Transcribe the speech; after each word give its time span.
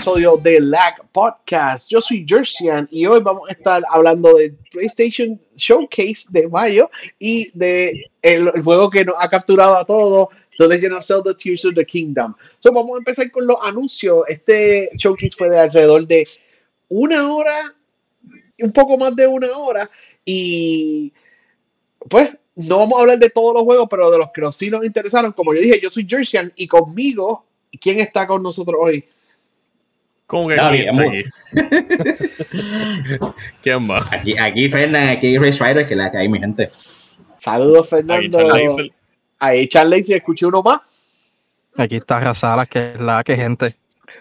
episodio 0.00 0.38
de 0.38 0.60
LAG 0.60 1.10
Podcast. 1.12 1.90
Yo 1.90 2.00
soy 2.00 2.24
Jersian 2.26 2.88
y 2.90 3.04
hoy 3.04 3.20
vamos 3.20 3.42
a 3.50 3.52
estar 3.52 3.82
hablando 3.90 4.32
del 4.32 4.56
PlayStation 4.70 5.38
Showcase 5.56 6.28
de 6.30 6.48
mayo 6.48 6.90
y 7.18 7.50
de 7.52 8.10
el, 8.22 8.48
juego 8.62 8.88
que 8.88 9.04
nos 9.04 9.14
ha 9.18 9.28
capturado 9.28 9.76
a 9.76 9.84
todos, 9.84 10.28
The 10.56 10.68
Legend 10.68 10.94
of 10.94 11.04
Zelda 11.04 11.36
Tears 11.36 11.66
of 11.66 11.74
the 11.74 11.84
Kingdom. 11.84 12.34
So, 12.60 12.72
vamos 12.72 12.94
a 12.94 12.98
empezar 13.00 13.30
con 13.30 13.46
los 13.46 13.58
anuncios. 13.62 14.22
Este 14.28 14.88
showcase 14.94 15.36
fue 15.36 15.50
de 15.50 15.58
alrededor 15.58 16.06
de 16.06 16.26
una 16.88 17.34
hora, 17.34 17.74
un 18.58 18.72
poco 18.72 18.96
más 18.96 19.14
de 19.14 19.26
una 19.26 19.54
hora 19.54 19.90
y 20.24 21.12
pues 22.08 22.30
no 22.56 22.78
vamos 22.78 22.96
a 22.96 23.02
hablar 23.02 23.18
de 23.18 23.28
todos 23.28 23.52
los 23.52 23.64
juegos, 23.64 23.86
pero 23.90 24.10
de 24.10 24.16
los 24.16 24.30
que 24.32 24.40
sí 24.52 24.70
nos 24.70 24.82
interesaron, 24.82 25.32
como 25.32 25.52
yo 25.52 25.60
dije, 25.60 25.78
yo 25.78 25.90
soy 25.90 26.06
Jersian 26.08 26.50
y 26.56 26.66
conmigo, 26.66 27.44
¿quién 27.78 28.00
está 28.00 28.26
con 28.26 28.42
nosotros 28.42 28.78
hoy? 28.80 29.04
¿Cómo 30.30 30.46
que 30.46 30.60
aquí? 30.60 31.24
¿Quién 33.62 33.82
más? 33.82 34.12
Aquí, 34.12 34.38
aquí 34.38 34.70
Fernando, 34.70 35.10
aquí 35.10 35.36
Race 35.36 35.58
Rider, 35.58 35.88
que 35.88 35.96
la 35.96 36.08
que 36.12 36.18
hay 36.18 36.28
mi 36.28 36.38
gente. 36.38 36.70
Saludos, 37.36 37.88
Fernando. 37.88 38.38
Ahí 39.40 39.66
Charlie, 39.66 40.04
si 40.04 40.14
escuché 40.14 40.46
uno 40.46 40.62
más. 40.62 40.82
Aquí 41.76 41.96
está 41.96 42.20
Razala, 42.20 42.64
que 42.66 42.92
es 42.92 43.00
la 43.00 43.24
que 43.24 43.34
gente. 43.34 43.74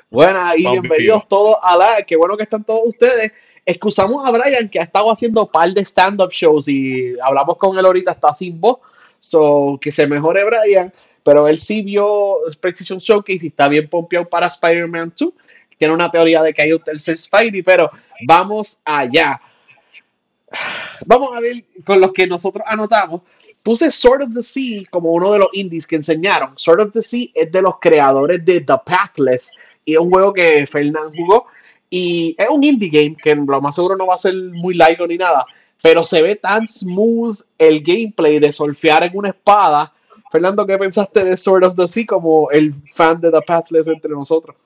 Buenas 0.10 0.58
y 0.58 0.68
bienvenidos 0.68 1.28
todos 1.28 1.58
a 1.62 1.78
la. 1.78 2.02
Qué 2.02 2.16
bueno 2.16 2.36
que 2.36 2.44
están 2.44 2.64
todos 2.64 2.82
ustedes 2.86 3.32
excusamos 3.64 4.28
a 4.28 4.32
Brian 4.32 4.68
que 4.68 4.80
ha 4.80 4.84
estado 4.84 5.12
haciendo 5.12 5.44
un 5.44 5.52
par 5.52 5.72
de 5.72 5.82
stand-up 5.82 6.32
shows 6.32 6.68
y 6.68 7.14
hablamos 7.22 7.56
con 7.58 7.78
él 7.78 7.86
ahorita, 7.86 8.14
está 8.14 8.34
sin 8.34 8.60
voz, 8.60 8.80
so 9.20 9.78
que 9.80 9.92
se 9.92 10.08
mejore 10.08 10.44
Brian, 10.44 10.92
pero 11.22 11.48
él 11.48 11.60
sí 11.60 11.84
vio 11.84 12.38
PlayStation 12.60 12.98
Showcase 12.98 13.46
y 13.46 13.50
está 13.50 13.68
bien 13.68 13.88
pompeado 13.88 14.28
para 14.28 14.48
Spider-Man 14.48 15.14
2. 15.16 15.34
Tiene 15.80 15.94
una 15.94 16.12
teoría 16.12 16.44
de 16.44 16.54
que 16.54 16.62
hay 16.62 16.74
un 16.74 16.84
tercer 16.84 17.18
Spidey, 17.18 17.64
pero 17.64 17.90
vamos 18.28 18.82
allá. 18.84 19.42
Vamos 21.08 21.30
a 21.34 21.40
ver 21.40 21.64
con 21.86 22.02
los 22.02 22.12
que 22.12 22.28
nosotros 22.28 22.66
anotamos. 22.68 23.22
Puse 23.64 23.90
Sword 23.90 24.24
of 24.24 24.34
the 24.34 24.44
Sea 24.44 24.84
como 24.90 25.14
uno 25.14 25.32
de 25.32 25.40
los 25.40 25.48
indies 25.54 25.88
que 25.88 25.96
enseñaron. 25.96 26.52
Sword 26.58 26.82
of 26.82 26.92
the 26.92 27.02
Sea 27.02 27.30
es 27.34 27.50
de 27.50 27.62
los 27.62 27.80
creadores 27.80 28.44
de 28.44 28.60
The 28.60 28.74
Pathless 28.86 29.54
y 29.86 29.94
es 29.94 30.00
un 30.00 30.10
juego 30.10 30.34
que 30.34 30.68
Fernand 30.68 31.16
jugó 31.16 31.46
y 31.90 32.36
es 32.38 32.48
un 32.50 32.62
indie 32.62 32.90
game 32.90 33.16
que 33.16 33.34
lo 33.34 33.62
más 33.62 33.76
seguro 33.76 33.96
no 33.96 34.06
va 34.06 34.16
a 34.16 34.20
ser 34.20 34.36
muy 34.36 34.76
largo 34.76 35.08
ni 35.08 35.18
nada, 35.18 35.46
pero 35.82 36.04
se 36.04 36.22
ve 36.22 36.36
tan 36.36 36.68
smooth 36.68 37.40
el 37.58 37.82
gameplay 37.82 38.38
de 38.38 38.52
surfear 38.52 39.04
en 39.04 39.18
una 39.18 39.30
espada. 39.30 39.94
Fernando, 40.30 40.66
¿qué 40.66 40.78
pensaste 40.78 41.24
de 41.24 41.38
Sword 41.38 41.64
of 41.64 41.76
the 41.76 41.88
Sea 41.88 42.06
como 42.06 42.52
el 42.52 42.74
fan 42.74 43.22
de 43.22 43.32
The 43.32 43.42
Pathless 43.42 43.88
entre 43.88 44.12
nosotros? 44.12 44.58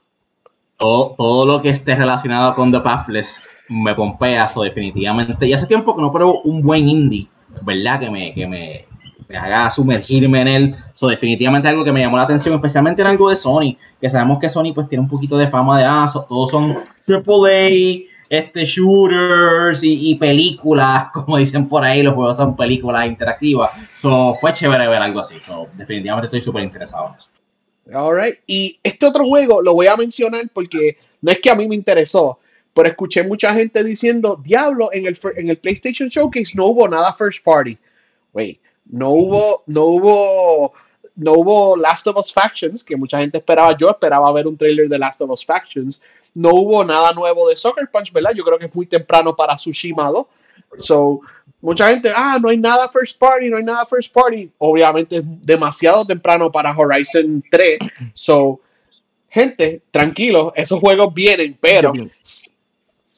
Todo, 0.84 1.46
lo 1.46 1.62
que 1.62 1.70
esté 1.70 1.96
relacionado 1.96 2.54
con 2.56 2.70
The 2.70 2.82
Pathless 2.82 3.42
me 3.70 3.96
pompea, 3.96 4.44
eso 4.44 4.64
definitivamente. 4.64 5.48
Y 5.48 5.54
hace 5.54 5.66
tiempo 5.66 5.96
que 5.96 6.02
no 6.02 6.12
pruebo 6.12 6.42
un 6.42 6.62
buen 6.62 6.90
indie, 6.90 7.30
¿verdad? 7.62 8.02
Que 8.02 8.10
me, 8.10 8.34
que 8.34 8.46
me, 8.46 8.86
haga 9.34 9.72
sumergirme 9.72 10.42
en 10.42 10.48
él. 10.50 10.76
Eso 10.94 11.08
definitivamente 11.08 11.70
algo 11.70 11.86
que 11.86 11.94
me 11.94 12.02
llamó 12.02 12.18
la 12.18 12.24
atención, 12.24 12.56
especialmente 12.56 13.02
en 13.02 13.08
algo 13.08 13.30
de 13.30 13.38
Sony, 13.38 13.78
que 14.02 14.10
sabemos 14.10 14.40
que 14.40 14.50
Sony 14.50 14.74
pues 14.76 14.90
tiene 14.90 15.02
un 15.02 15.08
poquito 15.08 15.38
de 15.38 15.48
fama 15.48 15.80
de, 15.80 15.86
ah, 15.86 16.10
todos 16.28 16.52
son 16.52 16.76
AAA, 17.08 18.10
este, 18.30 18.66
shooters 18.66 19.80
y, 19.84 20.16
películas, 20.16 21.06
como 21.14 21.38
dicen 21.38 21.70
por 21.70 21.86
ahí, 21.86 22.04
los 22.04 22.14
juegos 22.14 22.36
son 22.36 22.58
películas 22.58 23.06
interactivas. 23.06 23.70
So, 23.96 24.36
fue 24.36 24.52
chévere 24.52 24.86
ver 24.90 25.02
algo 25.02 25.22
así. 25.22 25.40
So, 25.40 25.70
definitivamente 25.78 26.28
estoy 26.28 26.42
súper 26.42 26.64
interesado 26.64 27.08
en 27.08 27.16
eso. 27.16 27.30
Alright, 27.92 28.40
y 28.48 28.80
este 28.82 29.06
otro 29.06 29.26
juego 29.26 29.62
lo 29.62 29.74
voy 29.74 29.88
a 29.88 29.96
mencionar 29.96 30.50
porque 30.54 30.98
no 31.22 31.32
es 31.32 31.40
que 31.40 31.50
a 31.50 31.56
mí 31.56 31.68
me 31.68 31.76
interesó, 31.76 32.40
pero 32.74 32.90
escuché 32.90 33.24
mucha 33.24 33.54
gente 33.54 33.84
diciendo, 33.84 34.40
diablo, 34.44 34.90
en 34.94 35.06
el, 35.06 35.18
en 35.36 35.50
el 35.50 35.58
PlayStation 35.58 36.10
Showcase 36.10 36.54
no 36.56 36.68
hubo 36.68 36.88
nada 36.88 37.12
first 37.14 37.44
party. 37.44 37.78
Wait, 38.32 38.60
no 38.86 39.12
hubo, 39.12 39.64
no 39.68 39.86
hubo, 39.86 40.74
no 41.16 41.34
hubo 41.34 41.78
Last 41.78 42.08
of 42.08 42.18
Us 42.18 42.34
Factions, 42.34 42.84
que 42.84 42.96
mucha 42.96 43.20
gente 43.20 43.38
esperaba. 43.38 43.78
Yo 43.78 43.90
esperaba 43.90 44.32
ver 44.32 44.48
un 44.48 44.58
trailer 44.58 44.88
de 44.90 44.98
Last 44.98 45.22
of 45.22 45.30
Us 45.30 45.46
Factions. 45.46 46.04
No 46.34 46.54
hubo 46.54 46.84
nada 46.84 47.14
nuevo 47.14 47.48
de 47.48 47.56
Soccer 47.56 47.90
Punch, 47.92 48.12
¿verdad? 48.12 48.32
Yo 48.34 48.44
creo 48.44 48.58
que 48.58 48.66
es 48.66 48.76
muy 48.76 48.86
temprano 48.86 49.36
para 49.36 49.56
Tsushima 49.56 50.10
2. 50.10 50.26
So, 50.78 51.22
mucha 51.64 51.90
gente, 51.90 52.12
ah, 52.14 52.38
no 52.40 52.50
hay 52.50 52.58
nada 52.58 52.90
first 52.90 53.18
party, 53.18 53.50
no 53.50 53.58
hay 53.58 53.64
nada 53.64 53.86
first 53.86 54.12
party. 54.14 54.52
Obviamente 54.58 55.18
es 55.18 55.24
demasiado 55.26 56.06
temprano 56.06 56.52
para 56.52 56.76
Horizon 56.78 57.42
3. 57.50 57.80
So, 58.14 58.60
gente, 59.30 59.82
tranquilo, 59.90 60.52
esos 60.56 60.80
juegos 60.80 61.14
vienen, 61.14 61.58
pero 61.60 61.94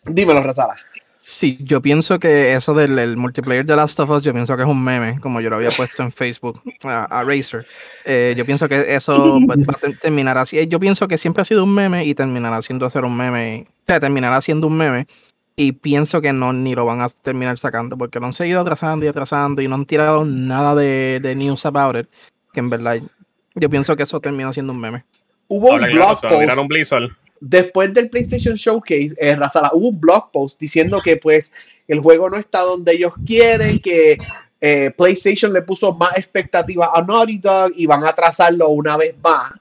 dímelo, 0.06 0.44
Razala. 0.44 0.76
Sí, 1.18 1.58
yo 1.62 1.82
pienso 1.82 2.20
que 2.20 2.54
eso 2.54 2.76
del 2.76 3.18
multiplayer 3.18 3.66
de 3.66 3.76
Last 3.76 4.00
of 4.00 4.12
Us, 4.12 4.24
yo 4.24 4.32
pienso 4.32 4.56
que 4.56 4.62
es 4.62 4.70
un 4.70 4.84
meme, 4.84 5.20
como 5.20 5.42
yo 5.42 5.50
lo 5.50 5.56
había 5.56 5.72
puesto 5.72 6.04
en 6.04 6.12
Facebook 6.12 6.62
a, 6.84 7.24
Razer. 7.24 7.66
Eh, 8.06 8.36
yo 8.38 8.46
pienso 8.46 8.70
que 8.70 8.96
eso 8.96 9.40
va 9.50 9.56
a 9.56 10.00
terminar 10.00 10.38
así. 10.38 10.68
Yo 10.68 10.80
pienso 10.80 11.08
que 11.08 11.18
siempre 11.18 11.42
ha 11.42 11.46
sido 11.46 11.64
un 11.64 11.74
meme 11.74 12.06
y 12.06 12.14
terminará 12.14 12.62
siendo 12.62 12.86
hacer 12.86 13.06
un 13.06 13.18
meme. 13.18 13.66
O 13.68 13.84
sea, 13.88 14.00
terminará 14.00 14.40
siendo 14.40 14.68
un 14.68 14.78
meme. 14.78 15.08
Y 15.56 15.72
pienso 15.72 16.22
que 16.22 16.34
no 16.34 16.52
ni 16.52 16.76
lo 16.76 16.86
van 16.86 17.02
a 17.02 17.10
terminar 17.10 17.58
sacando 17.58 17.98
porque 17.98 18.20
lo 18.20 18.26
han 18.26 18.34
seguido 18.34 18.62
atrasando 18.62 19.06
y 19.06 19.08
atrasando 19.08 19.62
y 19.62 19.68
no 19.68 19.76
han 19.76 19.86
tirado 19.86 20.26
nada 20.26 20.76
de, 20.76 21.20
de 21.22 21.36
news 21.36 21.66
about 21.66 21.96
it. 21.96 22.08
Que 22.52 22.60
en 22.60 22.70
verdad, 22.70 23.00
yo 23.54 23.70
pienso 23.70 23.96
que 23.96 24.04
eso 24.04 24.20
termina 24.20 24.52
siendo 24.52 24.74
un 24.74 24.82
meme. 24.82 25.06
Hubo 25.48 25.76
un 25.76 25.82
blog 25.82 26.20
post 26.22 26.46
después 27.40 27.94
del 27.94 28.10
PlayStation 28.10 28.56
Showcase, 28.56 29.16
eh, 29.20 29.38
hubo 29.74 29.90
un 29.90 30.00
blog 30.00 30.32
post 30.32 30.60
diciendo 30.60 31.00
que 31.04 31.18
pues 31.18 31.54
el 31.88 32.00
juego 32.00 32.30
no 32.30 32.38
está 32.38 32.62
donde 32.62 32.94
ellos 32.94 33.14
quieren, 33.26 33.80
que 33.80 34.18
eh, 34.62 34.92
PlayStation 34.98 35.54
le 35.54 35.62
puso 35.62 35.94
más 35.94 36.18
expectativa 36.18 36.92
a 36.94 37.02
Naughty 37.04 37.38
Dog 37.38 37.72
y 37.76 37.86
van 37.86 38.04
a 38.04 38.14
trazarlo 38.14 38.70
una 38.70 38.98
vez 38.98 39.16
más. 39.22 39.54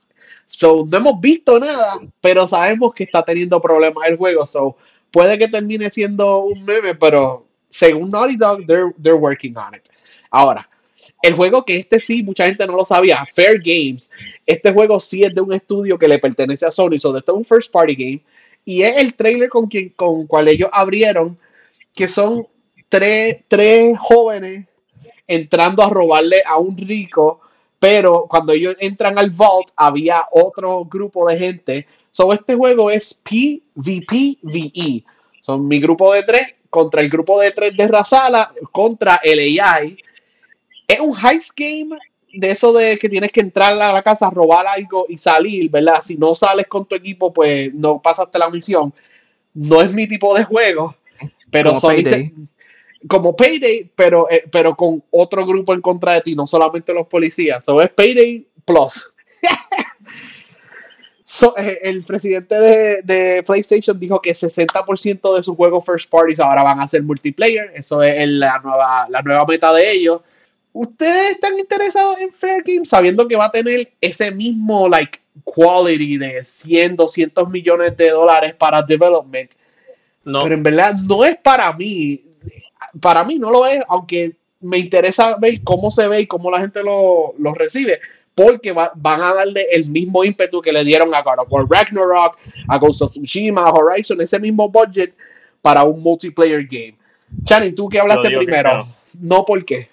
So, 0.46 0.86
no 0.88 0.98
hemos 0.98 1.20
visto 1.20 1.58
nada, 1.58 2.00
pero 2.20 2.46
sabemos 2.46 2.94
que 2.94 3.04
está 3.04 3.22
teniendo 3.22 3.60
problemas 3.60 4.08
el 4.08 4.16
juego. 4.16 4.46
So, 4.46 4.76
puede 5.14 5.38
que 5.38 5.46
termine 5.46 5.88
siendo 5.90 6.40
un 6.40 6.64
meme, 6.64 6.96
pero 6.96 7.46
según 7.68 8.08
Naughty 8.08 8.36
Dog, 8.36 8.66
they're, 8.66 8.92
they're 9.00 9.16
working 9.16 9.56
on 9.56 9.72
it. 9.72 9.88
Ahora, 10.28 10.68
el 11.22 11.34
juego 11.34 11.64
que 11.64 11.76
este 11.76 12.00
sí, 12.00 12.24
mucha 12.24 12.46
gente 12.46 12.66
no 12.66 12.76
lo 12.76 12.84
sabía, 12.84 13.24
Fair 13.32 13.60
Games, 13.64 14.10
este 14.44 14.72
juego 14.72 14.98
sí 14.98 15.22
es 15.22 15.32
de 15.32 15.40
un 15.40 15.52
estudio 15.52 15.96
que 15.96 16.08
le 16.08 16.18
pertenece 16.18 16.66
a 16.66 16.72
Sony, 16.72 16.98
so 16.98 17.16
esto 17.16 17.32
es 17.32 17.38
un 17.38 17.44
first 17.44 17.70
party 17.70 17.94
game, 17.94 18.24
y 18.64 18.82
es 18.82 18.96
el 18.96 19.14
trailer 19.14 19.48
con 19.48 19.68
quien 19.68 19.90
con 19.90 20.26
cual 20.26 20.48
ellos 20.48 20.68
abrieron, 20.72 21.38
que 21.94 22.08
son 22.08 22.48
tres, 22.88 23.36
tres 23.46 23.96
jóvenes 24.00 24.66
entrando 25.28 25.84
a 25.84 25.90
robarle 25.90 26.42
a 26.44 26.58
un 26.58 26.76
rico, 26.76 27.40
pero 27.78 28.26
cuando 28.28 28.52
ellos 28.52 28.74
entran 28.80 29.16
al 29.16 29.30
vault 29.30 29.68
había 29.76 30.26
otro 30.32 30.84
grupo 30.86 31.28
de 31.28 31.38
gente. 31.38 31.86
So 32.14 32.32
este 32.32 32.54
juego 32.54 32.92
es 32.92 33.20
PvPVE. 33.24 35.04
Son 35.40 35.66
mi 35.66 35.80
grupo 35.80 36.14
de 36.14 36.22
tres 36.22 36.46
contra 36.70 37.00
el 37.00 37.10
grupo 37.10 37.40
de 37.40 37.50
tres 37.50 37.76
de 37.76 37.88
Razala 37.88 38.52
contra 38.70 39.16
el 39.24 39.60
AI 39.60 39.98
es 40.86 41.00
un 41.00 41.12
heist 41.12 41.50
game 41.56 41.98
de 42.32 42.50
eso 42.52 42.72
de 42.72 42.98
que 42.98 43.08
tienes 43.08 43.32
que 43.32 43.40
entrar 43.40 43.72
a 43.72 43.92
la 43.92 44.02
casa, 44.04 44.30
robar 44.30 44.64
algo 44.64 45.06
y 45.08 45.18
salir, 45.18 45.68
¿verdad? 45.68 46.00
Si 46.00 46.16
no 46.16 46.36
sales 46.36 46.68
con 46.68 46.86
tu 46.86 46.94
equipo, 46.94 47.32
pues 47.32 47.74
no 47.74 48.00
pasaste 48.00 48.38
la 48.38 48.48
misión. 48.48 48.94
No 49.52 49.82
es 49.82 49.92
mi 49.92 50.06
tipo 50.06 50.36
de 50.36 50.44
juego, 50.44 50.94
pero 51.50 51.70
como 51.70 51.80
son 51.80 51.96
Payday, 51.96 52.32
como 53.08 53.34
payday 53.34 53.90
pero, 53.96 54.30
eh, 54.30 54.44
pero 54.52 54.76
con 54.76 55.02
otro 55.10 55.44
grupo 55.44 55.74
en 55.74 55.80
contra 55.80 56.14
de 56.14 56.20
ti, 56.20 56.36
no 56.36 56.46
solamente 56.46 56.94
los 56.94 57.08
policías. 57.08 57.64
Eso 57.64 57.82
es 57.82 57.90
Payday 57.90 58.46
Plus. 58.64 59.16
Eh, 61.56 61.78
el 61.82 62.04
presidente 62.04 62.54
de, 62.54 63.02
de, 63.02 63.42
PlayStation 63.42 63.98
dijo 63.98 64.20
que 64.20 64.32
60% 64.32 65.36
de 65.36 65.42
sus 65.42 65.56
juegos 65.56 65.84
first 65.84 66.10
parties 66.10 66.40
ahora 66.40 66.62
van 66.62 66.80
a 66.80 66.88
ser 66.88 67.02
multiplayer. 67.02 67.72
Eso 67.74 68.02
es 68.02 68.28
la 68.28 68.58
nueva, 68.62 69.06
la 69.08 69.22
nueva 69.22 69.44
meta 69.46 69.72
de 69.72 69.90
ellos. 69.90 70.20
¿Ustedes 70.72 71.32
están 71.32 71.58
interesados 71.58 72.18
en 72.18 72.32
Fair 72.32 72.62
Game 72.64 72.84
sabiendo 72.84 73.28
que 73.28 73.36
va 73.36 73.46
a 73.46 73.52
tener 73.52 73.92
ese 74.00 74.30
mismo 74.32 74.88
like 74.88 75.20
quality 75.44 76.18
de 76.18 76.44
100, 76.44 76.96
200 76.96 77.48
millones 77.50 77.96
de 77.96 78.10
dólares 78.10 78.54
para 78.54 78.82
development? 78.82 79.52
No. 80.24 80.40
Pero 80.42 80.54
en 80.54 80.62
verdad 80.62 80.94
no 81.06 81.24
es 81.24 81.36
para 81.36 81.72
mí. 81.72 82.24
Para 83.00 83.24
mí 83.24 83.38
no 83.38 83.50
lo 83.50 83.66
es, 83.66 83.80
aunque 83.88 84.36
me 84.64 84.78
interesa 84.78 85.36
ver 85.36 85.62
cómo 85.62 85.90
se 85.90 86.08
ve 86.08 86.22
y 86.22 86.26
cómo 86.26 86.50
la 86.50 86.60
gente 86.60 86.82
lo, 86.82 87.34
recibe, 87.54 88.00
porque 88.34 88.72
van 88.72 89.20
a 89.20 89.34
darle 89.34 89.66
el 89.70 89.90
mismo 89.90 90.24
ímpetu 90.24 90.60
que 90.60 90.72
le 90.72 90.84
dieron 90.84 91.14
a 91.14 91.22
God 91.22 91.40
of 91.40 91.52
War 91.52 91.66
Ragnarok, 91.68 92.36
a 92.68 92.78
Ghost 92.78 93.02
of 93.02 93.12
Tsushima, 93.12 93.66
a 93.66 93.70
Horizon, 93.70 94.20
ese 94.20 94.38
mismo 94.40 94.68
budget 94.68 95.14
para 95.62 95.84
un 95.84 96.02
multiplayer 96.02 96.66
game. 96.66 96.96
Chani, 97.44 97.72
tú 97.72 97.88
que 97.88 98.00
hablaste 98.00 98.36
primero, 98.36 98.86
no 99.20 99.44
por 99.44 99.64
qué 99.64 99.88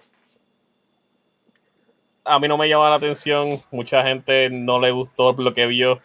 a 2.23 2.39
mí 2.39 2.47
no 2.47 2.57
me 2.57 2.69
llama 2.69 2.89
la 2.89 2.95
atención. 2.95 3.59
Mucha 3.71 4.03
gente 4.03 4.49
no 4.49 4.79
le 4.79 4.91
gustó 4.91 5.33
lo 5.33 5.53
que 5.53 5.67
vio. 5.67 5.99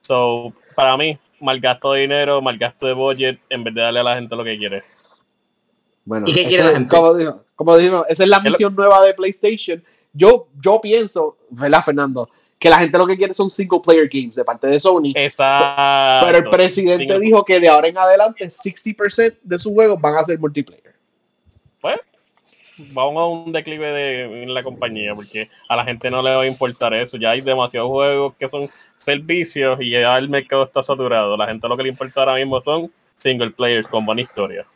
So, 0.00 0.52
para 0.74 0.96
mí, 0.96 1.18
mal 1.40 1.60
gasto 1.60 1.92
de 1.92 2.02
dinero, 2.02 2.40
mal 2.42 2.58
gasto 2.58 2.86
de 2.86 2.92
budget, 2.92 3.40
en 3.50 3.64
vez 3.64 3.74
de 3.74 3.80
darle 3.80 4.00
a 4.00 4.04
la 4.04 4.14
gente 4.16 4.36
lo 4.36 4.44
que 4.44 4.58
quiere. 4.58 4.84
Bueno, 6.04 6.26
¿Y 6.28 6.34
qué 6.34 6.44
quiere 6.44 6.64
la 6.64 6.72
gente? 6.72 6.88
Como 6.88 7.14
dijo, 7.14 7.44
como 7.56 7.76
dijo, 7.76 8.06
esa 8.08 8.22
es 8.22 8.28
la 8.28 8.40
misión 8.40 8.74
nueva 8.76 9.04
de 9.04 9.14
PlayStation. 9.14 9.82
Yo, 10.16 10.48
yo 10.62 10.80
pienso, 10.80 11.36
¿verdad, 11.50 11.82
Fernando? 11.84 12.28
Que 12.58 12.70
la 12.70 12.78
gente 12.78 12.96
lo 12.96 13.06
que 13.06 13.16
quiere 13.16 13.34
son 13.34 13.50
single 13.50 13.80
player 13.84 14.08
games 14.10 14.34
de 14.34 14.44
parte 14.44 14.66
de 14.66 14.80
Sony. 14.80 15.12
Exacto. 15.14 16.26
Pero 16.26 16.38
el 16.38 16.48
presidente 16.48 17.18
dijo 17.20 17.44
que 17.44 17.60
de 17.60 17.68
ahora 17.68 17.88
en 17.88 17.98
adelante 17.98 18.46
60% 18.46 19.36
de 19.42 19.58
sus 19.58 19.72
juegos 19.72 20.00
van 20.00 20.16
a 20.16 20.24
ser 20.24 20.38
multiplayer. 20.38 20.94
Pues, 21.80 22.00
vamos 22.78 23.20
a 23.20 23.26
un 23.26 23.52
declive 23.52 23.86
de, 23.86 24.42
en 24.42 24.54
la 24.54 24.62
compañía 24.62 25.14
porque 25.14 25.50
a 25.68 25.76
la 25.76 25.84
gente 25.84 26.10
no 26.10 26.22
le 26.22 26.34
va 26.34 26.42
a 26.42 26.46
importar 26.46 26.94
eso. 26.94 27.18
Ya 27.18 27.30
hay 27.30 27.42
demasiados 27.42 27.90
juegos 27.90 28.34
que 28.38 28.48
son 28.48 28.70
servicios 28.96 29.78
y 29.80 29.90
ya 29.90 30.16
el 30.16 30.30
mercado 30.30 30.64
está 30.64 30.82
saturado. 30.82 31.36
La 31.36 31.46
gente 31.46 31.68
lo 31.68 31.76
que 31.76 31.82
le 31.82 31.90
importa 31.90 32.20
ahora 32.20 32.36
mismo 32.36 32.60
son 32.62 32.90
single 33.16 33.50
players 33.50 33.88
con 33.88 34.06
buena 34.06 34.22
historia. 34.22 34.66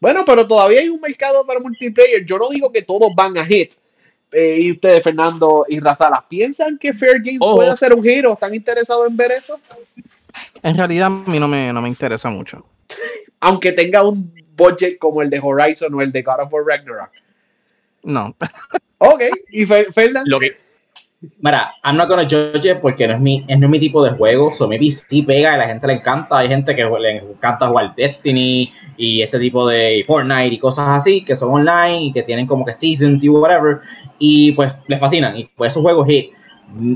Bueno, 0.00 0.24
pero 0.24 0.48
todavía 0.48 0.80
hay 0.80 0.88
un 0.88 1.00
mercado 1.00 1.44
para 1.46 1.60
multiplayer. 1.60 2.24
Yo 2.24 2.38
no 2.38 2.48
digo 2.48 2.72
que 2.72 2.82
todos 2.82 3.14
van 3.14 3.36
a 3.36 3.44
hit. 3.44 3.74
Eh, 4.32 4.58
y 4.60 4.72
ustedes, 4.72 5.02
Fernando 5.02 5.66
y 5.68 5.80
Razala, 5.80 6.24
¿piensan 6.28 6.78
que 6.78 6.92
Fair 6.92 7.20
Games 7.22 7.40
puede 7.40 7.68
hacer 7.68 7.92
un 7.92 8.02
giro? 8.02 8.32
¿Están 8.32 8.54
interesados 8.54 9.08
en 9.08 9.16
ver 9.16 9.32
eso? 9.32 9.60
En 10.62 10.76
realidad, 10.76 11.06
a 11.06 11.10
mí 11.10 11.38
no 11.38 11.48
me, 11.48 11.72
no 11.72 11.82
me 11.82 11.88
interesa 11.88 12.30
mucho. 12.30 12.64
Aunque 13.40 13.72
tenga 13.72 14.02
un 14.02 14.32
budget 14.56 14.98
como 14.98 15.22
el 15.22 15.30
de 15.30 15.40
Horizon 15.42 15.92
o 15.94 16.00
el 16.00 16.12
de 16.12 16.22
God 16.22 16.40
of 16.40 16.52
War 16.52 16.64
Ragnarok. 16.64 17.10
No. 18.02 18.34
Ok, 18.98 19.22
y. 19.50 19.66
Lo 20.26 20.38
que, 20.38 20.56
Mira, 21.22 21.74
I'm 21.84 21.98
not 21.98 22.08
gonna 22.08 22.26
judge 22.26 22.64
it 22.64 22.80
porque 22.80 23.06
no 23.06 23.12
es 23.12 23.20
mi, 23.20 23.40
no 23.40 23.66
es 23.66 23.70
mi 23.70 23.78
tipo 23.78 24.02
de 24.02 24.12
juego. 24.12 24.50
So 24.52 24.66
maybe 24.66 24.90
sí 24.90 25.20
pega 25.20 25.52
a 25.52 25.58
la 25.58 25.66
gente 25.66 25.86
le 25.86 25.92
encanta. 25.94 26.38
Hay 26.38 26.48
gente 26.48 26.74
que 26.74 26.82
le 26.82 27.18
encanta 27.18 27.68
jugar 27.68 27.94
Destiny 27.94 28.72
y 28.96 29.20
este 29.20 29.38
tipo 29.38 29.68
de 29.68 30.02
Fortnite 30.06 30.54
y 30.54 30.58
cosas 30.58 30.88
así 30.88 31.22
que 31.22 31.36
son 31.36 31.52
online 31.52 32.04
y 32.04 32.12
que 32.12 32.22
tienen 32.22 32.46
como 32.46 32.64
que 32.64 32.72
seasons 32.72 33.22
y 33.22 33.28
whatever. 33.28 33.80
Y 34.18 34.52
pues 34.52 34.72
les 34.88 34.98
fascinan. 34.98 35.36
Y 35.36 35.44
pues 35.44 35.74
esos 35.74 35.82
juegos 35.82 36.06
hit. 36.06 36.30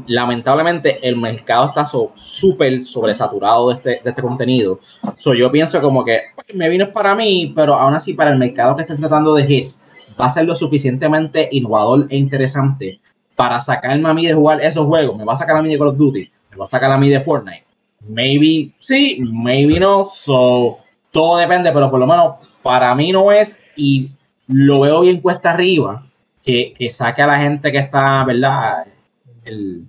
Lamentablemente 0.07 1.07
el 1.07 1.19
mercado 1.19 1.67
está 1.67 1.87
súper 2.15 2.83
sobresaturado 2.83 3.69
de 3.69 3.75
este, 3.75 3.91
de 4.03 4.11
este 4.11 4.23
contenido. 4.23 4.81
So 5.19 5.35
yo 5.35 5.53
pienso 5.53 5.83
como 5.83 6.03
que 6.03 6.21
me 6.55 6.71
vino 6.71 6.91
para 6.93 7.15
mí, 7.15 7.53
pero 7.55 7.75
aún 7.75 7.93
así 7.93 8.15
para 8.15 8.31
el 8.31 8.39
mercado 8.39 8.75
que 8.75 8.83
estén 8.83 9.01
tratando 9.01 9.35
de 9.35 9.45
hit 9.45 9.71
va 10.19 10.27
a 10.27 10.31
ser 10.31 10.47
lo 10.47 10.55
suficientemente 10.55 11.49
innovador 11.53 12.07
e 12.09 12.17
interesante 12.17 13.01
para 13.37 13.61
sacarme 13.61 14.09
a 14.09 14.15
mí 14.15 14.27
de 14.27 14.35
jugar 14.35 14.61
esos 14.61 14.87
juegos. 14.87 15.17
Me 15.17 15.25
va 15.25 15.35
a 15.35 15.37
sacar 15.37 15.57
a 15.57 15.63
mí 15.63 15.71
de 15.71 15.79
Call 15.79 15.89
of 15.89 15.97
Duty, 15.97 16.31
me 16.51 16.57
va 16.57 16.65
a 16.65 16.69
sacar 16.69 16.91
a 16.93 16.99
mí 16.99 17.11
de 17.11 17.21
Fortnite. 17.21 17.65
Maybe 18.07 18.73
sí, 18.79 19.19
maybe 19.21 19.81
no. 19.81 20.07
So, 20.07 20.79
todo 21.11 21.39
depende, 21.39 21.73
pero 21.73 21.91
por 21.91 22.01
lo 22.01 22.07
menos 22.07 22.37
para 22.63 22.95
mí 22.95 23.13
no 23.13 23.33
es. 23.33 23.63
Y 23.77 24.11
lo 24.47 24.81
veo 24.81 25.01
bien 25.01 25.21
cuesta 25.21 25.51
arriba 25.51 26.07
que, 26.43 26.75
que 26.77 26.91
saque 26.91 27.23
a 27.23 27.27
la 27.27 27.39
gente 27.39 27.73
que 27.73 27.79
está, 27.79 28.25
¿verdad? 28.25 28.85
El, 29.45 29.87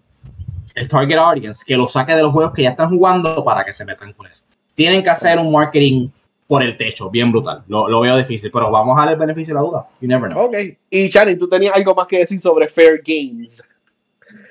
el 0.76 0.88
target 0.88 1.18
audience, 1.18 1.64
que 1.66 1.76
lo 1.76 1.88
saque 1.88 2.16
de 2.16 2.22
los 2.22 2.32
juegos 2.32 2.54
que 2.54 2.64
ya 2.64 2.72
están 2.72 2.90
jugando 2.90 3.44
para 3.44 3.66
que 3.66 3.74
se 3.74 3.86
metan 3.86 4.14
con 4.14 4.28
eso. 4.28 4.44
Tienen 4.76 5.04
que 5.04 5.10
hacer 5.10 5.40
un 5.40 5.52
marketing 5.52 6.10
por 6.48 6.62
el 6.62 6.78
techo, 6.78 7.10
bien 7.10 7.32
brutal. 7.32 7.64
Lo, 7.68 7.88
lo, 7.90 8.02
veo 8.02 8.18
difícil, 8.18 8.52
pero 8.52 8.70
vamos 8.70 8.96
a 8.98 9.02
darle 9.02 9.14
el 9.14 9.20
beneficio 9.20 9.54
de 9.54 9.62
la 9.62 9.68
duda. 9.68 9.88
You 10.00 10.08
never 10.08 10.30
know. 10.30 10.46
Ok. 10.46 10.56
Y 10.90 11.10
Chani, 11.10 11.38
tú 11.38 11.48
tenías 11.50 11.76
algo 11.76 11.96
más 11.96 12.08
que 12.08 12.20
decir 12.20 12.42
sobre 12.42 12.68
Fair 12.68 13.02
Games. 13.06 13.68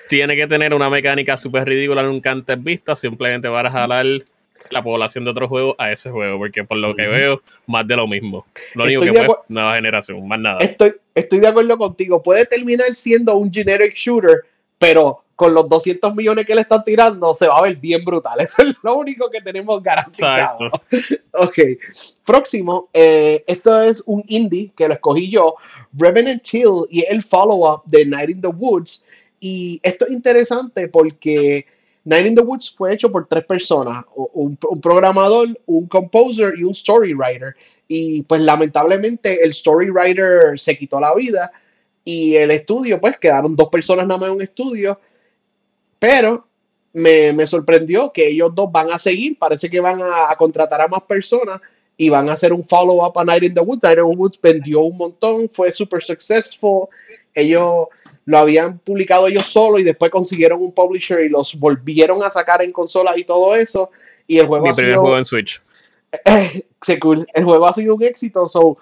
Tiene 0.09 0.37
que 0.37 0.47
tener 0.47 0.75
una 0.75 0.91
mecánica 0.91 1.39
súper 1.39 1.67
ridícula, 1.67 2.03
nunca 2.03 2.31
antes 2.31 2.63
vista, 2.63 2.95
simplemente 2.97 3.49
para 3.49 3.71
jalar 3.71 4.07
la 4.71 4.83
población 4.83 5.25
de 5.25 5.31
otro 5.31 5.49
juego 5.49 5.75
a 5.79 5.93
ese 5.93 6.11
juego, 6.11 6.39
porque 6.39 6.65
por 6.65 6.79
lo 6.79 6.95
que 6.95 7.07
veo, 7.07 7.43
más 7.67 7.87
de 7.87 7.97
lo 7.97 8.07
mismo. 8.07 8.47
Lo 8.75 8.85
único 8.85 9.03
que 9.03 9.13
fue 9.13 9.37
nueva 9.49 9.75
generación, 9.75 10.27
más 10.27 10.39
nada. 10.39 10.59
Estoy, 10.59 10.95
estoy 11.15 11.41
de 11.41 11.49
acuerdo 11.49 11.77
contigo. 11.79 12.23
Puede 12.23 12.45
terminar 12.47 12.95
siendo 12.97 13.37
un 13.37 13.53
generic 13.53 13.95
shooter, 13.95 14.43
pero 14.79 15.25
con 15.37 15.53
los 15.53 15.69
200 15.69 16.15
millones 16.15 16.47
que 16.47 16.55
le 16.55 16.61
están 16.61 16.85
tirando, 16.85 17.35
se 17.35 17.49
va 17.49 17.59
a 17.59 17.63
ver 17.63 17.77
bien 17.77 18.05
brutal. 18.05 18.39
Eso 18.41 18.63
es 18.63 18.75
lo 18.83 18.97
único 18.97 19.29
que 19.31 19.41
tenemos 19.41 19.83
garantizado. 19.83 20.71
ok. 21.33 21.59
Próximo, 22.25 22.89
eh, 22.93 23.45
esto 23.47 23.83
es 23.83 24.03
un 24.07 24.23
indie 24.29 24.73
que 24.77 24.89
lo 24.89 24.95
escogí 24.95 25.31
yo, 25.31 25.57
Revenant 25.93 26.43
Hill, 26.53 26.87
y 26.91 27.05
el 27.05 27.23
follow-up 27.23 27.83
de 27.87 28.07
Night 28.07 28.31
in 28.31 28.41
the 28.41 28.49
Woods. 28.49 29.07
Y 29.41 29.81
esto 29.83 30.07
es 30.07 30.13
interesante 30.13 30.89
porque 30.89 31.67
Night 32.05 32.27
in 32.27 32.35
the 32.35 32.41
Woods 32.43 32.71
fue 32.71 32.95
hecho 32.95 33.11
por 33.11 33.27
tres 33.27 33.45
personas, 33.45 34.05
un, 34.15 34.57
un 34.71 34.81
programador, 34.81 35.49
un 35.67 35.87
composer 35.87 36.55
y 36.59 36.65
un 36.65 36.73
story 36.73 37.13
writer. 37.13 37.55
Y 37.89 38.23
pues 38.23 38.41
lamentablemente 38.41 39.43
el 39.45 39.51
story 39.51 39.91
writer 39.91 40.59
se 40.59 40.79
quitó 40.79 41.01
la 41.01 41.15
vida 41.15 41.51
y 42.05 42.37
el 42.37 42.51
estudio, 42.51 43.01
pues 43.01 43.19
quedaron 43.19 43.57
dos 43.57 43.69
personas 43.69 44.07
nada 44.07 44.21
más 44.21 44.29
en 44.29 44.37
un 44.37 44.43
estudio 44.43 44.99
pero 46.05 46.47
me, 46.93 47.47
sorprendió 47.47 48.13
que 48.13 48.29
ellos 48.29 48.55
dos 48.55 48.71
van 48.71 48.93
a 48.93 48.99
seguir, 48.99 49.39
parece 49.39 49.71
que 49.71 49.81
van 49.81 50.03
a, 50.03 50.37
contratar 50.37 50.83
a 50.83 50.87
más 50.87 51.03
personas 51.05 51.63
y 51.97 52.11
van 52.11 52.29
a 52.29 52.35
hacer 52.35 52.53
un 52.53 52.63
follow-up 52.63 53.19
a 53.19 53.25
Night 53.25 53.45
in 53.45 53.55
the 53.55 53.61
Woods. 53.61 53.83
Night 53.83 53.97
in 53.97 54.05
the 54.05 54.15
Woods 54.15 54.39
vendió 54.43 54.81
un 54.83 54.99
montón, 54.99 55.49
fue 55.49 55.73
súper 55.73 56.03
successful. 56.03 56.89
Ellos 57.33 57.87
lo 58.27 58.37
habían 58.37 58.79
publicado 58.81 59.29
ellos 59.29 59.47
solo 59.47 59.79
y 59.79 59.83
después 59.83 60.11
consiguieron 60.11 60.61
un 60.61 60.73
publisher 60.73 61.21
y 61.21 61.31
los 61.31 61.59
volvieron 61.59 62.23
a 62.23 62.29
sacar 62.29 62.61
en 62.61 62.71
consolas 62.71 63.17
y 63.17 63.25
todo 63.25 63.57
eso. 63.57 63.91
Y 64.27 64.37
el 64.39 64.47
juego 64.47 64.67
Mi 64.67 64.75
primer 64.75 64.97
juego 64.97 65.17
en 65.17 65.25
Switch. 65.25 65.63
el 66.27 67.45
juego 67.45 67.67
ha 67.67 67.73
sido 67.73 67.95
un 67.95 68.03
éxito. 68.03 68.47
So, 68.47 68.77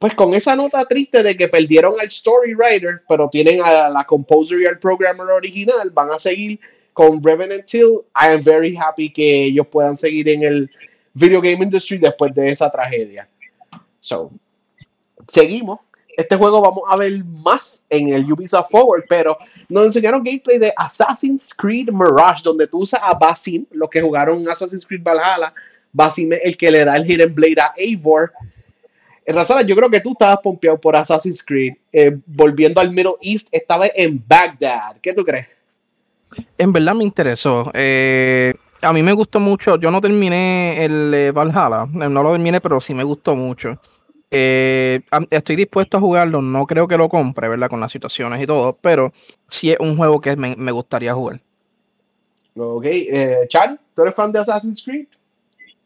pues 0.00 0.14
con 0.14 0.34
esa 0.34 0.56
nota 0.56 0.82
triste 0.86 1.22
de 1.22 1.36
que 1.36 1.46
perdieron 1.46 1.92
al 2.00 2.06
story 2.06 2.54
writer, 2.54 3.02
pero 3.06 3.28
tienen 3.28 3.60
a 3.62 3.90
la 3.90 4.02
composer 4.04 4.62
y 4.62 4.64
al 4.64 4.78
programmer 4.78 5.26
original, 5.26 5.90
van 5.92 6.10
a 6.10 6.18
seguir 6.18 6.58
con 6.94 7.22
Revenant 7.22 7.68
Hill. 7.72 8.00
I 8.16 8.32
am 8.32 8.42
very 8.42 8.74
happy 8.74 9.10
que 9.10 9.44
ellos 9.44 9.66
puedan 9.70 9.94
seguir 9.94 10.30
en 10.30 10.42
el 10.42 10.70
video 11.12 11.42
game 11.42 11.62
industry 11.62 11.98
después 11.98 12.34
de 12.34 12.48
esa 12.48 12.70
tragedia. 12.70 13.28
So, 14.00 14.30
seguimos. 15.28 15.80
Este 16.16 16.34
juego 16.34 16.62
vamos 16.62 16.84
a 16.88 16.96
ver 16.96 17.22
más 17.22 17.84
en 17.90 18.14
el 18.14 18.32
Ubisoft 18.32 18.70
Forward, 18.70 19.04
pero 19.06 19.36
nos 19.68 19.84
enseñaron 19.84 20.24
gameplay 20.24 20.58
de 20.58 20.72
Assassin's 20.78 21.52
Creed 21.52 21.90
Mirage, 21.90 22.40
donde 22.42 22.66
tú 22.66 22.78
usas 22.78 23.00
a 23.02 23.12
Basim, 23.12 23.66
los 23.70 23.90
que 23.90 24.00
jugaron 24.00 24.48
Assassin's 24.48 24.86
Creed 24.86 25.02
Valhalla. 25.02 25.52
Basim 25.92 26.32
es 26.32 26.40
el 26.42 26.56
que 26.56 26.70
le 26.70 26.86
da 26.86 26.96
el 26.96 27.04
Hidden 27.04 27.34
Blade 27.34 27.60
a 27.60 27.74
Eivor 27.76 28.32
Razala, 29.26 29.62
yo 29.62 29.76
creo 29.76 29.90
que 29.90 30.00
tú 30.00 30.12
estabas 30.12 30.40
pompeado 30.42 30.80
por 30.80 30.96
Assassin's 30.96 31.42
Creed, 31.42 31.74
eh, 31.92 32.16
volviendo 32.26 32.80
al 32.80 32.90
Middle 32.90 33.14
East, 33.20 33.48
esta 33.52 33.78
vez 33.78 33.92
en 33.94 34.22
Baghdad. 34.26 34.96
¿Qué 35.00 35.12
tú 35.12 35.24
crees? 35.24 35.46
En 36.58 36.72
verdad 36.72 36.94
me 36.94 37.04
interesó. 37.04 37.70
Eh, 37.74 38.54
a 38.82 38.92
mí 38.92 39.02
me 39.02 39.12
gustó 39.12 39.40
mucho. 39.40 39.76
Yo 39.76 39.90
no 39.90 40.00
terminé 40.00 40.84
el 40.84 41.12
eh, 41.14 41.30
Valhalla, 41.32 41.86
no 41.86 42.22
lo 42.22 42.32
terminé, 42.32 42.60
pero 42.60 42.80
sí 42.80 42.94
me 42.94 43.04
gustó 43.04 43.36
mucho. 43.36 43.78
estoy 44.30 45.56
dispuesto 45.56 45.96
a 45.96 46.00
jugarlo. 46.00 46.42
No 46.42 46.66
creo 46.66 46.88
que 46.88 46.96
lo 46.96 47.08
compre, 47.08 47.48
¿verdad? 47.48 47.68
Con 47.68 47.80
las 47.80 47.92
situaciones 47.92 48.42
y 48.42 48.46
todo, 48.46 48.76
pero 48.80 49.12
sí 49.48 49.70
es 49.70 49.78
un 49.80 49.96
juego 49.96 50.20
que 50.20 50.36
me, 50.36 50.56
me 50.56 50.72
gustaría 50.72 51.14
jugar. 51.14 51.40
Ok, 52.56 52.84
eh, 52.84 53.46
Chan, 53.48 53.78
¿tú 53.94 54.02
eres 54.02 54.14
fan 54.14 54.32
de 54.32 54.40
Assassin's 54.40 54.82
Creed? 54.82 55.06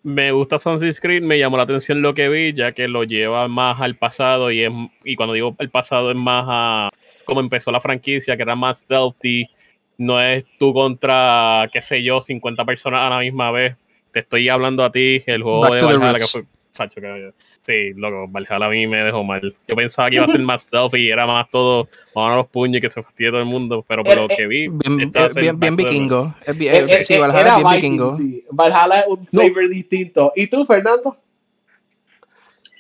Me 0.05 0.33
gusta 0.33 0.57
Assassin's 0.57 1.01
Creed, 1.01 1.23
me 1.23 1.39
llamó 1.39 1.57
la 1.57 1.63
atención 1.63 2.03
lo 2.03 2.15
que 2.15 2.29
vi, 2.29 2.53
ya 2.53 2.73
que 2.73 2.89
lo 2.89 3.05
lleva 3.05 3.49
más 3.49 3.81
al 3.81 3.97
pasado 3.97 4.51
y, 4.51 4.63
es, 4.63 4.71
y 5.03 5.17
cuando 5.17 5.33
digo 5.33 5.57
el 5.59 5.71
pasado 5.71 6.11
es 6.11 6.17
más 6.17 6.45
a 6.47 6.91
cómo 7.25 7.41
empezó 7.41 7.73
la 7.73 7.81
franquicia, 7.81 8.37
que 8.37 8.43
era 8.43 8.55
más 8.55 8.81
stealthy, 8.81 9.49
no 9.97 10.21
es 10.21 10.45
tú 10.59 10.75
contra, 10.75 11.71
qué 11.73 11.81
sé 11.81 12.03
yo, 12.03 12.21
50 12.21 12.65
personas 12.67 13.01
a 13.01 13.11
la 13.11 13.21
misma 13.21 13.51
vez. 13.51 13.77
Te 14.13 14.21
estoy 14.21 14.49
hablando 14.49 14.85
a 14.85 14.93
ti, 14.93 15.23
el 15.27 15.43
juego 15.43 15.75
de 15.75 15.83
Valhalla 15.83 16.19
que 16.19 16.27
fue 16.27 16.45
Que, 16.75 17.33
sí, 17.61 17.93
loco, 17.95 18.27
Valhalla 18.29 18.67
a 18.67 18.69
mí 18.69 18.89
me 18.89 19.05
dejó 19.05 19.23
mal. 19.23 19.55
Yo 19.69 19.77
pensaba 19.77 20.11
que 20.11 20.17
iba 20.17 20.25
a 20.25 20.29
ser 20.29 20.41
más 20.41 20.63
stealthy 20.63 21.07
y 21.07 21.11
era 21.11 21.25
más 21.25 21.49
todo, 21.49 21.89
vamos 22.13 22.33
a 22.33 22.37
los 22.37 22.49
puños 22.49 22.79
y 22.79 22.81
que 22.81 22.89
se 22.89 23.01
fastidie 23.01 23.31
todo 23.31 23.39
el 23.39 23.47
mundo, 23.47 23.85
pero 23.87 24.03
por 24.03 24.17
lo 24.17 24.27
que 24.27 24.47
vi. 24.49 24.67
Bien, 24.69 25.13
bien, 25.37 25.61
bien 25.61 25.77
vikingo. 25.77 26.35
Es 26.45 26.59
bien, 26.59 26.89
sí, 26.89 27.17
Valhalla 27.17 27.59
es 27.59 27.63
bien 27.63 27.75
vikingo. 27.75 28.17
Sí. 28.17 28.45
Valhalla 28.51 29.01
es 29.01 29.07
un 29.07 29.25
flavor 29.25 29.69
distinto. 29.69 30.33
¿Y 30.35 30.49
tú, 30.49 30.65
Fernando? 30.67 31.17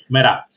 Mira, 0.08 0.48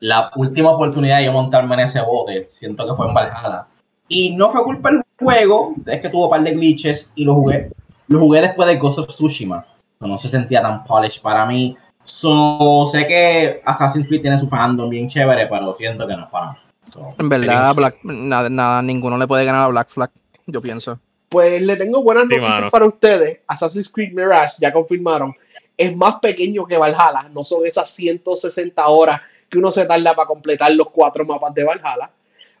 la 0.00 0.30
última 0.34 0.70
oportunidad 0.70 1.18
de 1.18 1.26
yo 1.26 1.32
montarme 1.32 1.74
en 1.74 1.80
ese 1.80 2.00
bote, 2.00 2.46
siento 2.46 2.86
que 2.86 2.94
fue 2.94 3.08
en 3.08 3.14
Valhalla. 3.14 3.66
Y 4.08 4.34
no 4.36 4.50
fue 4.50 4.64
culpa 4.64 4.90
del 4.90 5.02
juego, 5.18 5.74
es 5.84 6.00
que 6.00 6.08
tuvo 6.08 6.24
un 6.24 6.30
par 6.30 6.42
de 6.42 6.52
glitches 6.52 7.12
y 7.14 7.24
lo 7.24 7.34
jugué. 7.34 7.70
Lo 8.08 8.20
jugué 8.20 8.40
después 8.40 8.66
de 8.68 8.76
Ghost 8.76 9.00
of 9.00 9.08
Tsushima. 9.08 9.66
No 10.00 10.16
se 10.16 10.28
sentía 10.28 10.62
tan 10.62 10.84
polished 10.84 11.20
para 11.20 11.44
mí 11.44 11.76
So, 12.06 12.88
sé 12.90 13.06
que 13.06 13.60
Assassin's 13.64 14.06
Creed 14.06 14.22
tiene 14.22 14.38
su 14.38 14.48
fandom 14.48 14.88
bien 14.88 15.08
chévere, 15.08 15.46
pero 15.46 15.74
siento 15.74 16.06
que 16.06 16.16
no 16.16 16.24
es 16.24 16.30
para 16.30 16.52
mí. 16.52 16.58
en 17.18 17.28
verdad, 17.28 17.74
Black, 17.74 17.98
nada, 18.02 18.48
nada, 18.48 18.82
ninguno 18.82 19.18
le 19.18 19.26
puede 19.26 19.44
ganar 19.44 19.64
a 19.64 19.68
Black 19.68 19.88
Flag, 19.90 20.10
yo 20.46 20.62
pienso. 20.62 20.98
Pues 21.28 21.60
le 21.60 21.76
tengo 21.76 22.02
buenas 22.02 22.26
noticias 22.26 22.70
para 22.70 22.86
ustedes. 22.86 23.40
Assassin's 23.46 23.90
Creed 23.90 24.12
Mirage, 24.12 24.56
ya 24.60 24.72
confirmaron, 24.72 25.34
es 25.76 25.94
más 25.94 26.16
pequeño 26.16 26.64
que 26.64 26.78
Valhalla. 26.78 27.28
No 27.32 27.44
son 27.44 27.66
esas 27.66 27.90
160 27.90 28.86
horas 28.86 29.20
que 29.50 29.58
uno 29.58 29.72
se 29.72 29.84
tarda 29.84 30.14
para 30.14 30.28
completar 30.28 30.72
los 30.72 30.90
cuatro 30.90 31.24
mapas 31.24 31.54
de 31.54 31.64
Valhalla. 31.64 32.10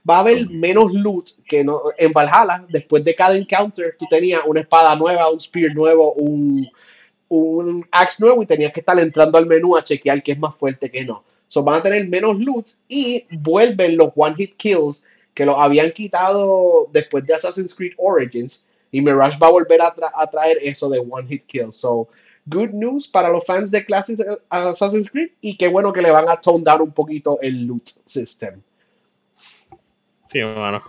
Va 0.08 0.16
a 0.16 0.20
haber 0.20 0.48
menos 0.50 0.92
loot 0.92 1.30
que 1.48 1.64
no, 1.64 1.82
en 1.96 2.12
Valhalla. 2.12 2.64
Después 2.68 3.02
de 3.04 3.14
cada 3.14 3.36
encounter, 3.36 3.96
tú 3.98 4.06
tenías 4.08 4.42
una 4.44 4.60
espada 4.60 4.94
nueva, 4.96 5.30
un 5.30 5.40
spear 5.40 5.74
nuevo, 5.74 6.12
un, 6.12 6.68
un 7.28 7.86
axe 7.90 8.22
nuevo 8.22 8.42
y 8.42 8.46
tenías 8.46 8.72
que 8.72 8.80
estar 8.80 8.98
entrando 8.98 9.38
al 9.38 9.46
menú 9.46 9.76
a 9.76 9.84
chequear 9.84 10.22
qué 10.22 10.32
es 10.32 10.38
más 10.38 10.54
fuerte 10.54 10.90
que 10.90 11.04
no. 11.04 11.24
So, 11.48 11.62
van 11.62 11.76
a 11.76 11.82
tener 11.82 12.08
menos 12.08 12.38
loots 12.38 12.82
y 12.88 13.26
vuelven 13.30 13.96
los 13.96 14.10
one 14.14 14.34
hit 14.36 14.56
kills 14.56 15.04
que 15.34 15.46
los 15.46 15.56
habían 15.58 15.92
quitado 15.92 16.88
después 16.92 17.24
de 17.26 17.34
Assassin's 17.34 17.74
Creed 17.74 17.92
Origins. 17.98 18.66
Y 18.90 19.00
Mirage 19.00 19.38
va 19.38 19.48
a 19.48 19.50
volver 19.50 19.80
a, 19.82 19.94
traer 20.30 20.58
eso 20.62 20.88
de 20.88 20.98
one 20.98 21.28
hit 21.28 21.46
kills. 21.46 21.76
So, 21.76 22.08
good 22.46 22.70
news 22.70 23.06
para 23.06 23.28
los 23.28 23.44
fans 23.44 23.70
de 23.70 23.84
Classic 23.84 24.18
Assassin's 24.48 25.10
Creed 25.10 25.30
y 25.40 25.56
qué 25.56 25.68
bueno 25.68 25.92
que 25.92 26.02
le 26.02 26.10
van 26.10 26.28
a 26.28 26.40
tone 26.40 26.64
down 26.64 26.82
un 26.82 26.92
poquito 26.92 27.38
el 27.42 27.66
loot 27.66 27.86
system. 28.04 28.60
Sí, 30.30 30.42
bueno. 30.42 30.82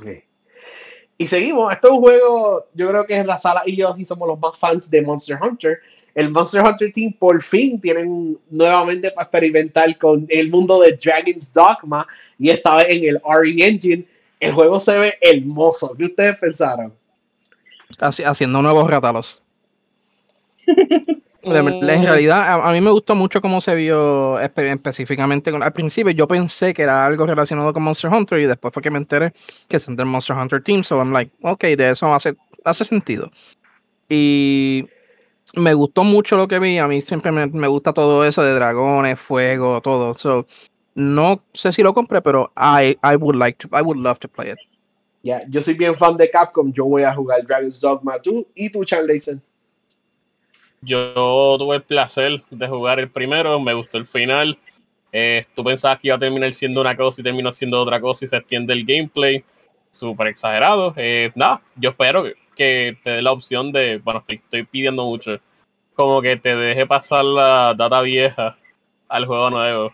Y 1.17 1.27
seguimos. 1.27 1.74
Este 1.74 1.88
es 1.88 1.94
un 1.94 2.00
juego, 2.00 2.65
yo 2.74 2.89
creo 2.89 3.06
que 3.06 3.20
es 3.20 3.25
la 3.25 3.39
sala 3.39 3.63
y 3.65 3.75
yo 3.75 3.96
y 3.98 4.06
somos 4.06 4.27
los 4.27 4.39
más 4.39 4.58
fans 4.58 4.89
de 4.89 5.01
Monster 5.01 5.39
Hunter 5.41 5.79
el 6.17 6.31
Monster 6.31 6.65
Hunter 6.65 6.91
Team 6.91 7.13
por 7.13 7.43
fin 7.43 7.79
tienen 7.79 8.39
nuevamente 8.50 9.12
para 9.12 9.25
experimentar 9.25 9.95
con 10.00 10.25
el 10.29 10.50
mundo 10.50 10.81
de 10.81 10.93
Dragon's 10.93 11.53
Dogma 11.53 12.07
y 12.39 12.50
esta 12.50 12.77
vez 12.77 12.88
en 12.89 13.05
el 13.05 13.21
RE 13.24 13.67
Engine. 13.67 14.03
El 14.39 14.51
juego 14.51 14.79
se 14.79 14.97
ve 14.97 15.13
hermoso. 15.21 15.95
¿Qué 15.95 16.05
ustedes 16.05 16.36
pensaron? 16.38 16.91
haciendo 18.00 18.63
nuevos 18.63 18.89
ratalos. 18.89 19.43
en 20.65 22.03
realidad, 22.03 22.67
a, 22.67 22.74
mí 22.74 22.81
me 22.81 22.89
gustó 22.89 23.13
mucho 23.13 23.39
cómo 23.39 23.62
se 23.62 23.75
vio 23.75 24.39
específicamente. 24.39 25.51
Al 25.51 25.74
principio 25.74 26.12
yo 26.13 26.27
pensé 26.27 26.74
que 26.74 26.81
era 26.81 27.05
algo 27.05 27.27
relacionado 27.27 27.71
con 27.71 27.83
Monster 27.83 28.12
Hunter 28.12 28.39
y 28.39 28.47
después 28.47 28.74
fue 28.74 28.81
que 28.81 28.89
me 28.89 28.97
enteré 28.97 29.33
que 29.67 29.77
es 29.77 29.86
del 29.86 30.05
Monster 30.07 30.36
Hunter 30.36 30.63
Team. 30.63 30.83
So 30.83 30.97
I'm 30.97 31.13
like, 31.13 31.31
ok, 31.43 31.63
de 31.63 31.91
eso 31.91 32.12
hace, 32.12 32.36
hace 32.63 32.86
sentido. 32.86 33.29
Y 34.09 34.88
me 35.56 35.74
gustó 35.74 36.04
mucho 36.04 36.36
lo 36.36 36.48
que 36.48 36.60
vi. 36.60 36.77
A 36.77 36.88
mí 36.88 37.01
siempre 37.01 37.32
me, 37.32 37.68
gusta 37.68 37.94
todo 37.94 38.25
eso 38.25 38.44
de 38.44 38.54
dragones, 38.54 39.20
fuego, 39.20 39.82
todo. 39.82 40.13
So, 40.16 40.46
no 40.96 41.44
sé 41.54 41.72
si 41.74 41.84
lo 41.84 41.94
compré, 41.94 42.22
pero 42.22 42.51
I, 42.58 42.98
I 43.04 43.16
would 43.16 43.36
like 43.36 43.58
to, 43.60 43.77
I 43.77 43.82
would 43.82 43.98
love 43.98 44.20
to 44.20 44.27
play 44.27 44.51
it. 44.51 44.58
Yeah, 45.24 45.44
yo 45.50 45.62
soy 45.62 45.74
bien 45.74 45.96
fan 45.96 46.18
de 46.18 46.30
Capcom. 46.30 46.72
Yo 46.72 46.86
voy 46.86 47.04
a 47.04 47.13
jugar 47.13 47.46
Dragon's 47.46 47.80
Dogma 47.80 48.18
2 48.18 48.46
y 48.56 48.70
tú, 48.70 48.86
Charles. 48.86 49.36
Yo 50.82 51.58
tuve 51.58 51.77
el 51.77 51.84
placer 51.84 52.44
de 52.50 52.68
jugar 52.68 53.00
el 53.00 53.10
primero, 53.10 53.60
me 53.60 53.74
gustó 53.74 53.98
el 53.98 54.06
final. 54.06 54.58
Eh, 55.12 55.46
tú 55.56 55.63
pensabas 55.63 56.00
que 56.00 56.08
iba 56.08 56.16
a 56.16 56.20
terminar 56.20 56.54
siendo 56.54 56.82
una 56.82 56.96
cosa 56.96 57.22
y 57.22 57.24
terminó 57.24 57.51
siendo 57.51 57.82
otra 57.82 58.00
cosa 58.00 58.25
y 58.25 58.27
se 58.27 58.38
extiende 58.38 58.74
el 58.74 58.86
gameplay. 58.86 59.44
Súper 59.92 60.27
exagerado. 60.27 60.94
Eh, 60.96 61.32
nada, 61.36 61.62
yo 61.75 61.89
espero 61.89 62.24
que, 62.24 62.36
que 62.58 62.98
te 63.04 63.12
dé 63.12 63.22
la 63.22 63.32
opción 63.32 63.72
de, 63.72 64.00
bueno, 64.04 64.24
estoy, 64.28 64.64
pidiendo 64.64 65.06
mucho, 65.06 65.40
como 65.94 66.22
que 66.22 66.38
te 66.38 66.56
deje 66.56 66.86
pasar 66.86 67.24
la 67.24 67.74
data 67.78 68.02
vieja 68.02 68.58
al 69.08 69.26
juego 69.26 69.50
nuevo. 69.50 69.94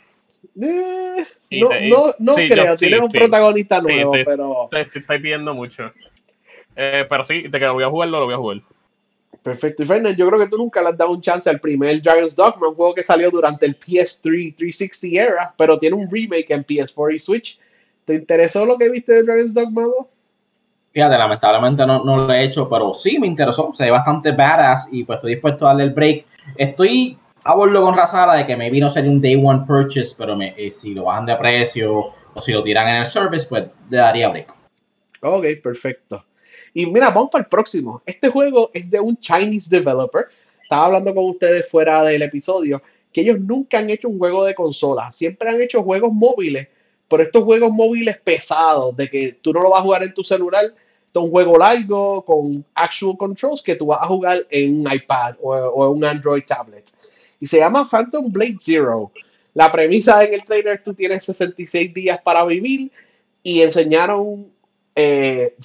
Eh, 0.59 1.25
no, 1.51 1.69
no, 1.87 2.15
no 2.17 2.33
creo, 2.33 2.75
tienes 2.75 2.99
un 2.99 3.11
protagonista 3.11 3.81
nuevo, 3.81 4.13
pero... 4.25 4.69
Te, 4.71 4.81
estoy 4.81 5.19
pidiendo 5.19 5.53
mucho. 5.53 5.91
Eh, 6.75 7.05
pero 7.07 7.23
sí, 7.23 7.43
te 7.49 7.59
que 7.59 7.67
voy 7.67 7.83
a 7.83 7.89
jugarlo, 7.89 8.19
lo 8.19 8.25
voy 8.25 8.33
a 8.33 8.37
jugar. 8.37 8.61
Perfecto. 9.43 9.83
Y 9.83 9.85
Fernández, 9.85 10.17
yo 10.17 10.27
creo 10.27 10.39
que 10.39 10.47
tú 10.47 10.57
nunca 10.57 10.81
le 10.81 10.89
has 10.89 10.97
dado 10.97 11.11
un 11.11 11.21
chance 11.21 11.49
al 11.49 11.59
primer 11.59 12.01
Dragon's 12.01 12.35
Dogma, 12.35 12.69
un 12.69 12.75
juego 12.75 12.95
que 12.95 13.03
salió 13.03 13.29
durante 13.29 13.65
el 13.65 13.77
PS3 13.77 14.55
360 14.55 15.21
era, 15.21 15.53
pero 15.57 15.77
tiene 15.77 15.97
un 15.97 16.09
remake 16.09 16.49
en 16.51 16.65
PS4 16.65 17.15
y 17.15 17.19
Switch. 17.19 17.59
¿Te 18.05 18.15
interesó 18.15 18.65
lo 18.65 18.77
que 18.77 18.89
viste 18.89 19.13
de 19.13 19.23
Dragon's 19.23 19.53
Dogma 19.53 19.83
2? 19.83 19.93
Fíjate, 20.93 21.17
lamentablemente 21.17 21.85
no, 21.87 22.03
no, 22.03 22.17
lo 22.17 22.31
he 22.31 22.43
hecho, 22.43 22.69
pero 22.69 22.93
sí 22.93 23.17
me 23.19 23.25
interesó. 23.25 23.71
Se 23.73 23.85
ve 23.85 23.91
bastante 23.91 24.31
badass 24.31 24.87
y 24.91 25.03
pues 25.03 25.17
estoy 25.17 25.33
dispuesto 25.33 25.65
a 25.65 25.69
darle 25.69 25.85
el 25.85 25.89
break. 25.89 26.25
Estoy 26.55 27.17
a 27.43 27.55
bordo 27.55 27.81
con 27.81 27.97
Razara 27.97 28.35
de 28.35 28.45
que 28.45 28.55
me 28.55 28.69
vino 28.69 28.87
a 28.87 28.91
ser 28.91 29.05
un 29.05 29.19
day 29.19 29.35
one 29.35 29.63
purchase, 29.65 30.13
pero 30.15 30.35
me, 30.35 30.53
eh, 30.55 30.69
si 30.69 30.93
lo 30.93 31.05
bajan 31.05 31.25
de 31.25 31.35
precio 31.35 32.09
o 32.33 32.41
si 32.41 32.51
lo 32.51 32.63
tiran 32.63 32.87
en 32.89 32.97
el 32.97 33.05
service, 33.05 33.47
pues 33.49 33.65
le 33.89 33.97
daría 33.97 34.29
break. 34.29 34.53
Ok, 35.21 35.45
perfecto. 35.63 36.23
Y 36.75 36.85
mira, 36.85 37.09
vamos 37.09 37.29
para 37.31 37.43
el 37.43 37.49
próximo. 37.49 38.03
Este 38.05 38.29
juego 38.29 38.69
es 38.73 38.89
de 38.89 38.99
un 38.99 39.17
Chinese 39.17 39.75
developer. 39.75 40.27
Estaba 40.61 40.85
hablando 40.85 41.13
con 41.15 41.25
ustedes 41.25 41.67
fuera 41.69 42.03
del 42.03 42.21
episodio 42.21 42.81
que 43.11 43.21
ellos 43.21 43.39
nunca 43.39 43.77
han 43.77 43.89
hecho 43.89 44.09
un 44.09 44.17
juego 44.17 44.43
de 44.43 44.55
consola. 44.55 45.11
Siempre 45.13 45.47
han 45.47 45.61
hecho 45.61 45.83
juegos 45.83 46.11
móviles, 46.11 46.67
pero 47.07 47.23
estos 47.23 47.43
juegos 47.43 47.71
móviles 47.71 48.17
pesados, 48.17 48.95
de 48.95 49.09
que 49.09 49.37
tú 49.41 49.53
no 49.53 49.61
lo 49.61 49.69
vas 49.71 49.79
a 49.79 49.83
jugar 49.83 50.03
en 50.03 50.13
tu 50.13 50.23
celular, 50.23 50.73
un 51.21 51.29
juego 51.29 51.57
largo 51.57 52.23
con 52.25 52.65
actual 52.73 53.17
controls 53.17 53.61
que 53.61 53.75
tú 53.75 53.87
vas 53.87 53.99
a 54.01 54.07
jugar 54.07 54.45
en 54.49 54.79
un 54.79 54.91
iPad 54.91 55.35
o, 55.41 55.89
un 55.89 56.03
Android 56.03 56.43
tablet. 56.45 56.89
Y 57.39 57.45
se 57.45 57.59
llama 57.59 57.87
Phantom 57.89 58.31
Blade 58.31 58.57
Zero. 58.61 59.11
La 59.53 59.71
premisa 59.71 60.23
en 60.23 60.33
el 60.33 60.43
trailer, 60.43 60.81
tú 60.83 60.93
tienes 60.93 61.25
66 61.25 61.93
días 61.93 62.19
para 62.23 62.43
vivir 62.45 62.91
y 63.43 63.61
enseñaron 63.61 64.47
eh, 64.95 65.55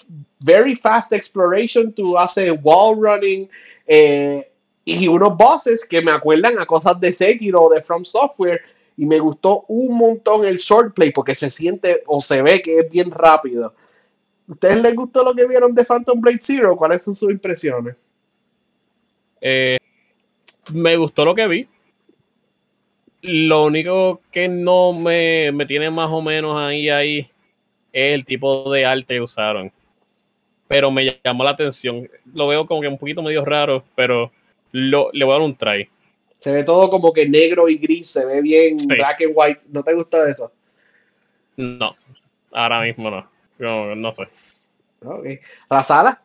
very 0.40 0.74
fast 0.74 1.12
exploration, 1.12 1.92
tú 1.92 2.18
haces 2.18 2.52
wall 2.62 2.96
running 3.00 3.48
eh, 3.86 4.50
y 4.84 5.08
unos 5.08 5.36
bosses 5.36 5.86
que 5.86 6.00
me 6.00 6.10
acuerdan 6.10 6.58
a 6.58 6.66
cosas 6.66 7.00
de 7.00 7.12
Sekiro 7.12 7.62
o 7.62 7.72
de 7.72 7.80
From 7.80 8.04
Software 8.04 8.60
y 8.98 9.06
me 9.06 9.20
gustó 9.20 9.64
un 9.68 9.96
montón 9.96 10.44
el 10.44 10.58
swordplay 10.58 11.12
porque 11.12 11.36
se 11.36 11.50
siente 11.50 12.02
o 12.06 12.20
se 12.20 12.42
ve 12.42 12.60
que 12.60 12.80
es 12.80 12.90
bien 12.90 13.12
rápido. 13.12 13.72
¿Ustedes 14.48 14.82
les 14.82 14.96
gustó 14.96 15.22
lo 15.22 15.34
que 15.34 15.46
vieron 15.46 15.72
de 15.72 15.84
Phantom 15.84 16.20
Blade 16.20 16.40
Zero? 16.40 16.76
¿Cuáles 16.76 17.04
son 17.04 17.14
sus 17.14 17.30
impresiones? 17.30 17.94
Eh, 19.40 19.78
me 20.72 20.96
gustó 20.96 21.24
lo 21.24 21.32
que 21.32 21.46
vi. 21.46 21.68
Lo 23.22 23.66
único 23.66 24.20
que 24.32 24.48
no 24.48 24.92
me, 24.92 25.52
tiene 25.68 25.90
más 25.90 26.10
o 26.10 26.20
menos 26.20 26.60
ahí, 26.60 26.88
ahí 26.88 27.18
es 27.92 28.14
el 28.14 28.24
tipo 28.24 28.68
de 28.72 28.84
arte 28.84 29.14
que 29.14 29.20
usaron. 29.20 29.70
Pero 30.66 30.90
me 30.90 31.20
llamó 31.24 31.44
la 31.44 31.50
atención. 31.50 32.10
Lo 32.34 32.48
veo 32.48 32.66
como 32.66 32.80
que 32.80 32.88
un 32.88 32.98
poquito 32.98 33.22
medio 33.22 33.44
raro, 33.44 33.84
pero 33.94 34.32
lo, 34.72 35.10
le 35.12 35.24
voy 35.24 35.34
a 35.34 35.38
dar 35.38 35.46
un 35.46 35.54
try. 35.54 35.88
Se 36.38 36.52
ve 36.52 36.64
todo 36.64 36.88
como 36.88 37.12
que 37.12 37.28
negro 37.28 37.68
y 37.68 37.78
gris, 37.78 38.10
se 38.10 38.24
ve 38.24 38.40
bien 38.40 38.76
black 38.86 39.22
and 39.22 39.32
white. 39.34 39.60
¿No 39.70 39.82
te 39.82 39.94
gusta 39.94 40.28
eso? 40.28 40.52
No, 41.56 41.94
ahora 42.52 42.82
mismo 42.82 43.10
no. 43.10 43.28
No, 43.58 43.94
no 43.96 44.12
sé. 44.12 44.28
¿La 45.68 45.82
sala? 45.82 46.22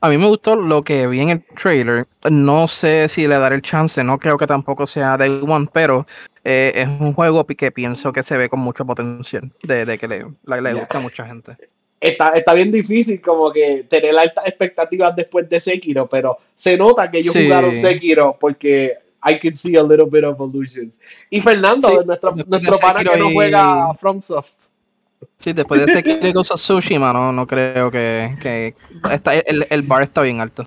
A 0.00 0.08
mí 0.08 0.18
me 0.18 0.26
gustó 0.26 0.56
lo 0.56 0.82
que 0.82 1.06
vi 1.06 1.20
en 1.20 1.28
el 1.28 1.44
trailer. 1.44 2.06
No 2.28 2.66
sé 2.66 3.08
si 3.08 3.28
le 3.28 3.36
daré 3.38 3.54
el 3.54 3.62
chance, 3.62 4.02
no 4.02 4.18
creo 4.18 4.36
que 4.36 4.48
tampoco 4.48 4.86
sea 4.86 5.16
Day 5.16 5.40
One, 5.46 5.68
pero 5.72 6.06
eh, 6.42 6.72
es 6.74 6.88
un 6.88 7.12
juego 7.12 7.46
que 7.46 7.70
pienso 7.70 8.12
que 8.12 8.24
se 8.24 8.36
ve 8.36 8.48
con 8.48 8.58
mucho 8.58 8.84
potencial, 8.84 9.52
de, 9.62 9.98
que 9.98 10.08
le, 10.08 10.26
le 10.60 10.74
gusta 10.74 10.98
a 10.98 11.00
mucha 11.00 11.24
gente. 11.24 11.56
Está, 12.02 12.30
está, 12.30 12.52
bien 12.52 12.72
difícil 12.72 13.20
como 13.20 13.52
que 13.52 13.86
tener 13.88 14.18
altas 14.18 14.44
expectativas 14.46 15.14
después 15.14 15.48
de 15.48 15.60
Sekiro, 15.60 16.08
pero 16.08 16.36
se 16.52 16.76
nota 16.76 17.08
que 17.08 17.18
ellos 17.18 17.32
jugaron 17.32 17.76
Sekiro 17.76 18.36
porque 18.40 18.98
I 19.24 19.38
can 19.38 19.54
see 19.54 19.76
a 19.76 19.82
little 19.82 20.06
bit 20.06 20.24
of 20.24 20.40
illusions. 20.40 20.98
Y 21.30 21.40
Fernando, 21.40 22.02
nuestro, 22.04 22.34
nuestro 22.46 22.78
pana 22.78 23.04
que 23.04 23.16
no 23.16 23.30
juega 23.30 23.94
FromSoft. 23.94 24.52
Sí, 25.38 25.52
después 25.52 25.86
de 25.86 25.92
ese 25.92 26.02
que 26.02 26.32
Ghost 26.32 26.54
Tsushima, 26.54 27.12
no, 27.12 27.32
no 27.32 27.46
creo 27.46 27.88
que, 27.90 28.36
que 28.40 28.74
está, 29.12 29.34
el, 29.34 29.64
el, 29.70 29.82
bar 29.82 30.02
está 30.02 30.22
bien 30.22 30.40
alto. 30.40 30.64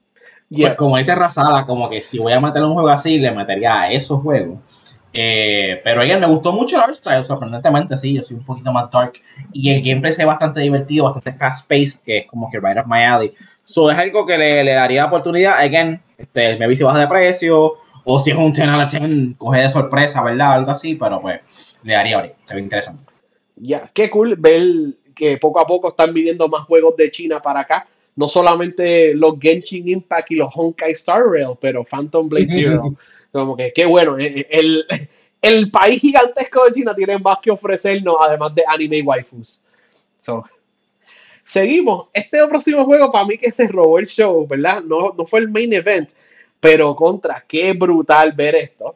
Pues 0.49 0.75
como 0.75 0.97
dice 0.97 1.15
Razada, 1.15 1.65
como 1.65 1.89
que 1.89 2.01
si 2.01 2.17
voy 2.17 2.31
a 2.31 2.39
meter 2.39 2.63
un 2.63 2.73
juego 2.73 2.89
así, 2.89 3.19
le 3.19 3.31
metería 3.31 3.81
a 3.81 3.91
esos 3.91 4.21
juegos. 4.21 4.84
Eh, 5.17 5.79
pero 5.84 6.01
ella 6.01 6.19
me 6.19 6.27
gustó 6.27 6.51
mucho 6.51 6.75
el 6.75 6.84
art 6.84 6.93
style, 6.93 7.24
sorprendentemente, 7.24 7.95
sí, 7.95 8.13
yo 8.13 8.22
soy 8.22 8.36
un 8.38 8.45
poquito 8.45 8.72
más 8.72 8.91
dark. 8.91 9.13
Y 9.53 9.72
el 9.72 9.81
gameplay 9.81 10.12
se 10.12 10.24
ve 10.24 10.25
bastante 10.25 10.60
divertido, 10.60 11.05
bastante 11.05 11.34
fast-paced, 11.34 12.03
que 12.03 12.17
es 12.19 12.25
como 12.27 12.50
que 12.50 12.60
right 12.60 12.77
up 12.77 12.88
my 12.88 13.01
alley. 13.03 13.34
So 13.63 13.89
es 13.89 13.98
algo 13.98 14.25
que 14.25 14.38
le, 14.38 14.63
le 14.63 14.74
daría 14.74 15.05
oportunidad. 15.05 15.60
Again, 15.60 16.01
este, 16.17 16.57
me 16.57 16.67
vi 16.67 16.75
si 16.75 16.84
baja 16.84 17.00
de 17.00 17.07
precio, 17.07 17.75
o 18.03 18.19
si 18.19 18.31
es 18.31 18.38
un 18.38 18.51
10 18.51 18.67
a 18.67 18.86
10, 18.86 19.38
coge 19.38 19.62
de 19.62 19.69
sorpresa, 19.69 20.22
¿verdad? 20.22 20.53
Algo 20.53 20.72
así, 20.72 20.95
pero 20.95 21.22
pues 21.22 21.79
le 21.84 21.93
daría 21.93 22.17
ahorita, 22.17 22.36
se 22.45 22.55
ve 22.55 22.62
interesante 22.62 23.15
ya, 23.55 23.89
qué 23.93 24.10
cool 24.10 24.36
ver 24.38 24.62
que 25.15 25.38
poco 25.38 25.60
a 25.60 25.67
poco 25.67 25.89
están 25.89 26.13
viniendo 26.13 26.48
más 26.48 26.65
juegos 26.65 26.95
de 26.98 27.10
China 27.12 27.41
para 27.41 27.62
acá. 27.62 27.88
No 28.15 28.29
solamente 28.29 29.13
los 29.13 29.39
Genshin 29.39 29.88
Impact 29.88 30.31
y 30.31 30.36
los 30.36 30.50
Honkai 30.53 30.91
Star 30.91 31.24
Rail, 31.25 31.57
pero 31.60 31.84
Phantom 31.84 32.29
Blade 32.29 32.48
Zero. 32.51 32.95
Como 33.35 33.57
que 33.57 33.73
qué 33.73 33.85
bueno. 33.85 34.17
Eh, 34.17 34.47
el, 34.49 34.85
el, 35.41 35.69
país 35.69 35.99
gigantesco 35.99 36.63
de 36.63 36.71
China 36.71 36.95
tiene 36.95 37.19
más 37.19 37.39
que 37.41 37.51
ofrecernos, 37.51 38.15
además 38.21 38.55
de 38.55 38.63
anime 38.65 39.01
waifus. 39.01 39.61
Seguimos. 41.43 42.07
Este 42.13 42.47
próximo 42.47 42.85
juego 42.85 43.11
para 43.11 43.25
mí 43.25 43.37
que 43.37 43.51
se 43.51 43.67
robó 43.67 43.99
el 43.99 44.07
show, 44.07 44.47
¿verdad? 44.47 44.81
No, 44.83 45.13
no 45.17 45.25
fue 45.25 45.41
el 45.41 45.49
main 45.49 45.73
event, 45.73 46.11
pero 46.61 46.95
contra, 46.95 47.43
qué 47.45 47.73
brutal 47.73 48.31
ver 48.31 48.55
esto. 48.55 48.95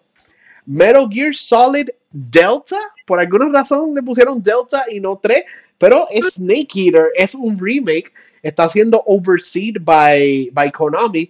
Metal 0.65 1.09
Gear 1.11 1.35
Solid 1.35 1.89
Delta, 2.09 2.79
por 3.05 3.19
alguna 3.19 3.49
razón 3.49 3.93
le 3.93 4.01
pusieron 4.01 4.41
Delta 4.41 4.85
y 4.89 5.01
no 5.01 5.19
3, 5.21 5.43
pero 5.77 6.07
Snake 6.31 6.69
Eater, 6.75 7.07
es 7.15 7.35
un 7.35 7.59
remake, 7.59 8.13
está 8.41 8.69
siendo 8.69 9.03
overseen 9.05 9.75
by, 9.81 10.49
by 10.53 10.71
Konami 10.71 11.29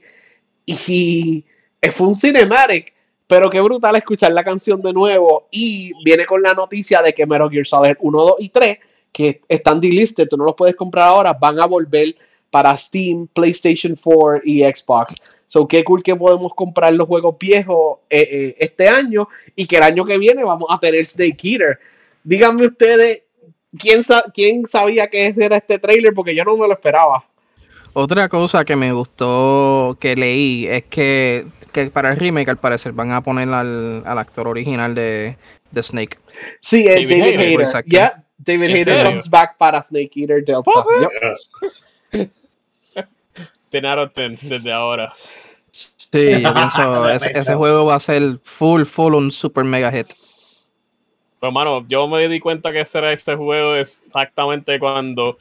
y 0.68 1.44
fue 1.92 2.08
un 2.08 2.16
cinematic, 2.16 2.94
pero 3.30 3.48
qué 3.48 3.62
brutal 3.62 3.96
escuchar 3.96 4.32
la 4.32 4.44
canción 4.44 4.82
de 4.82 4.92
nuevo 4.92 5.50
y 5.52 5.92
viene 6.04 6.26
con 6.26 6.42
la 6.42 6.56
noticia 6.56 7.04
de 7.04 7.14
que 7.14 7.28
Metal 7.28 7.48
Gear 7.48 7.68
Solid 7.68 7.94
1, 8.00 8.24
2 8.24 8.36
y 8.40 8.50
3, 8.50 8.80
que 9.12 9.42
están 9.48 9.80
delisted, 9.80 10.28
tú 10.28 10.36
no 10.36 10.46
los 10.46 10.56
puedes 10.56 10.76
comprar 10.76 11.10
ahora, 11.10 11.34
van 11.34 11.60
a 11.60 11.68
volver 11.68 12.16
para 12.50 12.76
Steam, 12.76 13.28
PlayStation 13.28 13.96
4 13.96 14.42
y 14.46 14.64
Xbox. 14.64 15.14
So, 15.46 15.68
qué 15.68 15.84
cool 15.84 16.02
que 16.02 16.16
podemos 16.16 16.56
comprar 16.56 16.92
los 16.96 17.06
juegos 17.06 17.36
viejos 17.40 18.00
eh, 18.10 18.28
eh, 18.32 18.56
este 18.58 18.90
año 18.90 19.30
y 19.56 19.68
que 19.68 19.78
el 19.78 19.84
año 19.84 20.06
que 20.06 20.18
viene 20.18 20.44
vamos 20.44 20.68
a 20.72 20.80
tener 20.80 21.06
Snake 21.06 21.38
Eater. 21.44 21.80
Díganme 22.24 22.66
ustedes, 22.66 23.26
¿quién, 23.78 24.02
quién 24.34 24.66
sabía 24.66 25.08
que 25.08 25.36
era 25.38 25.58
este 25.58 25.78
trailer? 25.78 26.16
Porque 26.16 26.34
yo 26.34 26.44
no 26.44 26.58
me 26.58 26.66
lo 26.66 26.74
esperaba. 26.74 27.29
Otra 27.94 28.30
cosa 28.30 28.66
que 28.66 28.76
me 28.76 28.92
gustó 28.92 29.98
que 30.00 30.16
leí 30.16 30.68
es 30.68 30.84
que, 30.84 31.48
para 31.94 32.12
el 32.12 32.18
remake 32.18 32.50
al 32.50 32.58
parecer 32.58 32.94
van 32.94 33.12
a 33.12 33.22
poner 33.22 33.50
al, 33.50 34.04
actor 34.06 34.48
original 34.48 34.96
de, 34.96 35.38
Snake. 35.82 36.18
Sí, 36.62 36.88
David, 36.88 37.10
David 37.10 37.62
Hayter. 37.74 38.12
David 38.38 38.76
Hayter 38.76 39.06
comes 39.06 39.30
back 39.30 39.58
para 39.58 39.84
Snake 39.84 40.12
Eater 40.16 40.44
Delta. 40.44 40.72
Yep. 42.12 42.30
desde 44.42 44.72
ahora. 44.72 45.14
Sí, 45.72 46.42
yo 46.42 46.54
pienso, 46.54 47.10
ese, 47.12 47.56
juego 47.56 47.86
va 47.86 47.96
a 47.96 48.00
ser 48.00 48.40
full, 48.44 48.84
full 48.84 49.14
un 49.14 49.32
super 49.32 49.64
mega 49.64 49.92
hit. 49.92 50.08
Pero, 51.40 51.52
mano, 51.52 51.86
yo 51.88 52.08
me 52.08 52.28
di 52.28 52.40
cuenta 52.40 52.72
que 52.72 52.82
ese 52.82 52.98
era 52.98 53.14
este 53.14 53.36
juego 53.36 53.76
exactamente 53.76 54.78
cuando 54.80 55.38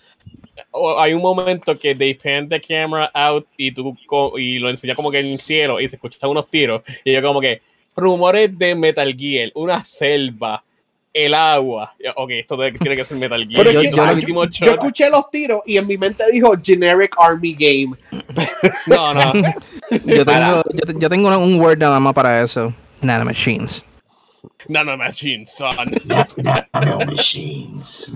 hay 0.98 1.12
un 1.12 1.22
momento 1.22 1.78
que 1.78 1.94
they 1.94 2.14
pan 2.14 2.48
the 2.48 2.60
camera 2.60 3.10
out 3.14 3.46
y 3.56 3.72
tú 3.72 3.96
y 4.36 4.58
lo 4.58 4.70
enseña 4.70 4.94
como 4.94 5.10
que 5.10 5.20
en 5.20 5.26
el 5.26 5.40
cielo 5.40 5.80
y 5.80 5.88
se 5.88 5.96
escuchan 5.96 6.30
unos 6.30 6.48
tiros 6.50 6.82
y 7.04 7.12
yo 7.12 7.22
como 7.22 7.40
que 7.40 7.62
rumores 7.96 8.56
de 8.56 8.74
Metal 8.74 9.14
Gear, 9.16 9.50
una 9.54 9.82
selva, 9.84 10.62
el 11.12 11.34
agua. 11.34 11.94
Ok, 12.16 12.30
esto 12.30 12.56
tiene 12.80 12.96
que 12.96 13.04
ser 13.04 13.16
Metal 13.16 13.46
Gear. 13.46 13.64
Pero 13.64 13.82
yo, 13.82 13.90
yo, 14.50 14.72
escuché 14.72 15.10
los 15.10 15.30
tiros 15.30 15.62
y 15.66 15.76
en 15.76 15.86
mi 15.86 15.98
mente 15.98 16.24
dijo 16.32 16.52
Generic 16.62 17.14
Army 17.18 17.54
Game. 17.54 17.96
No, 18.86 19.14
no. 19.14 19.32
yo, 19.90 20.24
tengo, 20.24 20.62
yo, 21.00 21.08
tengo 21.08 21.38
un 21.38 21.60
word 21.60 21.78
nada 21.78 21.98
más 21.98 22.14
para 22.14 22.42
eso. 22.42 22.72
Nanomachines. 23.00 23.84
Nanomachines, 24.68 25.52
son. 25.54 25.76
Nanomachines. 26.72 28.10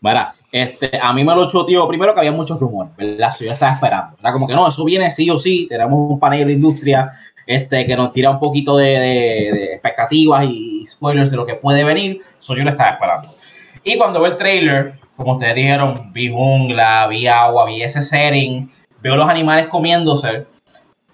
Mira, 0.00 0.34
este, 0.52 0.98
a 1.00 1.12
mí 1.12 1.24
me 1.24 1.34
lo 1.34 1.46
tío 1.66 1.88
primero 1.88 2.14
que 2.14 2.20
había 2.20 2.32
muchos 2.32 2.58
rumores, 2.58 2.94
¿verdad? 2.96 3.34
Yo 3.40 3.52
estaba 3.52 3.74
esperando. 3.74 4.16
Era 4.20 4.32
como 4.32 4.46
que 4.46 4.54
no, 4.54 4.68
eso 4.68 4.84
viene 4.84 5.10
sí 5.10 5.28
o 5.30 5.38
sí. 5.38 5.66
Tenemos 5.68 6.10
un 6.10 6.18
panel 6.18 6.46
de 6.46 6.52
industria 6.52 7.12
este, 7.46 7.86
que 7.86 7.96
nos 7.96 8.12
tira 8.12 8.30
un 8.30 8.38
poquito 8.38 8.76
de, 8.76 9.74
expectativas 9.74 10.46
y 10.46 10.86
spoilers 10.86 11.30
de 11.30 11.36
lo 11.36 11.46
que 11.46 11.54
puede 11.54 11.84
venir. 11.84 12.20
Eso 12.38 12.56
yo 12.56 12.64
lo 12.64 12.70
estaba 12.70 12.90
esperando. 12.90 13.34
Y 13.82 13.98
cuando 13.98 14.20
veo 14.20 14.32
el 14.32 14.38
trailer, 14.38 14.98
como 15.16 15.34
ustedes 15.34 15.54
dijeron, 15.54 15.94
vi 16.12 16.30
jungla, 16.30 17.06
vi 17.08 17.26
agua, 17.26 17.66
vi 17.66 17.82
ese 17.82 18.02
setting, 18.02 18.70
veo 19.00 19.16
los 19.16 19.28
animales 19.28 19.66
comiéndose. 19.66 20.46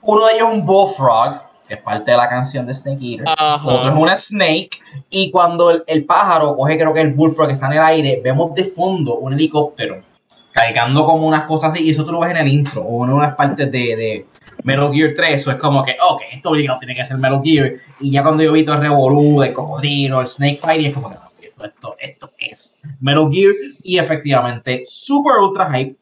Uno 0.02 0.26
de 0.26 0.34
ellos 0.34 0.48
es 0.48 0.54
un 0.54 0.64
bullfrog, 0.64 1.42
que 1.70 1.76
es 1.76 1.82
parte 1.82 2.10
de 2.10 2.16
la 2.16 2.28
canción 2.28 2.66
de 2.66 2.74
Snake 2.74 2.98
Eater. 3.00 3.26
Otro 3.64 3.90
es 3.90 3.96
una 3.96 4.16
snake. 4.16 4.80
Y 5.08 5.30
cuando 5.30 5.84
el, 5.86 6.04
pájaro 6.04 6.56
coge, 6.56 6.76
creo 6.76 6.92
que 6.92 7.00
el 7.00 7.14
bullfrog 7.14 7.46
que 7.46 7.54
está 7.54 7.66
en 7.66 7.74
el 7.74 7.82
aire, 7.82 8.20
vemos 8.24 8.52
de 8.56 8.64
fondo 8.64 9.18
un 9.18 9.34
helicóptero 9.34 10.02
cargando 10.50 11.04
como 11.04 11.28
unas 11.28 11.44
cosas 11.44 11.72
así. 11.72 11.86
Y 11.86 11.90
eso 11.90 12.04
tú 12.04 12.10
lo 12.10 12.18
ves 12.18 12.32
en 12.32 12.38
el 12.38 12.48
intro 12.48 12.82
o 12.82 13.04
en 13.04 13.12
unas 13.12 13.36
partes 13.36 13.70
de, 13.70 14.26
Metal 14.64 14.92
Gear 14.92 15.12
3, 15.16 15.40
eso 15.40 15.52
es 15.52 15.56
como 15.56 15.84
que, 15.84 15.92
ok, 16.06 16.22
esto 16.32 16.50
obligado 16.50 16.80
tiene 16.80 16.96
que 16.96 17.04
ser 17.04 17.16
Metal 17.18 17.40
Gear. 17.42 17.74
Y 18.00 18.10
ya 18.10 18.22
cuando 18.24 18.42
yo 18.42 18.52
vi 18.52 18.64
todo 18.64 18.74
el 18.74 18.82
revolú, 18.82 19.42
el 19.42 19.52
cocodrilo, 19.52 20.20
el 20.20 20.26
Snake 20.26 20.58
Fight, 20.60 20.86
es 20.86 20.92
como 20.92 21.08
que, 21.08 21.16
esto, 21.46 21.62
esto, 21.64 21.96
esto 22.00 22.30
es 22.36 22.80
Metal 22.98 23.28
Gear. 23.30 23.54
Y 23.84 23.96
efectivamente, 23.98 24.82
super 24.84 25.36
ultra 25.36 25.72
hype. 25.72 25.96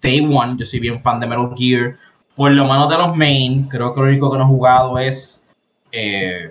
Day 0.00 0.20
One, 0.20 0.56
yo 0.58 0.64
soy 0.64 0.80
bien 0.80 0.98
fan 1.02 1.20
de 1.20 1.26
Metal 1.26 1.50
Gear. 1.54 1.98
Por 2.40 2.52
lo 2.52 2.64
menos 2.64 2.88
de 2.88 2.96
los 2.96 3.14
main, 3.14 3.68
creo 3.68 3.92
que 3.92 4.00
lo 4.00 4.06
único 4.06 4.32
que 4.32 4.38
no 4.38 4.44
he 4.44 4.46
jugado 4.46 4.98
es. 4.98 5.44
Eh, 5.92 6.50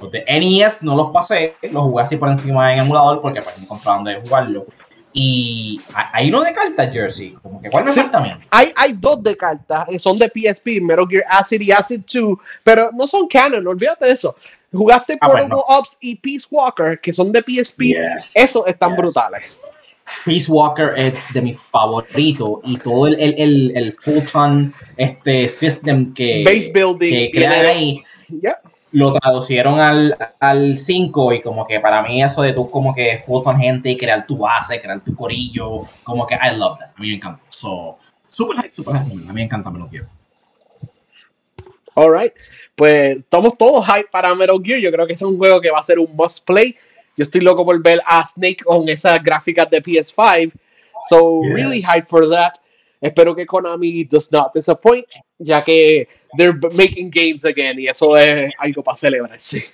los 0.00 0.12
de 0.12 0.24
NES 0.28 0.84
no 0.84 0.94
los 0.94 1.10
pasé, 1.10 1.56
los 1.72 1.82
jugué 1.82 2.04
así 2.04 2.16
por 2.16 2.28
encima 2.28 2.72
en 2.72 2.78
emulador 2.78 3.20
porque 3.20 3.42
pues 3.42 3.58
no 3.58 3.64
encontraba 3.64 3.96
dónde 3.96 4.20
jugarlo. 4.20 4.64
Y 5.12 5.80
hay 6.12 6.28
uno 6.28 6.40
de 6.40 6.52
cartas, 6.52 6.88
Jersey. 6.92 7.32
Como 7.42 7.60
que, 7.60 7.68
¿Cuál 7.68 7.82
me 7.82 7.90
falta 7.90 8.12
también? 8.12 8.36
Hay, 8.48 8.72
hay 8.76 8.92
dos 8.92 9.24
de 9.24 9.36
cartas, 9.36 9.86
eh, 9.88 9.98
son 9.98 10.20
de 10.20 10.28
PSP, 10.28 10.80
Metal 10.80 11.08
Gear 11.10 11.24
Acid 11.28 11.62
y 11.62 11.72
Acid 11.72 12.02
2, 12.02 12.38
pero 12.62 12.90
no 12.92 13.08
son 13.08 13.26
canon, 13.26 13.66
olvídate 13.66 14.06
de 14.06 14.12
eso. 14.12 14.36
Jugaste 14.72 15.18
ah, 15.20 15.26
Portable 15.26 15.62
Ops 15.66 15.98
y 16.00 16.14
Peace 16.14 16.46
Walker, 16.48 17.00
que 17.00 17.12
son 17.12 17.32
de 17.32 17.40
PSP, 17.40 17.96
esos 18.36 18.64
están 18.68 18.94
brutales. 18.94 19.60
Peace 20.24 20.50
Walker 20.50 20.92
es 20.96 21.14
de 21.32 21.42
mis 21.42 21.60
favoritos 21.60 22.58
y 22.64 22.76
todo 22.78 23.06
el, 23.06 23.14
el, 23.20 23.34
el, 23.38 23.76
el 23.76 24.72
este, 24.96 25.48
system 25.48 26.12
que, 26.14 26.42
Base 26.44 26.70
building, 26.72 27.10
que 27.10 27.30
crean 27.32 27.66
ahí 27.66 28.02
lo 28.94 29.12
traducieron 29.12 29.80
al, 29.80 30.16
al 30.38 30.78
5 30.78 31.32
y 31.32 31.42
como 31.42 31.66
que 31.66 31.80
para 31.80 32.00
mí 32.02 32.22
eso 32.22 32.42
de 32.42 32.52
tú 32.52 32.70
como 32.70 32.94
que 32.94 33.20
foto 33.26 33.52
gente 33.56 33.90
y 33.90 33.96
crear 33.96 34.24
tu 34.24 34.36
base, 34.36 34.80
crear 34.80 35.00
tu 35.00 35.16
corillo, 35.16 35.82
como 36.04 36.24
que 36.24 36.36
I 36.36 36.56
love 36.56 36.78
that. 36.78 36.90
A 36.96 37.00
mí 37.00 37.08
me 37.08 37.16
encanta. 37.16 37.42
So, 37.48 37.98
super 38.28 38.56
hype, 38.56 38.72
super. 38.72 38.96
A 38.96 39.02
mí 39.02 39.20
me 39.32 39.42
encanta 39.42 39.68
Metal 39.68 39.90
Gear. 39.90 40.06
Alright, 41.96 42.34
pues 42.76 43.16
estamos 43.16 43.58
todos 43.58 43.84
hype 43.84 44.08
para 44.12 44.32
Metal 44.32 44.60
Gear. 44.62 44.78
Yo 44.78 44.92
creo 44.92 45.08
que 45.08 45.14
es 45.14 45.22
un 45.22 45.38
juego 45.38 45.60
que 45.60 45.72
va 45.72 45.80
a 45.80 45.82
ser 45.82 45.98
un 45.98 46.14
must 46.14 46.46
play. 46.46 46.76
Yo 47.16 47.22
estoy 47.22 47.40
loco 47.40 47.64
por 47.64 47.80
ver 47.82 48.00
a 48.06 48.24
Snake 48.24 48.64
con 48.64 48.88
esas 48.88 49.22
gráficas 49.22 49.68
de 49.70 49.82
PS5. 49.82 50.52
So, 51.08 51.42
really 51.42 51.82
hype 51.82 52.06
for 52.08 52.28
that. 52.30 52.54
Espero 53.00 53.34
que 53.34 53.46
Konami 53.46 54.04
does 54.04 54.32
not 54.32 54.52
disappoint, 54.54 55.06
ya 55.38 55.62
que 55.62 56.08
they're 56.38 56.58
making 56.74 57.10
games 57.10 57.44
again 57.44 57.78
y 57.78 57.86
eso 57.86 58.16
es 58.16 58.50
algo 58.58 58.82
para 58.82 58.96
celebrarse. 58.96 59.64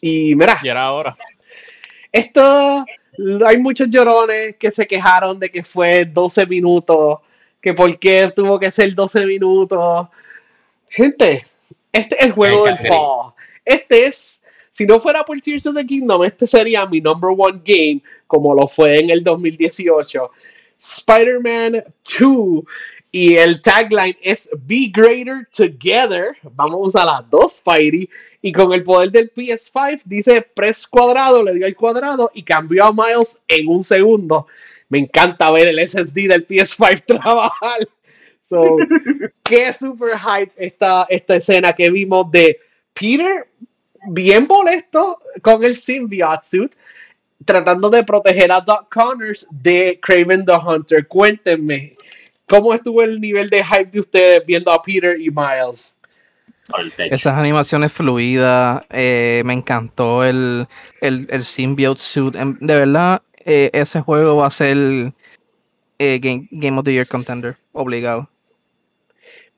Y 0.00 0.34
mira. 0.34 0.60
Y 0.62 0.68
era 0.68 0.82
ahora. 0.82 1.16
Esto, 2.12 2.84
hay 3.46 3.58
muchos 3.58 3.88
llorones 3.88 4.56
que 4.56 4.70
se 4.70 4.86
quejaron 4.86 5.38
de 5.38 5.50
que 5.50 5.64
fue 5.64 6.04
12 6.04 6.46
minutos, 6.46 7.18
que 7.60 7.74
por 7.74 7.98
qué 7.98 8.30
tuvo 8.34 8.58
que 8.58 8.70
ser 8.70 8.94
12 8.94 9.26
minutos. 9.26 10.08
Gente, 10.90 11.44
este 11.92 12.16
es 12.16 12.24
el 12.26 12.32
juego 12.32 12.64
del 12.66 12.78
fall. 12.78 13.32
Este 13.64 14.06
es, 14.06 14.37
si 14.70 14.86
no 14.86 15.00
fuera 15.00 15.24
por 15.24 15.40
Tears 15.40 15.66
of 15.66 15.74
the 15.74 15.86
Kingdom, 15.86 16.24
este 16.24 16.46
sería 16.46 16.86
mi 16.86 17.00
number 17.00 17.30
one 17.36 17.60
game, 17.64 18.02
como 18.26 18.54
lo 18.54 18.66
fue 18.66 19.00
en 19.00 19.10
el 19.10 19.22
2018. 19.24 20.30
Spider-Man 20.78 21.84
2 22.20 22.64
y 23.10 23.36
el 23.36 23.62
tagline 23.62 24.16
es 24.22 24.50
Be 24.66 24.90
Greater 24.92 25.48
Together. 25.56 26.36
Vamos 26.54 26.94
a 26.94 27.04
las 27.04 27.30
dos, 27.30 27.56
Spidey. 27.56 28.08
Y 28.42 28.52
con 28.52 28.72
el 28.72 28.82
poder 28.82 29.10
del 29.10 29.32
PS5 29.32 30.02
dice 30.04 30.42
press 30.42 30.86
cuadrado, 30.86 31.42
le 31.42 31.54
dio 31.54 31.66
el 31.66 31.74
cuadrado 31.74 32.30
y 32.34 32.42
cambió 32.42 32.84
a 32.84 32.92
Miles 32.92 33.40
en 33.48 33.68
un 33.68 33.82
segundo. 33.82 34.46
Me 34.90 34.98
encanta 34.98 35.50
ver 35.50 35.68
el 35.68 35.88
SSD 35.88 36.28
del 36.28 36.46
PS5 36.46 37.04
trabajar. 37.20 37.78
So, 38.42 38.76
qué 39.42 39.72
super 39.72 40.18
hype 40.18 40.52
esta, 40.56 41.06
esta 41.08 41.36
escena 41.36 41.72
que 41.72 41.90
vimos 41.90 42.30
de 42.30 42.58
Peter 42.92 43.48
bien 44.08 44.46
molesto 44.46 45.18
con 45.42 45.64
el 45.64 45.76
symbiote 45.76 46.40
suit 46.42 46.74
tratando 47.44 47.88
de 47.90 48.04
proteger 48.04 48.50
a 48.52 48.60
Doc 48.60 48.92
Connors 48.92 49.46
de 49.50 49.98
Craven 50.02 50.44
the 50.44 50.52
Hunter. 50.52 51.06
Cuéntenme, 51.06 51.96
¿cómo 52.46 52.74
estuvo 52.74 53.02
el 53.02 53.20
nivel 53.20 53.48
de 53.50 53.64
hype 53.64 53.90
de 53.90 54.00
ustedes 54.00 54.46
viendo 54.46 54.72
a 54.72 54.82
Peter 54.82 55.18
y 55.20 55.30
Miles? 55.30 55.98
Esas 56.98 57.34
animaciones 57.34 57.92
fluidas, 57.92 58.82
eh, 58.90 59.42
me 59.46 59.54
encantó 59.54 60.22
el, 60.22 60.66
el, 61.00 61.26
el 61.30 61.44
symbiote 61.46 62.00
suit. 62.00 62.34
Em, 62.34 62.58
de 62.60 62.74
verdad, 62.74 63.22
eh, 63.38 63.70
ese 63.72 64.02
juego 64.02 64.36
va 64.36 64.48
a 64.48 64.50
ser 64.50 64.76
eh, 65.98 66.18
Game, 66.18 66.48
Game 66.50 66.78
of 66.78 66.84
the 66.84 66.92
Year 66.92 67.08
contender, 67.08 67.56
obligado. 67.72 68.28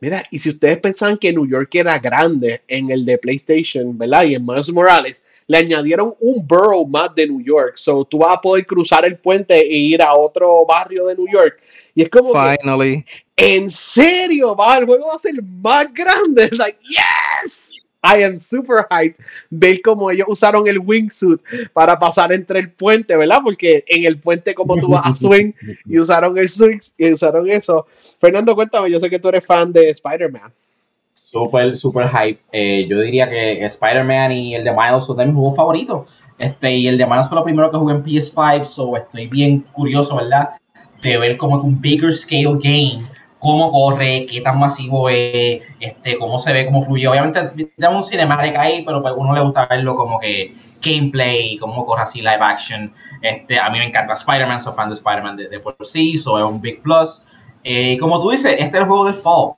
Mira, 0.01 0.25
y 0.31 0.39
si 0.39 0.49
ustedes 0.49 0.79
pensaban 0.79 1.19
que 1.19 1.33
New 1.33 1.47
York 1.47 1.75
era 1.75 1.99
grande 1.99 2.63
en 2.67 2.91
el 2.91 3.05
de 3.05 3.19
PlayStation, 3.19 3.97
¿verdad? 3.97 4.25
Y 4.25 4.35
en 4.35 4.47
Miles 4.47 4.73
Morales, 4.73 5.27
le 5.47 5.59
añadieron 5.59 6.15
un 6.21 6.47
borough 6.47 6.87
más 6.87 7.15
de 7.15 7.27
New 7.27 7.43
York. 7.43 7.73
So 7.77 8.05
tú 8.05 8.19
vas 8.19 8.39
a 8.39 8.41
poder 8.41 8.65
cruzar 8.65 9.05
el 9.05 9.19
puente 9.19 9.59
e 9.59 9.77
ir 9.77 10.01
a 10.01 10.15
otro 10.15 10.65
barrio 10.65 11.07
de 11.07 11.17
New 11.17 11.27
York. 11.31 11.61
Y 11.95 12.03
es 12.03 12.09
como. 12.09 12.33
Finally. 12.33 13.05
en 13.37 13.69
serio, 13.69 14.55
va, 14.55 14.79
el 14.79 14.87
juego 14.87 15.09
va 15.09 15.15
a 15.15 15.19
ser 15.19 15.43
más 15.43 15.93
grande. 15.93 16.49
like, 16.53 16.79
yes! 16.87 17.73
I 18.03 18.23
am 18.25 18.37
super 18.37 18.87
hyped 18.91 19.23
ver 19.51 19.83
cómo 19.83 20.11
ellos 20.11 20.27
usaron 20.29 20.67
el 20.67 20.79
wingsuit 20.79 21.41
para 21.73 21.99
pasar 21.99 22.33
entre 22.33 22.61
el 22.61 22.71
puente, 22.71 23.17
¿verdad? 23.17 23.41
Porque 23.45 23.85
en 23.87 24.05
el 24.07 24.19
puente 24.19 24.55
como 24.55 24.77
tú 24.77 24.89
vas 24.89 25.03
a 25.05 25.15
swing 25.15 25.53
y 25.85 25.99
usaron 26.01 26.37
el 26.39 26.49
swing 26.49 26.79
y 26.97 27.13
usaron 27.13 27.49
eso. 27.51 27.87
Fernando, 28.19 28.55
cuéntame, 28.55 28.91
yo 28.91 28.99
sé 28.99 29.11
que 29.11 29.19
tú 29.19 29.29
eres 29.29 29.45
fan 29.45 29.73
de 29.73 29.91
Spider-Man. 29.91 30.53
Super, 31.13 31.77
super 31.77 32.09
hype. 32.09 32.41
Eh, 32.53 32.87
yo 32.89 33.01
diría 33.01 33.29
que 33.29 33.65
Spider-Man 33.65 34.33
y 34.33 34.55
el 34.55 34.65
de 34.65 34.73
Miles 34.73 35.05
son 35.05 35.19
de 35.19 35.27
mis 35.27 35.35
juegos 35.35 35.57
favoritos. 35.57 36.09
Este, 36.39 36.75
y 36.75 36.89
el 36.89 36.97
de 36.97 37.07
Miles 37.07 37.29
fue 37.29 37.37
lo 37.37 37.45
primero 37.45 37.71
que 37.71 37.77
jugué 37.77 37.95
en 37.95 38.03
PS5, 38.03 38.65
so 38.65 38.97
estoy 38.97 39.27
bien 39.27 39.61
curioso, 39.73 40.17
¿verdad? 40.17 40.51
De 41.03 41.19
ver 41.19 41.37
como 41.37 41.61
un 41.61 41.79
bigger 41.79 42.13
scale 42.15 42.57
game 42.63 43.05
cómo 43.41 43.73
corre, 43.73 44.27
qué 44.27 44.43
tan 44.43 44.59
masivo 44.59 45.09
es, 45.09 45.63
este, 45.81 46.17
cómo 46.19 46.39
se 46.39 46.53
ve, 46.53 46.67
cómo 46.67 46.85
fluye. 46.85 47.09
Obviamente 47.09 47.41
tenemos 47.75 48.05
un 48.05 48.11
cinematic 48.11 48.55
ahí, 48.57 48.85
pero 48.85 49.05
a 49.05 49.13
uno 49.15 49.35
le 49.35 49.41
gusta 49.41 49.67
verlo 49.67 49.97
como 49.97 50.21
que 50.21 50.55
gameplay, 50.81 51.57
cómo 51.57 51.85
corre 51.85 52.03
así 52.03 52.21
live 52.21 52.39
action. 52.39 52.93
Este, 53.23 53.59
a 53.59 53.71
mí 53.71 53.79
me 53.79 53.87
encanta 53.87 54.13
Spider-Man, 54.13 54.63
soy 54.63 54.75
fan 54.75 54.91
de 54.91 54.95
Spider-Man 54.95 55.37
de, 55.37 55.59
por 55.59 55.75
sí, 55.83 56.17
so 56.19 56.39
es 56.39 56.45
un 56.45 56.61
big 56.61 56.83
plus. 56.83 57.25
Eh, 57.65 57.97
como 57.99 58.21
tú 58.21 58.31
dices, 58.31 58.53
este 58.59 58.77
es 58.77 58.83
el 58.83 58.87
juego 58.87 59.07
del 59.07 59.15
fall. 59.15 59.53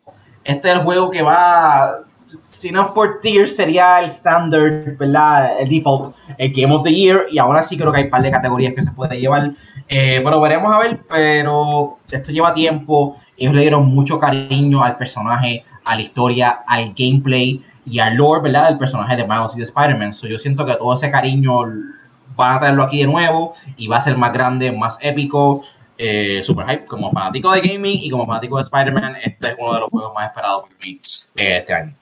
Este 0.45 0.69
es 0.69 0.77
el 0.77 0.83
juego 0.83 1.11
que 1.11 1.23
va, 1.23 2.03
si 2.51 2.71
no 2.71 2.95
por 2.95 3.21
tier, 3.21 3.49
sería 3.49 3.99
el 3.99 4.07
standard, 4.07 4.97
¿verdad? 4.97 5.61
El 5.61 5.69
default, 5.69 6.15
el 6.39 6.53
Game 6.53 6.73
of 6.73 6.85
the 6.85 6.95
Year. 6.95 7.27
Y 7.33 7.39
ahora 7.39 7.65
sí 7.65 7.77
creo 7.77 7.91
que 7.91 7.99
hay 7.99 8.05
un 8.05 8.11
par 8.11 8.23
de 8.23 8.31
categorías 8.31 8.75
que 8.75 8.85
se 8.85 8.93
puede 8.93 9.19
llevar. 9.19 9.53
Eh, 9.89 10.23
veremos 10.41 10.73
a 10.73 10.79
ver, 10.79 11.01
pero 11.09 11.99
esto 12.11 12.31
lleva 12.31 12.55
tiempo 12.55 13.17
ellos 13.37 13.55
le 13.55 13.63
dieron 13.63 13.87
mucho 13.87 14.19
cariño 14.19 14.83
al 14.83 14.97
personaje, 14.97 15.65
a 15.85 15.97
la 15.97 16.03
historia, 16.03 16.61
al 16.67 16.93
gameplay 16.95 17.65
y 17.85 17.99
al 17.99 18.15
lore, 18.15 18.43
¿verdad? 18.43 18.69
Del 18.69 18.79
personaje 18.79 19.17
de 19.17 19.27
Miles 19.27 19.55
y 19.55 19.59
de 19.59 19.65
Spider-Man. 19.65 20.13
yo 20.13 20.39
siento 20.39 20.65
que 20.65 20.75
todo 20.75 20.95
ese 20.95 21.11
cariño 21.11 21.63
van 22.37 22.57
a 22.57 22.61
traerlo 22.61 22.85
aquí 22.85 23.01
de 23.01 23.07
nuevo 23.07 23.55
y 23.77 23.89
va 23.89 23.99
a 23.99 24.01
ser 24.01 24.17
más 24.17 24.33
grande, 24.33 24.71
más 24.73 24.99
épico. 25.01 25.65
Eh, 25.99 26.41
super 26.43 26.67
hype. 26.67 26.87
Como 26.87 27.11
fanático 27.13 27.53
de 27.53 27.61
gaming 27.61 28.01
y 28.03 28.11
como 28.11 28.27
fanático 28.27 28.57
de 28.57 28.63
Spider-Man, 28.63 29.17
este 29.23 29.49
es 29.49 29.55
uno 29.59 29.75
de 29.75 29.81
los 29.81 29.91
juegos 29.91 30.15
más 30.15 30.31
esperados 30.31 30.63
por 30.63 30.79
mí 30.81 31.01
eh, 31.37 31.59
este 31.59 31.75
año. 31.75 31.95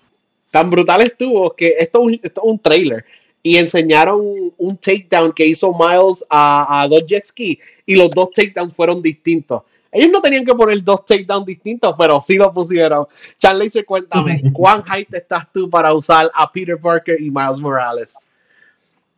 Tan 0.51 0.71
brutal 0.71 1.03
estuvo 1.03 1.51
que 1.51 1.75
esto, 1.79 2.09
es 2.09 2.33
un 2.43 2.59
trailer 2.59 3.05
y 3.43 3.57
enseñaron 3.57 4.21
un 4.57 4.77
takedown 4.77 5.33
que 5.33 5.47
hizo 5.47 5.73
Miles 5.73 6.25
a, 6.31 6.83
a 6.83 6.89
dos 6.89 7.05
jet 7.07 7.25
ski 7.25 7.59
y 7.87 7.97
los 7.97 8.11
dos 8.11 8.31
takedowns 8.31 8.75
fueron 8.75 9.03
distintos. 9.03 9.63
Ellos 9.93 10.11
no 10.13 10.21
tenían 10.21 10.45
que 10.45 10.55
poner 10.55 10.83
dos 10.85 11.05
takedowns 11.05 11.47
distintos, 11.47 11.95
pero 11.99 12.21
sí 12.21 12.37
lo 12.37 12.53
pusieron. 12.53 13.07
Charlie, 13.37 13.71
cuéntame, 13.85 14.43
¿cuán 14.53 14.85
hype 14.85 15.19
estás 15.19 15.51
tú 15.53 15.69
para 15.69 15.93
usar 15.93 16.31
a 16.35 16.51
Peter 16.51 16.79
Parker 16.81 17.21
y 17.21 17.31
Miles 17.31 17.59
Morales? 17.59 18.31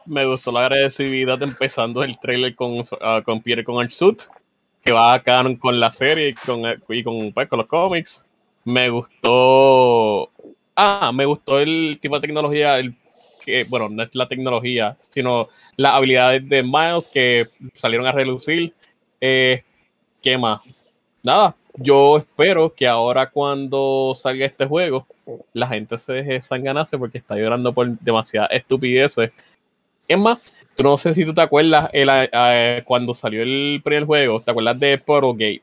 Me 0.06 0.26
gustó 0.26 0.50
la 0.50 0.66
agresividad 0.66 1.40
empezando 1.42 2.02
el 2.02 2.18
trailer 2.18 2.54
con, 2.54 2.80
uh, 2.80 3.22
con 3.24 3.40
Peter 3.42 3.62
con 3.62 3.82
el 3.82 3.90
suit, 3.90 4.22
que 4.82 4.92
va 4.92 5.14
acá 5.14 5.44
con 5.58 5.78
la 5.78 5.92
serie 5.92 6.30
y 6.30 6.34
con, 6.34 6.62
y 6.88 7.04
con, 7.04 7.32
pues, 7.32 7.48
con 7.48 7.58
los 7.58 7.68
cómics. 7.68 8.24
Me 8.64 8.88
gustó. 8.88 10.30
Ah, 10.74 11.12
me 11.14 11.24
gustó 11.26 11.60
el 11.60 11.98
tipo 12.00 12.14
de 12.16 12.22
tecnología, 12.22 12.78
el 12.78 12.94
que, 13.44 13.64
bueno, 13.64 13.88
no 13.88 14.02
es 14.02 14.14
la 14.14 14.28
tecnología, 14.28 14.96
sino 15.10 15.48
las 15.76 15.92
habilidades 15.92 16.48
de 16.48 16.62
Miles 16.62 17.08
que 17.08 17.48
salieron 17.74 18.06
a 18.06 18.12
relucir. 18.12 18.74
Eh, 19.20 19.62
¿Qué 20.22 20.38
más? 20.38 20.60
Nada, 21.22 21.54
yo 21.76 22.18
espero 22.18 22.72
que 22.72 22.86
ahora 22.86 23.28
cuando 23.28 24.14
salga 24.16 24.46
este 24.46 24.66
juego, 24.66 25.06
la 25.52 25.68
gente 25.68 25.98
se 25.98 26.12
deje 26.12 26.42
sanganarse 26.42 26.96
porque 26.96 27.18
está 27.18 27.36
llorando 27.36 27.72
por 27.72 27.88
demasiadas 27.98 28.50
estupideces. 28.52 29.32
Es 30.06 30.18
más, 30.18 30.38
tú 30.76 30.84
no 30.84 30.96
sé 30.96 31.14
si 31.14 31.24
tú 31.24 31.34
te 31.34 31.40
acuerdas 31.40 31.90
el, 31.92 32.08
cuando 32.84 33.14
salió 33.14 33.42
el 33.42 33.80
primer 33.82 34.04
juego, 34.04 34.40
¿te 34.40 34.50
acuerdas 34.50 34.78
de 34.78 35.00
Gate? 35.06 35.62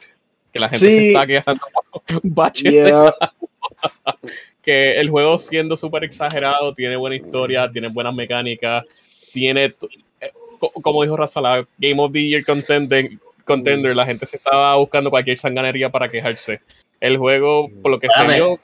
Que 0.51 0.59
la 0.59 0.69
gente 0.69 0.85
se 0.85 1.07
está 1.09 1.27
quejando 1.27 1.61
que 4.63 4.99
el 4.99 5.09
juego 5.09 5.39
siendo 5.39 5.77
súper 5.77 6.03
exagerado, 6.03 6.73
tiene 6.73 6.97
buena 6.97 7.15
historia, 7.15 7.71
tiene 7.71 7.87
buenas 7.87 8.13
mecánicas, 8.13 8.83
tiene, 9.31 9.73
eh, 10.19 10.31
como 10.81 11.03
dijo 11.03 11.15
Razala, 11.15 11.65
Game 11.77 12.01
of 12.01 12.11
the 12.11 12.27
Year 12.27 12.43
Contender, 12.43 13.11
contender, 13.49 13.95
la 13.95 14.05
gente 14.05 14.27
se 14.27 14.37
estaba 14.37 14.75
buscando 14.75 15.09
cualquier 15.09 15.37
sanganería 15.37 15.89
para 15.89 16.09
quejarse. 16.09 16.61
El 16.99 17.17
juego, 17.17 17.69
por 17.81 17.91
lo 17.91 17.99
que 17.99 18.07
se 18.09 18.33
dio. 18.33 18.59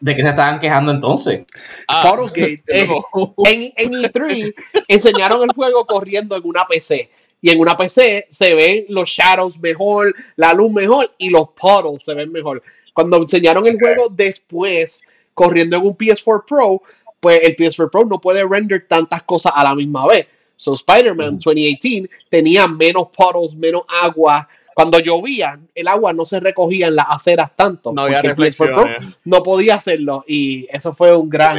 ¿De 0.00 0.14
qué 0.14 0.22
se 0.22 0.28
estaban 0.28 0.58
quejando 0.58 0.92
entonces? 0.92 1.44
Ah, 1.88 2.16
eh, 2.34 2.58
en, 2.66 3.72
en 3.76 3.92
E3 3.92 4.54
enseñaron 4.88 5.42
el 5.44 5.54
juego 5.54 5.86
corriendo 5.86 6.36
en 6.36 6.42
una 6.44 6.66
PC. 6.66 7.08
Y 7.40 7.50
en 7.50 7.60
una 7.60 7.76
PC 7.76 8.26
se 8.28 8.54
ven 8.54 8.86
los 8.88 9.08
shadows 9.08 9.58
mejor, 9.60 10.14
la 10.36 10.52
luz 10.52 10.72
mejor 10.72 11.14
y 11.18 11.30
los 11.30 11.48
puddles 11.50 12.02
se 12.02 12.14
ven 12.14 12.32
mejor. 12.32 12.62
Cuando 12.92 13.18
enseñaron 13.18 13.66
el 13.66 13.78
juego 13.78 14.08
después, 14.10 15.06
corriendo 15.34 15.76
en 15.76 15.82
un 15.82 15.96
PS4 15.96 16.44
Pro, 16.46 16.82
pues 17.20 17.40
el 17.42 17.56
PS4 17.56 17.90
Pro 17.90 18.04
no 18.04 18.20
puede 18.20 18.42
render 18.44 18.86
tantas 18.88 19.22
cosas 19.22 19.52
a 19.54 19.62
la 19.62 19.74
misma 19.74 20.06
vez. 20.06 20.26
So 20.56 20.74
Spider-Man 20.74 21.38
2018 21.38 22.08
tenía 22.28 22.66
menos 22.66 23.08
puddles, 23.16 23.54
menos 23.54 23.82
agua. 23.88 24.48
Cuando 24.74 24.98
llovía, 24.98 25.58
el 25.74 25.88
agua 25.88 26.12
no 26.12 26.26
se 26.26 26.38
recogía 26.38 26.88
en 26.88 26.96
las 26.96 27.06
aceras 27.08 27.56
tanto. 27.56 27.94
No 27.94 28.02
había 28.02 28.20
Pro 28.20 28.84
no 29.24 29.42
podía 29.42 29.76
hacerlo. 29.76 30.22
Y 30.28 30.66
eso 30.70 30.92
fue 30.92 31.16
un 31.16 31.30
gran 31.30 31.58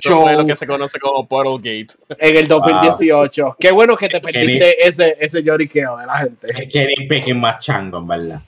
show. 0.00 0.24
Fue 0.24 0.36
lo 0.36 0.44
que 0.44 0.54
se 0.54 0.66
conoce 0.66 0.98
como 1.00 1.26
Puddle 1.26 1.56
Gate. 1.56 1.94
En 2.18 2.36
el 2.36 2.46
2018. 2.46 3.56
Qué 3.58 3.72
bueno 3.72 3.96
que 3.96 4.10
te 4.10 4.20
perdiste 4.20 4.86
ese, 4.86 5.16
ese 5.18 5.42
lloriqueo 5.42 5.96
de 5.96 6.06
la 6.06 6.18
gente. 6.18 6.48
Es 6.48 6.70
que 6.70 6.86
ni 7.26 7.32
más 7.32 7.64
chango, 7.64 7.98
en 7.98 8.06
verdad. 8.06 8.42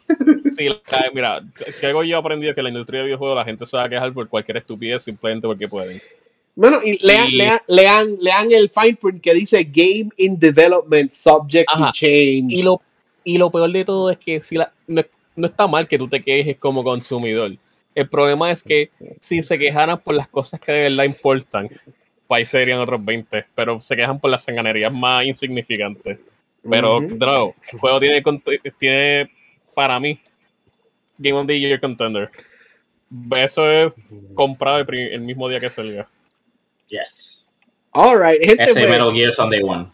Sí, 0.55 0.69
mira, 1.15 1.41
si 1.73 1.87
algo 1.87 2.05
yo 2.05 2.17
he 2.17 2.21
aprendido 2.21 2.51
es 2.51 2.57
que 2.57 2.63
la 2.63 2.69
industria 2.69 3.01
de 3.01 3.07
videojuegos 3.07 3.37
la 3.37 3.45
gente 3.47 3.65
se 3.65 3.75
va 3.75 3.85
a 3.85 3.89
quejar 3.89 4.13
por 4.13 4.29
cualquier 4.29 4.59
estupidez 4.59 5.03
simplemente 5.03 5.47
porque 5.47 5.67
pueden. 5.67 6.03
Bueno, 6.61 6.81
y 6.85 6.99
lean, 6.99 7.31
lean, 7.69 8.17
lean, 8.21 8.53
el 8.53 8.69
fine 8.69 8.95
print 8.95 9.23
que 9.23 9.33
dice 9.33 9.65
Game 9.65 10.11
in 10.19 10.39
Development 10.39 11.11
Subject 11.11 11.67
to 11.75 11.91
Change. 11.91 12.53
Y 12.53 12.63
lo, 12.63 12.83
y 13.25 13.39
lo 13.39 13.51
peor 13.51 13.73
de 13.73 13.83
todo 13.83 14.11
es 14.11 14.19
que 14.19 14.43
si 14.43 14.57
la, 14.57 14.71
no, 14.87 15.03
está 15.43 15.67
mal 15.67 15.89
que 15.89 15.97
tú 15.97 16.07
te 16.07 16.23
quejes 16.23 16.59
como 16.59 16.85
consumidor. 16.85 17.57
El 17.95 18.09
problema 18.11 18.51
es 18.51 18.63
que 18.63 18.91
si 19.21 19.43
se 19.43 19.59
quejaran 19.59 20.01
por 20.01 20.15
las 20.15 20.29
cosas 20.29 20.61
que 20.61 20.71
de 20.71 20.83
verdad 20.91 21.05
importan, 21.05 21.71
pues 22.29 22.51
serían 22.51 22.81
otros 22.81 23.03
20, 23.03 23.47
pero 23.55 23.81
se 23.81 23.97
quejan 23.97 24.21
por 24.21 24.31
las 24.31 24.45
sanganerías 24.45 24.93
más 24.93 25.25
insignificantes. 25.25 26.19
Pero, 26.69 26.99
el 26.99 27.79
juego 27.79 28.01
tiene, 28.01 28.23
tiene, 28.79 29.31
para 29.75 29.99
mí, 29.99 30.21
Game 31.17 31.39
of 31.39 31.47
the 31.47 31.59
Year 31.59 31.81
Contender. 31.81 32.31
Eso 33.35 33.71
es 33.71 33.95
comprado 34.35 34.85
el 34.87 35.23
mismo 35.23 35.49
día 35.49 35.59
que 35.59 35.71
salga. 35.71 36.07
Yes. 36.91 37.53
All 37.93 38.19
right, 38.19 38.41
gente. 38.43 38.65
Ese 38.65 38.87
Metal 38.87 39.13
Gear 39.13 39.33
Sunday 39.33 39.63
One. 39.63 39.89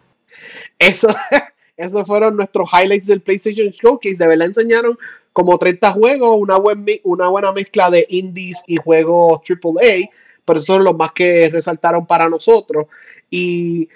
Eso, 0.78 1.08
esos 1.76 2.06
fueron 2.06 2.36
nuestros 2.36 2.68
highlights 2.72 3.06
del 3.06 3.22
PlayStation 3.22 3.68
Showcase. 3.68 4.16
De 4.16 4.26
verdad 4.26 4.48
enseñaron 4.48 4.98
como 5.32 5.58
30 5.58 5.92
juegos, 5.92 6.38
una, 6.38 6.56
una 7.04 7.28
buena 7.28 7.52
mezcla 7.52 7.90
de 7.90 8.06
indies 8.08 8.62
y 8.66 8.76
juegos 8.76 9.40
AAA, 9.48 10.08
pero 10.44 10.58
esos 10.58 10.66
son 10.66 10.82
los 10.84 10.96
más 10.96 11.12
que 11.12 11.50
resaltaron 11.50 12.06
para 12.06 12.28
nosotros. 12.28 12.86
Y 13.30 13.88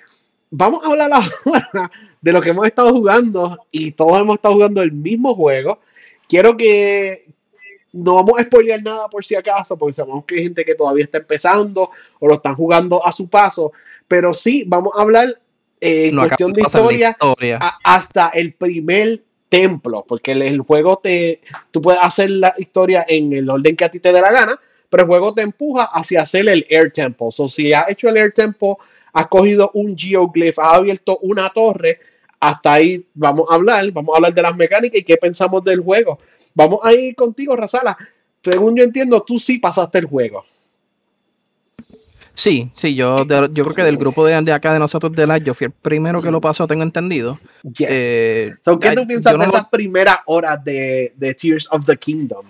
vamos 0.51 0.85
a 0.85 0.89
hablar 0.89 1.11
ahora 1.45 1.91
de 2.21 2.33
lo 2.33 2.41
que 2.41 2.51
hemos 2.51 2.67
estado 2.67 2.91
jugando 2.91 3.67
y 3.71 3.93
todos 3.93 4.21
hemos 4.21 4.37
estado 4.37 4.55
jugando 4.55 4.83
el 4.83 4.93
mismo 4.93 5.35
juego. 5.35 5.81
Quiero 6.29 6.57
que, 6.57 7.27
no 7.93 8.15
vamos 8.15 8.39
a 8.39 8.43
spoilear 8.45 8.83
nada 8.83 9.09
por 9.09 9.25
si 9.25 9.35
acaso, 9.35 9.77
porque 9.77 9.95
sabemos 9.95 10.25
que 10.25 10.37
hay 10.37 10.45
gente 10.45 10.65
que 10.65 10.75
todavía 10.75 11.05
está 11.05 11.19
empezando 11.19 11.91
o 12.19 12.29
lo 12.29 12.35
están 12.35 12.55
jugando 12.55 13.05
a 13.05 13.13
su 13.13 13.29
paso, 13.29 13.73
pero 14.07 14.33
sí, 14.33 14.65
vamos 14.67 14.93
a 14.97 15.03
hablar 15.03 15.41
eh, 15.81 16.09
en 16.09 16.17
cuestión 16.17 16.53
de 16.53 16.63
historia, 16.63 17.17
hasta 17.85 18.29
el 18.29 18.53
primer 18.55 19.23
templo, 19.49 20.05
porque 20.07 20.33
el, 20.33 20.61
juego 20.61 20.99
te, 20.99 21.41
tú 21.71 21.81
puedes 21.83 22.01
hacer 22.03 22.31
la 22.31 22.55
historia 22.59 23.05
en 23.09 23.33
el 23.33 23.51
orden 23.51 23.77
que 23.77 23.85
a 23.85 23.91
ti 23.91 23.99
te 23.99 24.13
dé 24.13 24.21
la 24.21 24.31
gana, 24.31 24.61
pero 24.89 25.05
el 25.05 25.09
juego 25.09 25.35
te 25.35 25.43
empuja 25.43 25.85
hacia 25.85 26.23
hacer 26.23 26.49
el 26.49 26.67
Air 26.69 26.93
Temple. 26.93 27.29
O 27.37 27.49
si 27.49 27.73
has 27.73 27.89
hecho 27.91 28.09
el 28.09 28.17
Air 28.17 28.33
Temple, 28.33 28.75
has 29.13 29.27
cogido 29.29 29.71
un 29.75 29.97
geoglyph, 29.97 30.59
has 30.59 30.79
abierto 30.79 31.19
una 31.23 31.51
torre, 31.51 31.99
hasta 32.41 32.73
ahí 32.73 33.07
vamos 33.15 33.47
a 33.51 33.55
hablar, 33.55 33.85
vamos 33.93 34.15
a 34.15 34.17
hablar 34.17 34.35
de 34.35 34.43
las 34.43 34.57
mecánicas 34.57 35.01
y 35.01 35.05
qué 35.05 35.17
pensamos 35.19 35.63
del 35.63 35.81
juego. 35.81 36.19
Vamos 36.55 36.81
a 36.83 36.93
ir 36.93 37.15
contigo, 37.15 37.55
Razala. 37.55 37.97
Según 38.43 38.77
yo 38.77 38.83
entiendo, 38.83 39.23
tú 39.23 39.39
sí 39.39 39.59
pasaste 39.59 39.99
el 39.99 40.07
juego. 40.07 40.45
Sí, 42.33 42.71
sí, 42.75 42.95
yo, 42.95 43.27
yo 43.27 43.65
creo 43.65 43.75
que 43.75 43.83
del 43.83 43.99
grupo 43.99 44.25
de, 44.25 44.41
de, 44.41 44.53
acá 44.53 44.73
de 44.73 44.79
nosotros 44.79 45.13
de 45.13 45.27
la 45.27 45.37
yo 45.37 45.53
fui 45.53 45.67
el 45.67 45.73
primero 45.73 46.23
que 46.23 46.31
lo 46.31 46.41
pasó, 46.41 46.67
tengo 46.67 46.83
entendido. 46.83 47.39
Yes. 47.65 47.89
Eh, 47.91 48.55
¿Qué 48.81 48.93
tú 48.93 49.07
piensas 49.07 49.39
de 49.39 49.45
esas 49.45 49.69
primeras 49.69 50.21
horas 50.25 50.65
de, 50.65 51.13
de 51.17 51.35
Tears 51.35 51.69
of 51.71 51.85
the 51.85 51.97
Kingdom? 51.99 52.47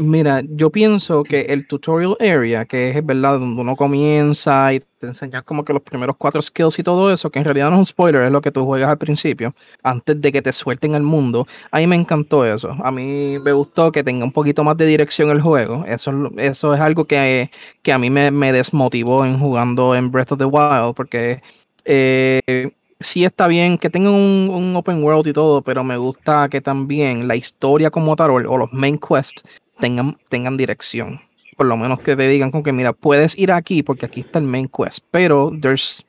Mira, 0.00 0.40
yo 0.48 0.70
pienso 0.70 1.22
que 1.24 1.42
el 1.42 1.66
tutorial 1.66 2.16
area, 2.20 2.64
que 2.64 2.88
es 2.88 3.04
verdad 3.04 3.38
donde 3.38 3.60
uno 3.60 3.76
comienza 3.76 4.72
y 4.72 4.80
te 4.80 5.08
enseñas 5.08 5.42
como 5.42 5.62
que 5.62 5.74
los 5.74 5.82
primeros 5.82 6.16
cuatro 6.16 6.40
skills 6.40 6.78
y 6.78 6.82
todo 6.82 7.12
eso, 7.12 7.28
que 7.28 7.38
en 7.38 7.44
realidad 7.44 7.68
no 7.68 7.74
es 7.74 7.80
un 7.80 7.86
spoiler, 7.86 8.22
es 8.22 8.32
lo 8.32 8.40
que 8.40 8.50
tú 8.50 8.64
juegas 8.64 8.88
al 8.88 8.96
principio, 8.96 9.54
antes 9.82 10.18
de 10.18 10.32
que 10.32 10.40
te 10.40 10.54
suelten 10.54 10.94
al 10.94 11.02
mundo. 11.02 11.46
A 11.70 11.80
mí 11.80 11.86
me 11.86 11.96
encantó 11.96 12.46
eso. 12.46 12.74
A 12.82 12.90
mí 12.90 13.38
me 13.40 13.52
gustó 13.52 13.92
que 13.92 14.02
tenga 14.02 14.24
un 14.24 14.32
poquito 14.32 14.64
más 14.64 14.78
de 14.78 14.86
dirección 14.86 15.28
el 15.28 15.42
juego. 15.42 15.84
Eso, 15.86 16.12
eso 16.38 16.72
es 16.72 16.80
algo 16.80 17.04
que, 17.04 17.50
que 17.82 17.92
a 17.92 17.98
mí 17.98 18.08
me, 18.08 18.30
me, 18.30 18.52
desmotivó 18.54 19.26
en 19.26 19.38
jugando 19.38 19.94
en 19.94 20.10
Breath 20.10 20.32
of 20.32 20.38
the 20.38 20.46
Wild, 20.46 20.94
porque 20.94 21.42
eh, 21.84 22.70
sí 23.00 23.24
está 23.26 23.48
bien 23.48 23.76
que 23.76 23.90
tenga 23.90 24.10
un, 24.10 24.48
un, 24.50 24.74
open 24.76 25.04
world 25.04 25.26
y 25.26 25.34
todo, 25.34 25.60
pero 25.60 25.84
me 25.84 25.98
gusta 25.98 26.48
que 26.48 26.62
también 26.62 27.28
la 27.28 27.36
historia 27.36 27.90
como 27.90 28.16
tal 28.16 28.30
o 28.30 28.56
los 28.56 28.72
main 28.72 28.98
quests 28.98 29.42
tengan, 29.80 30.18
tengan 30.28 30.56
dirección. 30.56 31.20
Por 31.56 31.66
lo 31.66 31.76
menos 31.76 32.00
que 32.00 32.16
te 32.16 32.28
digan 32.28 32.50
como 32.50 32.62
que, 32.62 32.72
mira, 32.72 32.92
puedes 32.92 33.36
ir 33.36 33.52
aquí 33.52 33.82
porque 33.82 34.06
aquí 34.06 34.20
está 34.20 34.38
el 34.38 34.46
main 34.46 34.68
quest, 34.68 35.04
pero 35.10 35.52
there's, 35.60 36.04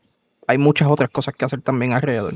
hay 0.47 0.57
muchas 0.57 0.87
otras 0.87 1.09
cosas 1.09 1.33
que 1.35 1.45
hacer 1.45 1.61
también 1.61 1.93
alrededor. 1.93 2.35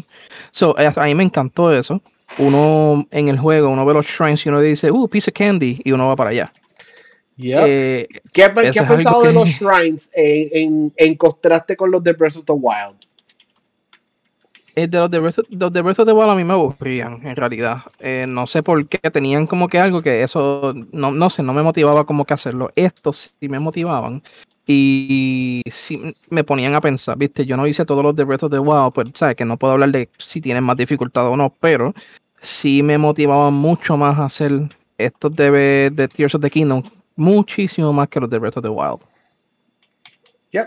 So, 0.52 0.76
a 0.78 1.06
mí 1.06 1.16
me 1.16 1.24
encantó 1.24 1.74
eso. 1.74 2.02
Uno 2.38 3.08
en 3.12 3.28
el 3.28 3.38
juego, 3.38 3.70
uno 3.70 3.86
ve 3.86 3.94
los 3.94 4.06
shrines 4.06 4.46
y 4.46 4.50
uno 4.50 4.60
dice, 4.60 4.92
uh, 4.92 5.08
piece 5.08 5.30
of 5.30 5.36
candy, 5.36 5.80
y 5.84 5.92
uno 5.92 6.08
va 6.08 6.16
para 6.16 6.32
allá. 6.32 6.52
Eh, 7.38 8.08
¿Qué, 8.32 8.44
has 8.44 8.52
pensado 8.52 9.24
de 9.24 9.34
los 9.34 9.50
shrines 9.50 10.10
en, 10.14 10.50
en, 10.52 10.94
en 10.96 11.16
contraste 11.16 11.76
con 11.76 11.92
los 11.92 12.02
de 12.04 12.14
Breath 12.14 12.38
of 12.38 12.46
the 12.46 12.54
Wild? 12.54 12.96
Eh, 14.78 14.88
de 14.90 15.00
los 15.00 15.10
de, 15.10 15.20
Breath, 15.20 15.38
de 15.48 15.80
of 15.80 16.06
the 16.06 16.12
Wild 16.12 16.32
a 16.32 16.36
mí 16.36 16.44
me 16.44 16.54
aburrían, 16.54 17.26
en 17.26 17.36
realidad. 17.38 17.84
Eh, 18.00 18.26
no 18.28 18.46
sé 18.46 18.62
por 18.62 18.86
qué, 18.88 18.98
tenían 19.10 19.48
como 19.48 19.70
que 19.70 19.80
algo 19.80 20.02
que 20.02 20.22
eso, 20.22 20.74
no, 20.92 21.12
no 21.12 21.30
sé, 21.30 21.44
no 21.44 21.54
me 21.54 21.64
motivaba 21.64 22.06
como 22.06 22.26
que 22.26 22.34
hacerlo. 22.34 22.72
Estos 22.76 23.34
sí 23.40 23.48
me 23.48 23.60
motivaban 23.60 24.22
y 24.68 25.62
sí 25.72 26.16
me 26.30 26.44
ponían 26.44 26.76
a 26.76 26.82
pensar, 26.82 27.18
viste, 27.18 27.46
yo 27.46 27.56
no 27.56 27.68
hice 27.68 27.86
todos 27.86 28.04
los 28.04 28.16
de 28.16 28.26
Breath 28.26 28.44
of 28.44 28.52
the 28.52 28.60
Wild, 28.60 28.94
pues 28.94 29.10
sabes 29.16 29.36
que 29.36 29.46
no 29.46 29.58
puedo 29.58 29.74
hablar 29.74 29.92
de 29.92 30.10
si 30.18 30.42
tienen 30.42 30.64
más 30.64 30.76
dificultad 30.76 31.28
o 31.28 31.38
no, 31.38 31.54
pero 31.60 31.94
sí 32.42 32.84
me 32.84 32.98
motivaban 32.98 33.54
mucho 33.54 33.96
más 33.96 34.18
a 34.20 34.26
hacer 34.26 34.52
estos 34.98 35.36
de, 35.36 35.90
de 35.90 36.08
Tears 36.10 36.36
of 36.36 36.42
the 36.42 36.50
Kingdom, 36.50 36.84
muchísimo 37.16 37.94
más 37.94 38.10
que 38.10 38.20
los 38.20 38.30
de 38.30 38.40
Breath 38.40 38.58
of 38.58 38.64
the 38.64 38.70
Wild. 38.70 39.00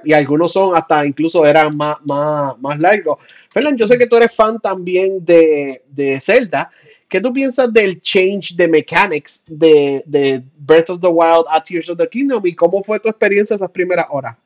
Y 0.04 0.12
algunos 0.12 0.52
son 0.52 0.76
hasta 0.76 1.06
incluso 1.06 1.46
eran 1.46 1.76
más, 1.76 1.96
más, 2.04 2.58
más 2.58 2.78
largos. 2.78 3.18
Fernando, 3.50 3.78
yo 3.78 3.86
sé 3.86 3.96
que 3.96 4.06
tú 4.06 4.16
eres 4.16 4.34
fan 4.34 4.58
también 4.60 5.24
de, 5.24 5.82
de 5.88 6.20
Zelda. 6.20 6.70
¿Qué 7.08 7.22
tú 7.22 7.32
piensas 7.32 7.72
del 7.72 8.02
change 8.02 8.54
de 8.54 8.68
mechanics 8.68 9.44
de, 9.46 10.02
de, 10.04 10.44
Breath 10.58 10.90
of 10.90 11.00
the 11.00 11.08
Wild 11.08 11.46
a 11.50 11.62
Tears 11.62 11.88
of 11.88 11.96
the 11.96 12.06
Kingdom 12.06 12.46
y 12.46 12.54
cómo 12.54 12.82
fue 12.82 13.00
tu 13.00 13.08
experiencia 13.08 13.56
esas 13.56 13.70
primeras 13.70 14.06
horas? 14.10 14.36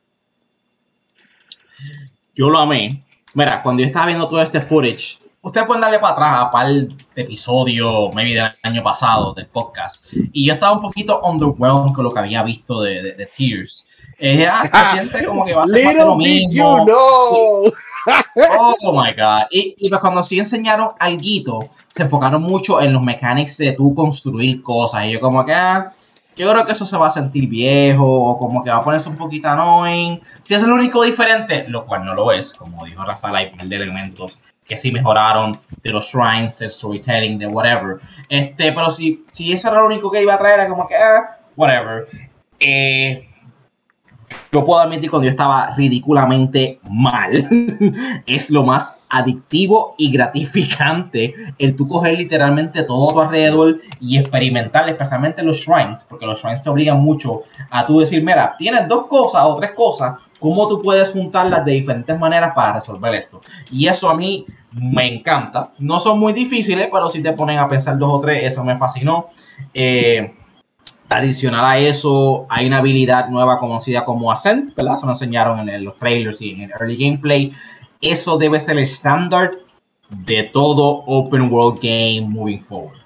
Yo 2.33 2.49
lo 2.49 2.57
amé. 2.57 3.03
Mira, 3.33 3.61
cuando 3.61 3.81
yo 3.81 3.87
estaba 3.87 4.05
viendo 4.05 4.27
todo 4.29 4.41
este 4.41 4.61
footage, 4.61 5.19
ustedes 5.41 5.67
pueden 5.67 5.81
darle 5.81 5.99
para 5.99 6.13
atrás 6.13 6.37
a 6.39 6.51
par 6.51 6.71
de 6.71 7.21
episodios, 7.21 8.13
maybe 8.13 8.33
del 8.33 8.51
año 8.61 8.81
pasado, 8.81 9.33
del 9.33 9.47
podcast. 9.47 10.05
Y 10.31 10.47
yo 10.47 10.53
estaba 10.53 10.71
un 10.71 10.79
poquito 10.81 11.19
underwhelmed 11.21 11.93
con 11.93 12.05
lo 12.05 12.13
que 12.13 12.19
había 12.19 12.43
visto 12.43 12.81
de, 12.81 13.13
de 13.13 13.25
Tears. 13.25 13.85
Eh, 14.25 14.47
ah, 14.47 14.63
se 14.71 15.01
siente 15.01 15.25
como 15.25 15.43
que 15.43 15.53
va 15.53 15.65
a 15.65 15.67
ser 15.67 15.95
lo 15.95 16.15
mismo. 16.15 16.85
oh 16.85 18.93
my 18.93 19.11
god. 19.11 19.47
Y, 19.51 19.75
y 19.77 19.89
pues 19.89 19.99
cuando 19.99 20.23
sí 20.23 20.39
enseñaron 20.39 20.91
algo, 20.97 21.69
se 21.89 22.03
enfocaron 22.03 22.41
mucho 22.41 22.79
en 22.79 22.93
los 22.93 23.03
mechanics 23.03 23.57
de 23.57 23.73
tú 23.73 23.93
construir 23.93 24.63
cosas. 24.63 25.05
Y 25.05 25.11
yo 25.11 25.19
como 25.19 25.43
que, 25.43 25.53
ah, 25.53 25.91
yo 26.37 26.49
creo 26.49 26.65
que 26.65 26.71
eso 26.71 26.85
se 26.85 26.95
va 26.95 27.07
a 27.07 27.11
sentir 27.11 27.49
viejo 27.49 28.05
o 28.05 28.37
como 28.37 28.63
que 28.63 28.69
va 28.69 28.77
a 28.77 28.83
ponerse 28.83 29.09
un 29.09 29.17
poquito 29.17 29.49
annoying. 29.49 30.21
Si 30.41 30.53
es 30.53 30.61
lo 30.61 30.73
único 30.73 31.03
diferente, 31.03 31.65
lo 31.67 31.85
cual 31.85 32.05
no 32.05 32.13
lo 32.13 32.31
es, 32.31 32.53
como 32.53 32.85
dijo 32.85 33.03
Razala, 33.03 33.39
hay 33.39 33.51
de 33.67 33.75
elementos 33.75 34.39
que 34.65 34.77
sí 34.77 34.93
mejoraron 34.93 35.59
de 35.83 35.89
los 35.89 36.05
shrines, 36.05 36.61
el 36.61 36.71
storytelling, 36.71 37.37
de 37.37 37.47
whatever. 37.47 37.97
Este, 38.29 38.71
pero 38.71 38.89
si, 38.89 39.25
si 39.29 39.51
eso 39.51 39.67
era 39.67 39.81
lo 39.81 39.87
único 39.87 40.09
que 40.09 40.21
iba 40.21 40.33
a 40.33 40.39
traer, 40.39 40.61
era 40.61 40.69
como 40.69 40.87
que, 40.87 40.95
ah, 40.95 41.39
whatever. 41.57 42.07
Eh, 42.57 43.27
yo 44.53 44.63
puedo 44.63 44.79
admitir 44.81 45.09
cuando 45.09 45.25
yo 45.25 45.31
estaba 45.31 45.71
ridículamente 45.75 46.79
mal, 46.87 47.47
es 48.27 48.51
lo 48.51 48.63
más 48.63 48.99
adictivo 49.09 49.95
y 49.97 50.11
gratificante 50.11 51.33
el 51.57 51.75
tú 51.75 51.87
coger 51.87 52.19
literalmente 52.19 52.83
todo 52.83 53.13
tu 53.13 53.21
alrededor 53.21 53.79
y 53.99 54.17
experimentar, 54.17 54.87
especialmente 54.87 55.41
los 55.41 55.57
shrines, 55.57 56.05
porque 56.07 56.27
los 56.27 56.39
shrines 56.39 56.61
te 56.61 56.69
obligan 56.69 56.99
mucho 56.99 57.41
a 57.71 57.85
tú 57.87 57.99
decir, 57.99 58.23
mira, 58.23 58.55
tienes 58.57 58.87
dos 58.87 59.07
cosas 59.07 59.43
o 59.45 59.55
tres 59.55 59.71
cosas, 59.71 60.19
¿cómo 60.39 60.67
tú 60.67 60.81
puedes 60.83 61.11
juntarlas 61.11 61.65
de 61.65 61.73
diferentes 61.73 62.19
maneras 62.19 62.51
para 62.53 62.73
resolver 62.73 63.15
esto? 63.15 63.41
Y 63.71 63.87
eso 63.87 64.07
a 64.07 64.15
mí 64.15 64.45
me 64.71 65.15
encanta. 65.15 65.71
No 65.79 65.99
son 65.99 66.19
muy 66.19 66.33
difíciles, 66.33 66.89
pero 66.91 67.09
si 67.09 67.23
te 67.23 67.33
ponen 67.33 67.57
a 67.57 67.67
pensar 67.67 67.97
dos 67.97 68.11
o 68.13 68.19
tres, 68.19 68.51
eso 68.51 68.63
me 68.63 68.77
fascinó. 68.77 69.29
Eh, 69.73 70.31
Adicional 71.09 71.65
a 71.65 71.77
eso, 71.77 72.47
hay 72.49 72.65
una 72.65 72.77
habilidad 72.77 73.29
nueva 73.29 73.59
conocida 73.59 74.03
como 74.03 74.31
Ascent, 74.31 74.73
¿verdad? 74.75 74.97
Se 74.97 75.05
lo 75.05 75.11
enseñaron 75.11 75.69
en, 75.69 75.83
los 75.83 75.95
trailers 75.97 76.41
y 76.41 76.51
en 76.51 76.61
el 76.61 76.71
early 76.71 76.97
gameplay. 76.97 77.53
Eso 78.01 78.37
debe 78.37 78.59
ser 78.59 78.77
el 78.77 78.83
estándar 78.83 79.51
de 80.09 80.43
todo 80.43 81.03
open 81.05 81.51
world 81.51 81.79
game 81.81 82.21
moving 82.27 82.59
forward. 82.59 82.97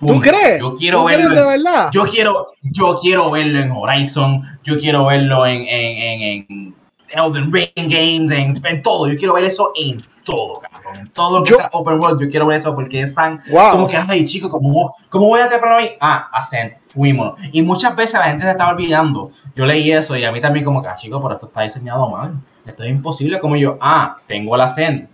¿Tú 0.00 0.20
crees? 0.20 0.60
Yo 0.60 0.74
quiero 0.74 1.04
verlo. 1.04 1.34
de 1.34 1.46
verdad? 1.46 1.90
Yo 1.92 2.04
quiero, 2.04 2.48
yo 2.62 2.98
quiero 3.00 3.30
verlo 3.30 3.60
en 3.60 3.70
Horizon. 3.70 4.42
Yo 4.64 4.78
quiero 4.80 5.06
verlo 5.06 5.46
en, 5.46 5.62
en, 5.68 6.46
en, 6.48 6.74
Elden 7.10 7.52
Ring 7.52 7.68
Games, 7.76 8.62
en, 8.64 8.82
todo. 8.82 9.08
Yo 9.08 9.16
quiero 9.16 9.34
ver 9.34 9.44
eso 9.44 9.72
en 9.76 10.04
todo, 10.24 10.60
cabrón. 10.60 11.10
Todo 11.14 11.38
lo 11.38 11.44
que 11.44 11.54
sea 11.54 11.70
open 11.72 12.00
world. 12.00 12.20
Yo 12.20 12.30
quiero 12.30 12.46
ver 12.46 12.58
eso 12.58 12.74
porque 12.74 13.00
es 13.00 13.14
tan. 13.14 13.42
Como 13.50 13.86
que 13.86 13.96
ahí, 13.96 14.26
chico. 14.26 14.50
¿Cómo, 14.50 14.94
¿Cómo 15.08 15.26
voy 15.26 15.40
a 15.40 15.48
para 15.48 15.76
ahí? 15.76 15.96
Ah, 16.00 16.28
Ascent 16.32 16.74
fuimos. 16.92 17.38
Y 17.52 17.62
muchas 17.62 17.96
veces 17.96 18.14
la 18.14 18.26
gente 18.26 18.44
se 18.44 18.50
estaba 18.50 18.70
olvidando. 18.70 19.30
Yo 19.54 19.66
leí 19.66 19.90
eso 19.90 20.16
y 20.16 20.24
a 20.24 20.32
mí 20.32 20.40
también 20.40 20.64
como 20.64 20.82
que, 20.82 20.88
ah, 20.88 20.96
chicos, 20.96 21.20
pero 21.22 21.34
esto 21.34 21.46
está 21.46 21.62
diseñado 21.62 22.08
mal. 22.08 22.34
Esto 22.66 22.84
es 22.84 22.90
imposible. 22.90 23.40
Como 23.40 23.56
yo, 23.56 23.78
ah, 23.80 24.18
tengo 24.26 24.56
la 24.56 24.68
send. 24.68 25.08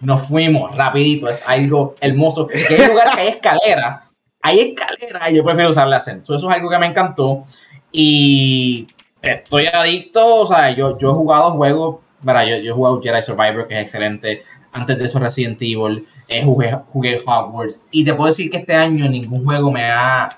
Nos 0.00 0.22
fuimos 0.26 0.76
rapidito. 0.76 1.28
Es 1.28 1.42
algo 1.46 1.94
hermoso. 2.00 2.46
Que 2.46 2.58
hay 2.58 2.88
lugares 2.88 3.14
que 3.14 3.20
hay 3.20 3.28
escalera. 3.28 4.02
Hay 4.42 4.60
escalera 4.60 5.30
y 5.30 5.36
yo 5.36 5.44
prefiero 5.44 5.70
usar 5.70 5.86
la 5.88 6.00
send. 6.00 6.22
eso 6.22 6.34
es 6.34 6.44
algo 6.44 6.70
que 6.70 6.78
me 6.78 6.86
encantó. 6.86 7.44
Y 7.92 8.86
estoy 9.20 9.66
adicto. 9.66 10.42
O 10.42 10.46
sea, 10.46 10.70
yo, 10.70 10.96
yo 10.98 11.10
he 11.10 11.14
jugado 11.14 11.52
juegos. 11.52 11.96
Mira, 12.22 12.44
yo, 12.44 12.56
yo 12.56 12.72
he 12.72 12.74
jugado 12.74 13.00
Jedi 13.02 13.22
Survivor, 13.22 13.66
que 13.66 13.74
es 13.74 13.82
excelente. 13.82 14.42
Antes 14.72 14.98
de 14.98 15.04
eso 15.04 15.18
Resident 15.18 15.60
Evil. 15.60 16.06
Eh, 16.28 16.44
jugué, 16.44 16.72
jugué 16.92 17.22
Hogwarts. 17.24 17.82
Y 17.90 18.04
te 18.04 18.14
puedo 18.14 18.28
decir 18.28 18.50
que 18.50 18.58
este 18.58 18.74
año 18.74 19.08
ningún 19.08 19.44
juego 19.44 19.70
me 19.70 19.90
ha 19.90 20.36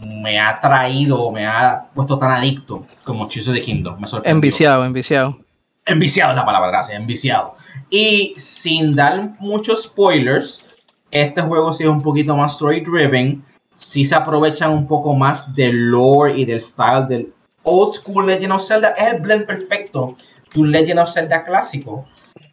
me 0.00 0.38
ha 0.38 0.60
traído, 0.60 1.30
me 1.30 1.46
ha 1.46 1.86
puesto 1.94 2.18
tan 2.18 2.30
adicto 2.30 2.86
como 3.04 3.24
of 3.24 3.32
the 3.32 3.60
Kingdom. 3.60 3.98
Me 4.00 4.06
enviciado, 4.24 4.84
enviciado. 4.84 5.38
Enviciado 5.84 6.32
es 6.32 6.36
la 6.36 6.44
palabra, 6.44 6.68
gracias, 6.68 6.98
enviciado. 6.98 7.54
Y 7.90 8.34
sin 8.36 8.94
dar 8.94 9.30
muchos 9.40 9.84
spoilers, 9.84 10.62
este 11.10 11.40
juego 11.40 11.72
sí 11.72 11.84
es 11.84 11.88
un 11.88 12.02
poquito 12.02 12.36
más 12.36 12.52
story 12.52 12.80
driven. 12.80 13.42
Sí 13.74 14.04
se 14.04 14.14
aprovechan 14.14 14.70
un 14.70 14.86
poco 14.86 15.14
más 15.14 15.54
del 15.54 15.90
lore 15.90 16.36
y 16.36 16.44
del 16.44 16.60
style 16.60 17.06
del 17.08 17.32
old 17.62 17.94
school 17.94 18.26
Legend 18.26 18.52
of 18.52 18.62
Zelda. 18.62 18.90
Es 18.90 19.14
el 19.14 19.20
blend 19.20 19.46
perfecto 19.46 20.16
un 20.56 20.70
Legend 20.72 21.00
of 21.00 21.10
Zelda 21.10 21.44
clásico 21.44 22.06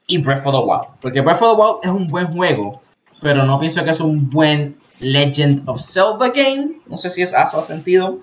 y 0.08 0.18
Breath 0.18 0.46
of 0.46 0.54
the 0.54 0.62
Wild. 0.62 1.00
Porque 1.02 1.22
Breath 1.22 1.42
of 1.42 1.56
the 1.56 1.62
Wild 1.62 1.80
es 1.84 1.90
un 1.90 2.08
buen 2.08 2.28
juego, 2.28 2.82
pero 3.22 3.44
no 3.44 3.60
pienso 3.60 3.84
que 3.84 3.92
es 3.92 4.00
un 4.00 4.30
buen 4.30 4.78
Legend 5.00 5.68
of 5.68 5.82
Zelda 5.82 6.30
game. 6.30 6.80
No 6.88 6.98
sé 6.98 7.10
si 7.10 7.22
es 7.22 7.34
eso 7.34 7.66
sentido. 7.66 8.20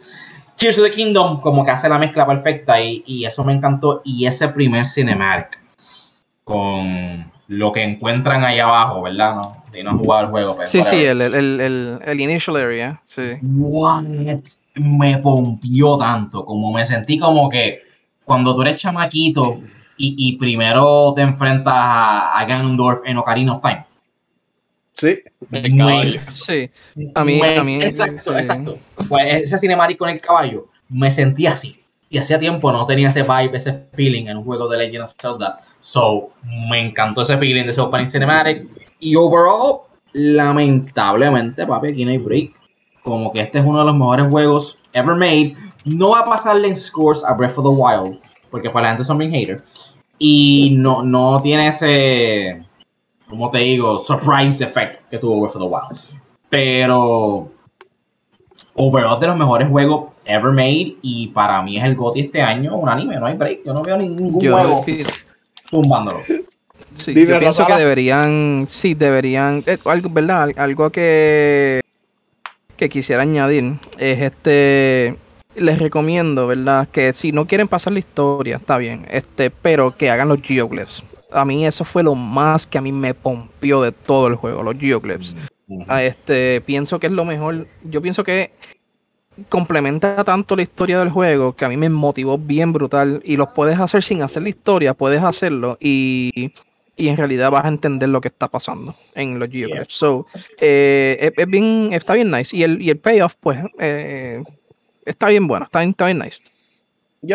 Tears 0.56 0.78
of 0.78 0.84
the 0.84 0.90
Kingdom 0.90 1.40
como 1.40 1.64
que 1.64 1.70
hace 1.70 1.88
la 1.88 1.98
mezcla 1.98 2.26
perfecta 2.26 2.80
y, 2.80 3.24
eso 3.24 3.44
me 3.44 3.52
encantó. 3.52 4.02
Y 4.04 4.26
ese 4.26 4.48
primer 4.48 4.86
cinematic 4.86 5.58
con 6.44 7.30
lo 7.48 7.72
que 7.72 7.82
encuentran 7.82 8.44
ahí 8.44 8.58
abajo, 8.58 9.02
¿verdad? 9.02 9.34
No, 9.34 9.62
si 9.72 9.82
no 9.82 9.90
han 9.90 9.98
jugado 9.98 10.24
el 10.24 10.30
juego. 10.30 10.56
Pero 10.56 10.68
sí, 10.68 10.82
sí, 10.82 11.04
el, 11.04 11.20
el, 11.20 11.60
el, 11.60 11.98
el, 12.04 12.20
initial 12.20 12.56
area. 12.56 13.00
Sí. 13.04 13.38
What? 13.42 14.04
Me 14.74 15.18
pompió 15.18 15.98
tanto, 15.98 16.44
como 16.44 16.72
me 16.72 16.84
sentí 16.86 17.18
como 17.18 17.50
que 17.50 17.80
cuando 18.24 18.54
tú 18.54 18.62
eres 18.62 18.76
chamaquito 18.76 19.60
y, 19.96 20.14
y 20.16 20.36
primero 20.36 21.12
te 21.14 21.22
enfrentas 21.22 21.74
a, 21.74 22.38
a 22.38 22.44
Ganondorf 22.44 23.00
en 23.04 23.16
Ocarina 23.18 23.52
of 23.52 23.62
Time 23.62 23.86
Sí. 24.94 25.18
sí. 26.28 26.70
A 27.14 27.24
mí, 27.24 27.40
a 27.42 27.64
mí 27.64 27.82
exacto, 27.82 28.36
exacto. 28.36 28.78
ese 29.26 29.58
cinemático 29.58 30.04
con 30.04 30.10
el 30.10 30.20
caballo, 30.20 30.66
me 30.88 31.10
sentí 31.10 31.46
así. 31.46 31.80
Y 32.08 32.18
hacía 32.18 32.38
tiempo 32.38 32.70
no 32.70 32.84
tenía 32.86 33.08
ese 33.08 33.22
vibe, 33.22 33.56
ese 33.56 33.86
feeling 33.94 34.26
en 34.26 34.36
un 34.36 34.44
juego 34.44 34.68
de 34.68 34.78
Legend 34.78 35.04
of 35.04 35.14
Zelda. 35.18 35.56
So, 35.80 36.30
me 36.68 36.86
encantó 36.86 37.22
ese 37.22 37.38
feeling 37.38 37.64
de 37.64 37.72
ese 37.72 37.80
opening 37.80 38.06
cinematic. 38.06 38.68
Y 39.00 39.16
overall, 39.16 39.80
lamentablemente, 40.12 41.66
papi, 41.66 41.88
aquí 41.88 42.04
no 42.04 42.10
hay 42.10 42.18
break. 42.18 42.52
Como 43.02 43.32
que 43.32 43.40
este 43.40 43.60
es 43.60 43.64
uno 43.64 43.78
de 43.78 43.86
los 43.86 43.96
mejores 43.96 44.26
juegos 44.28 44.78
ever 44.92 45.16
made. 45.16 45.56
No 45.84 46.10
va 46.10 46.20
a 46.20 46.24
pasarle 46.24 46.68
en 46.68 46.76
scores 46.76 47.24
a 47.24 47.32
Breath 47.32 47.58
of 47.58 47.64
the 47.64 47.70
Wild, 47.70 48.20
porque 48.50 48.70
para 48.70 48.84
la 48.84 48.88
gente 48.90 49.04
son 49.04 49.18
bien 49.18 49.32
haters. 49.32 49.94
Y 50.18 50.74
no, 50.78 51.02
no 51.02 51.40
tiene 51.40 51.68
ese, 51.68 52.64
como 53.28 53.50
te 53.50 53.58
digo, 53.58 53.98
surprise 54.00 54.62
effect 54.62 55.00
que 55.10 55.18
tuvo 55.18 55.40
Breath 55.40 55.56
of 55.56 55.62
the 55.62 55.68
Wild. 55.68 56.22
Pero 56.48 57.50
overall 58.74 59.20
de 59.20 59.26
los 59.26 59.36
mejores 59.36 59.68
juegos 59.68 60.12
ever 60.24 60.52
made 60.52 60.96
y 61.02 61.28
para 61.28 61.62
mí 61.62 61.78
es 61.78 61.84
el 61.84 61.94
GOTY 61.94 62.20
este 62.20 62.40
año 62.40 62.76
un 62.76 62.88
anime, 62.88 63.18
no 63.18 63.26
hay 63.26 63.34
break, 63.34 63.60
yo 63.64 63.74
no 63.74 63.82
veo 63.82 63.98
ningún 63.98 64.32
juego 64.32 64.84
tumbándolo. 65.70 66.20
Sí, 66.94 67.14
yo 67.14 67.38
pienso 67.38 67.66
que 67.66 67.74
deberían, 67.74 68.66
sí, 68.68 68.94
deberían, 68.94 69.64
eh, 69.66 69.78
algo, 69.84 70.10
¿verdad? 70.10 70.50
Algo 70.56 70.90
que, 70.90 71.80
que 72.76 72.88
quisiera 72.90 73.22
añadir 73.22 73.78
es 73.98 74.20
este, 74.20 75.16
les 75.54 75.78
recomiendo, 75.78 76.46
¿verdad? 76.46 76.88
Que 76.88 77.12
si 77.12 77.32
no 77.32 77.46
quieren 77.46 77.68
pasar 77.68 77.92
la 77.92 77.98
historia, 77.98 78.56
está 78.56 78.78
bien, 78.78 79.06
este, 79.10 79.50
pero 79.50 79.96
que 79.96 80.10
hagan 80.10 80.28
los 80.28 80.40
geoglyphs. 80.40 81.02
A 81.30 81.44
mí 81.44 81.66
eso 81.66 81.84
fue 81.84 82.02
lo 82.02 82.14
más 82.14 82.66
que 82.66 82.78
a 82.78 82.80
mí 82.80 82.92
me 82.92 83.14
pompió 83.14 83.80
de 83.80 83.92
todo 83.92 84.26
el 84.26 84.34
juego, 84.34 84.62
los 84.62 84.78
geoglyphs. 84.78 85.34
Ah, 85.88 86.02
este, 86.02 86.60
pienso 86.60 87.00
que 87.00 87.06
es 87.06 87.12
lo 87.12 87.24
mejor. 87.24 87.66
Yo 87.84 88.02
pienso 88.02 88.24
que 88.24 88.52
complementa 89.48 90.22
tanto 90.24 90.54
la 90.56 90.62
historia 90.62 90.98
del 90.98 91.08
juego 91.08 91.54
que 91.56 91.64
a 91.64 91.68
mí 91.68 91.76
me 91.76 91.88
motivó 91.88 92.36
bien 92.36 92.72
brutal. 92.72 93.22
Y 93.24 93.36
los 93.36 93.48
puedes 93.48 93.78
hacer 93.80 94.02
sin 94.02 94.22
hacer 94.22 94.42
la 94.42 94.50
historia, 94.50 94.94
puedes 94.94 95.22
hacerlo 95.22 95.78
y, 95.80 96.52
y 96.96 97.08
en 97.08 97.16
realidad 97.16 97.50
vas 97.50 97.64
a 97.64 97.68
entender 97.68 98.08
lo 98.08 98.20
que 98.20 98.28
está 98.28 98.48
pasando 98.48 98.94
en 99.14 99.38
los 99.38 99.50
Geoglyphs. 99.50 99.94
So, 99.94 100.26
eh, 100.60 101.32
es, 101.36 101.46
bien, 101.46 101.90
está 101.92 102.14
bien 102.14 102.30
nice. 102.30 102.56
Y 102.56 102.62
el, 102.62 102.80
y 102.82 102.90
el 102.90 102.98
payoff, 102.98 103.34
pues, 103.40 103.58
eh, 103.78 104.42
está 105.04 105.28
bien 105.28 105.46
bueno, 105.46 105.64
está, 105.64 105.82
está 105.82 106.06
bien 106.06 106.18
nice. 106.18 106.38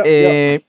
Eh, 0.05 0.61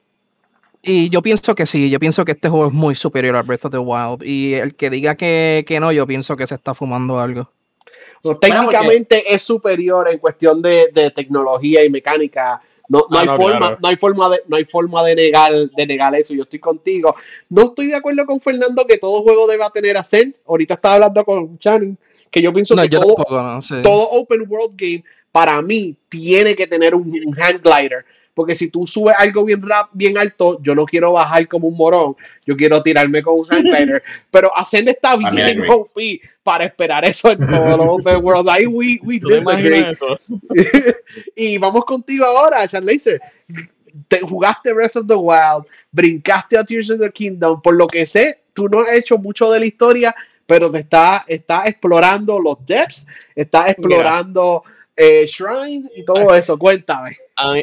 y 0.82 1.11
yo 1.11 1.22
pienso 1.22 1.54
que 1.54 1.66
sí, 1.66 1.90
yo 1.90 1.98
pienso 1.98 2.24
que 2.24 2.32
este 2.32 2.48
juego 2.48 2.68
es 2.68 2.72
muy 2.72 2.94
superior 2.94 3.37
a 3.37 3.42
Breath 3.42 3.66
of 3.66 3.72
the 3.72 3.78
Wild. 3.78 4.22
Y 4.22 4.54
el 4.54 4.74
que 4.74 4.90
diga 4.90 5.16
que, 5.16 5.64
que 5.66 5.80
no, 5.80 5.92
yo 5.92 6.06
pienso 6.06 6.37
que 6.37 6.46
se 6.46 6.54
está 6.54 6.74
fumando 6.74 7.18
algo 7.18 7.50
técnicamente 8.40 9.32
es 9.32 9.42
superior 9.42 10.08
en 10.11 10.18
cuestión 10.18 10.61
de, 10.62 11.12
tecnología 11.14 11.84
y 11.84 11.90
mecánica. 11.90 12.61
No, 12.88 13.04
no, 13.11 13.18
ah, 13.18 13.20
hay 13.20 13.28
forma, 13.28 13.78
no 13.80 13.88
hay 13.88 13.96
forma 13.96 14.30
de, 14.30 14.40
no 14.46 14.56
hay 14.56 14.64
forma 14.64 15.04
de 15.04 15.14
negar, 15.14 15.52
de 15.52 15.87
negar 15.87 16.14
eso. 16.14 16.32
Yo 16.32 16.44
estoy 16.44 16.58
contigo. 16.58 17.14
No 17.50 17.64
estoy 17.64 17.88
de 17.88 17.96
acuerdo 17.96 18.24
con 18.24 18.40
Fernando 18.40 18.87
que 18.87 18.96
todo 18.96 19.22
juego 19.22 19.46
deba 19.46 19.68
tener 19.70 19.96
a 19.96 20.00
hacer. 20.00 20.34
Ahorita 20.46 20.74
estaba 20.74 20.94
hablando 20.94 21.22
con 21.24 21.58
Channing, 21.58 21.98
que 22.30 22.40
yo 22.40 22.50
pienso 22.52 22.74
que 22.76 22.88
todo, 22.88 23.16
todo, 23.82 24.11
open 24.11 24.44
world 24.48 24.74
game 24.74 25.04
para 25.32 25.60
mí 25.62 25.96
tiene 26.08 26.54
que 26.54 26.66
tener 26.66 26.94
un, 26.94 27.08
un 27.08 27.40
hand 27.40 27.62
glider 27.62 28.04
porque 28.38 28.54
si 28.54 28.70
tú 28.70 28.86
subes 28.86 29.16
algo 29.18 29.44
bien 29.44 29.60
rap, 29.60 29.88
bien 29.92 30.16
alto, 30.16 30.62
yo 30.62 30.72
no 30.72 30.84
quiero 30.84 31.10
bajar 31.10 31.48
como 31.48 31.66
un 31.66 31.76
morón, 31.76 32.14
yo 32.46 32.56
quiero 32.56 32.80
tirarme 32.84 33.20
con 33.20 33.40
un 33.40 33.44
handliner, 33.50 34.00
pero 34.30 34.56
Ascend 34.56 34.90
está 34.90 35.16
bien 35.16 35.60
OP 35.68 35.98
para 36.44 36.66
esperar 36.66 37.04
eso 37.04 37.32
en 37.32 37.44
todos 37.48 37.76
los 37.76 37.88
open 37.88 38.24
world. 38.24 38.48
Ahí 38.48 38.64
we, 38.64 39.00
we 39.02 39.18
disagree. 39.18 39.86
y 41.34 41.58
vamos 41.58 41.84
contigo 41.84 42.26
ahora, 42.26 42.68
Chan 42.68 42.86
Laser. 42.86 43.20
Te 44.06 44.20
jugaste 44.20 44.72
Breath 44.72 44.94
of 44.94 45.08
the 45.08 45.16
Wild, 45.16 45.66
brincaste 45.90 46.58
a 46.58 46.62
Tears 46.62 46.90
of 46.90 47.00
the 47.00 47.10
Kingdom, 47.10 47.60
por 47.60 47.74
lo 47.74 47.88
que 47.88 48.06
sé, 48.06 48.42
tú 48.54 48.68
no 48.68 48.82
has 48.82 48.92
hecho 48.92 49.18
mucho 49.18 49.50
de 49.50 49.58
la 49.58 49.66
historia, 49.66 50.14
pero 50.46 50.70
te 50.70 50.78
está, 50.78 51.24
está 51.26 51.64
explorando 51.64 52.38
los 52.38 52.64
depths, 52.64 53.08
está 53.34 53.68
explorando 53.68 54.62
eh, 54.98 55.26
shrines 55.26 55.90
y 55.94 56.04
todo 56.04 56.34
eso. 56.34 56.58
Cuéntame. 56.58 57.16
A 57.37 57.54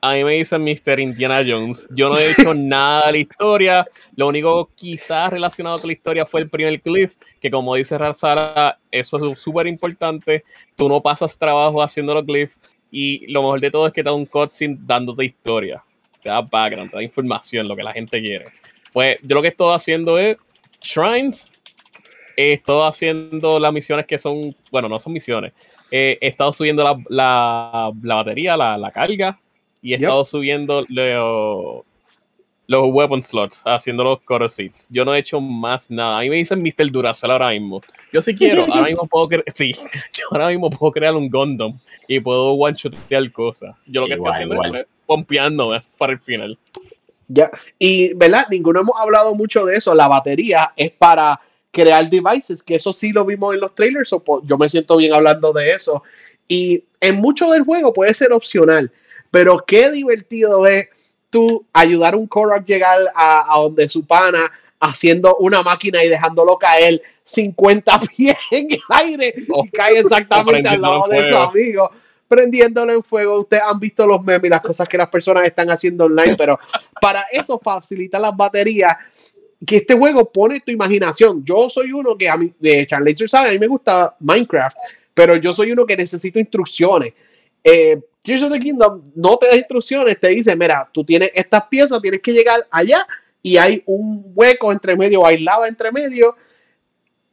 a 0.00 0.12
mí 0.12 0.22
me 0.22 0.34
dicen 0.34 0.62
Mr. 0.62 1.00
Indiana 1.00 1.42
Jones. 1.44 1.88
Yo 1.90 2.08
no 2.08 2.16
he 2.16 2.30
hecho 2.30 2.54
nada 2.54 3.06
de 3.06 3.12
la 3.12 3.18
historia. 3.18 3.88
Lo 4.14 4.28
único 4.28 4.70
quizás 4.76 5.30
relacionado 5.30 5.80
con 5.80 5.88
la 5.88 5.92
historia 5.92 6.24
fue 6.24 6.42
el 6.42 6.48
primer 6.48 6.80
cliff, 6.80 7.14
que 7.40 7.50
como 7.50 7.74
dice 7.74 7.98
Razara, 7.98 8.78
eso 8.92 9.32
es 9.32 9.40
súper 9.40 9.66
importante. 9.66 10.44
Tú 10.76 10.88
no 10.88 11.02
pasas 11.02 11.36
trabajo 11.36 11.82
haciendo 11.82 12.14
los 12.14 12.24
cliffs 12.24 12.56
y 12.92 13.26
lo 13.26 13.42
mejor 13.42 13.60
de 13.60 13.70
todo 13.72 13.86
es 13.88 13.92
que 13.92 14.02
te 14.02 14.08
da 14.08 14.14
un 14.14 14.26
cutscene 14.26 14.78
dándote 14.80 15.24
historia. 15.24 15.82
Te 16.22 16.28
da 16.28 16.42
background, 16.42 16.90
te 16.90 16.96
da 16.96 17.02
información, 17.02 17.66
lo 17.66 17.74
que 17.74 17.82
la 17.82 17.92
gente 17.92 18.20
quiere. 18.20 18.46
Pues 18.92 19.18
yo 19.22 19.34
lo 19.34 19.42
que 19.42 19.48
estoy 19.48 19.74
haciendo 19.74 20.16
es 20.16 20.36
shrines. 20.80 21.50
Estoy 22.36 22.88
haciendo 22.88 23.58
las 23.58 23.72
misiones 23.72 24.06
que 24.06 24.16
son, 24.16 24.54
bueno, 24.70 24.88
no 24.88 25.00
son 25.00 25.12
misiones. 25.12 25.52
He 25.90 26.18
estado 26.20 26.52
subiendo 26.52 26.84
la, 26.84 26.96
la, 27.08 27.92
la 28.02 28.14
batería, 28.14 28.56
la, 28.56 28.76
la 28.76 28.90
carga 28.90 29.38
y 29.82 29.92
he 29.92 29.96
estado 29.96 30.24
subiendo 30.24 30.84
los, 30.88 31.84
los 32.66 32.92
weapon 32.92 33.22
slots, 33.22 33.62
haciendo 33.64 34.04
los 34.04 34.20
core 34.20 34.48
seats. 34.48 34.86
Yo 34.90 35.04
no 35.04 35.14
he 35.14 35.18
hecho 35.18 35.40
más 35.40 35.90
nada. 35.90 36.18
A 36.18 36.20
mí 36.20 36.30
me 36.30 36.36
dicen 36.36 36.62
Mr. 36.62 36.90
Duracell 36.90 37.30
ahora 37.30 37.50
mismo. 37.50 37.80
Yo 38.12 38.20
sí 38.20 38.34
quiero, 38.34 38.64
ahora 38.72 38.88
mismo 38.88 39.06
puedo 39.06 39.28
crear, 39.28 39.44
sí, 39.54 39.72
yo 40.12 40.24
ahora 40.30 40.48
mismo 40.48 40.70
puedo 40.70 40.92
crear 40.92 41.14
un 41.14 41.30
Gundam 41.30 41.78
y 42.06 42.20
puedo 42.20 42.52
one-shotear 42.52 43.32
cosas. 43.32 43.74
Yo 43.86 44.02
lo 44.02 44.06
que 44.06 44.14
estoy 44.14 44.30
haciendo 44.30 44.62
es 44.62 44.86
pompeándome 45.06 45.82
para 45.96 46.12
el 46.12 46.20
final. 46.20 46.58
Ya, 47.28 47.50
y 47.78 48.14
verdad, 48.14 48.46
ninguno 48.50 48.80
hemos 48.80 48.98
hablado 48.98 49.34
mucho 49.34 49.64
de 49.64 49.76
eso. 49.76 49.94
La 49.94 50.08
batería 50.08 50.72
es 50.76 50.90
para 50.90 51.38
crear 51.82 52.08
devices, 52.08 52.62
que 52.62 52.76
eso 52.76 52.92
sí 52.92 53.12
lo 53.12 53.24
vimos 53.24 53.54
en 53.54 53.60
los 53.60 53.74
trailers, 53.74 54.12
o 54.12 54.22
yo 54.44 54.58
me 54.58 54.68
siento 54.68 54.96
bien 54.96 55.14
hablando 55.14 55.52
de 55.52 55.70
eso. 55.70 56.02
Y 56.48 56.84
en 57.00 57.16
mucho 57.16 57.50
del 57.50 57.62
juego 57.62 57.92
puede 57.92 58.14
ser 58.14 58.32
opcional. 58.32 58.90
Pero 59.30 59.62
qué 59.66 59.90
divertido 59.90 60.66
es 60.66 60.88
tú 61.30 61.66
ayudar 61.72 62.14
a 62.14 62.16
un 62.16 62.26
Korok 62.26 62.64
llegar 62.64 62.98
a, 63.14 63.54
donde 63.56 63.88
su 63.88 64.06
pana 64.06 64.50
haciendo 64.80 65.36
una 65.36 65.62
máquina 65.62 66.02
y 66.02 66.08
dejándolo 66.08 66.56
caer 66.56 67.00
50 67.24 68.00
pies 68.16 68.38
en 68.50 68.72
el 68.72 68.80
aire 68.88 69.34
y 69.36 69.68
cae 69.70 69.98
exactamente 69.98 70.68
al 70.68 70.80
lado 70.80 71.04
de 71.08 71.28
su 71.28 71.36
amigo 71.36 71.90
prendiéndolo 72.28 72.92
en 72.92 73.02
fuego. 73.02 73.40
Ustedes 73.40 73.62
han 73.66 73.80
visto 73.80 74.06
los 74.06 74.22
memes 74.22 74.44
y 74.44 74.48
las 74.50 74.60
cosas 74.60 74.86
que 74.86 74.98
las 74.98 75.08
personas 75.08 75.44
están 75.44 75.70
haciendo 75.70 76.04
online, 76.04 76.36
pero 76.36 76.60
para 77.00 77.26
eso 77.32 77.58
facilita 77.58 78.18
las 78.18 78.36
baterías. 78.36 78.96
Que 79.66 79.78
este 79.78 79.94
juego 79.94 80.30
pone 80.30 80.60
tu 80.60 80.70
imaginación. 80.70 81.44
Yo 81.44 81.68
soy 81.68 81.92
uno 81.92 82.16
que 82.16 82.28
a 82.28 82.36
mí, 82.36 82.52
de 82.58 82.86
Charlie 82.86 83.16
sabe, 83.16 83.48
a 83.48 83.52
mí 83.52 83.58
me 83.58 83.66
gusta 83.66 84.16
Minecraft, 84.20 84.76
pero 85.14 85.36
yo 85.36 85.52
soy 85.52 85.72
uno 85.72 85.84
que 85.84 85.96
necesito 85.96 86.38
instrucciones. 86.38 87.12
Eh, 87.64 88.00
Tears 88.22 88.42
of 88.42 88.52
the 88.52 88.60
Kingdom 88.60 89.10
no 89.14 89.36
te 89.36 89.46
da 89.46 89.56
instrucciones, 89.56 90.18
te 90.20 90.28
dice, 90.28 90.54
mira, 90.54 90.88
tú 90.92 91.04
tienes 91.04 91.30
estas 91.34 91.64
piezas, 91.64 92.00
tienes 92.00 92.20
que 92.20 92.32
llegar 92.32 92.66
allá 92.70 93.06
y 93.42 93.56
hay 93.56 93.82
un 93.86 94.22
hueco 94.34 94.70
entre 94.72 94.96
medio, 94.96 95.26
hay 95.26 95.44
entre 95.66 95.90
medio. 95.92 96.36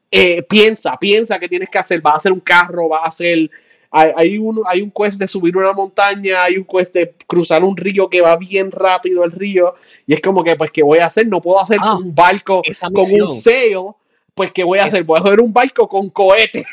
Eh, 0.09 0.43
piensa, 0.43 0.97
piensa 0.97 1.37
que 1.39 1.49
tienes 1.49 1.69
que 1.69 1.77
hacer, 1.77 2.05
va 2.05 2.11
a 2.11 2.17
hacer 2.17 2.31
un 2.31 2.39
carro, 2.39 2.89
va 2.89 2.99
a 2.99 3.07
hacer, 3.07 3.49
hay, 3.95 4.37
un, 4.37 4.61
hay 4.67 4.81
un 4.81 4.91
quest 4.91 5.19
de 5.19 5.27
subir 5.27 5.55
una 5.55 5.71
montaña, 5.71 6.43
hay 6.43 6.57
un 6.57 6.65
quest 6.65 6.93
de 6.93 7.15
cruzar 7.27 7.63
un 7.63 7.77
río 7.77 8.09
que 8.09 8.21
va 8.21 8.35
bien 8.35 8.69
rápido 8.71 9.23
el 9.23 9.31
río, 9.31 9.75
y 10.05 10.13
es 10.13 10.21
como 10.21 10.43
que, 10.43 10.55
pues, 10.55 10.71
¿qué 10.71 10.83
voy 10.83 10.99
a 10.99 11.05
hacer? 11.05 11.27
No 11.27 11.41
puedo 11.41 11.61
hacer 11.61 11.77
ah, 11.81 11.95
un 11.95 12.13
barco 12.13 12.61
con 12.81 13.05
un 13.21 13.29
sail, 13.29 13.91
pues, 14.33 14.51
¿qué 14.51 14.65
voy 14.65 14.79
a 14.79 14.85
hacer? 14.85 15.03
Voy 15.03 15.17
a 15.17 15.23
hacer 15.23 15.39
un 15.39 15.53
barco 15.53 15.87
con 15.87 16.09
cohetes. 16.09 16.67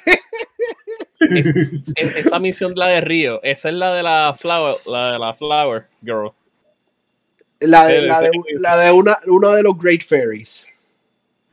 esa 2.17 2.41
misión 2.41 2.73
la 2.75 2.89
de 2.89 3.01
Río, 3.01 3.41
esa 3.45 3.69
es 3.69 3.75
la 3.77 3.95
de 3.95 4.03
la 4.03 4.37
Flower, 4.39 4.77
la 4.87 5.13
de 5.13 5.19
la 5.21 5.35
Flower 5.35 5.87
Girl. 6.03 6.33
La 7.61 7.87
de, 7.87 8.03
la 8.03 8.21
de, 8.21 8.31
la 8.59 8.77
de 8.77 8.91
una, 8.91 9.21
uno 9.27 9.53
de 9.53 9.63
los 9.63 9.79
Great 9.79 10.03
Fairies. 10.03 10.67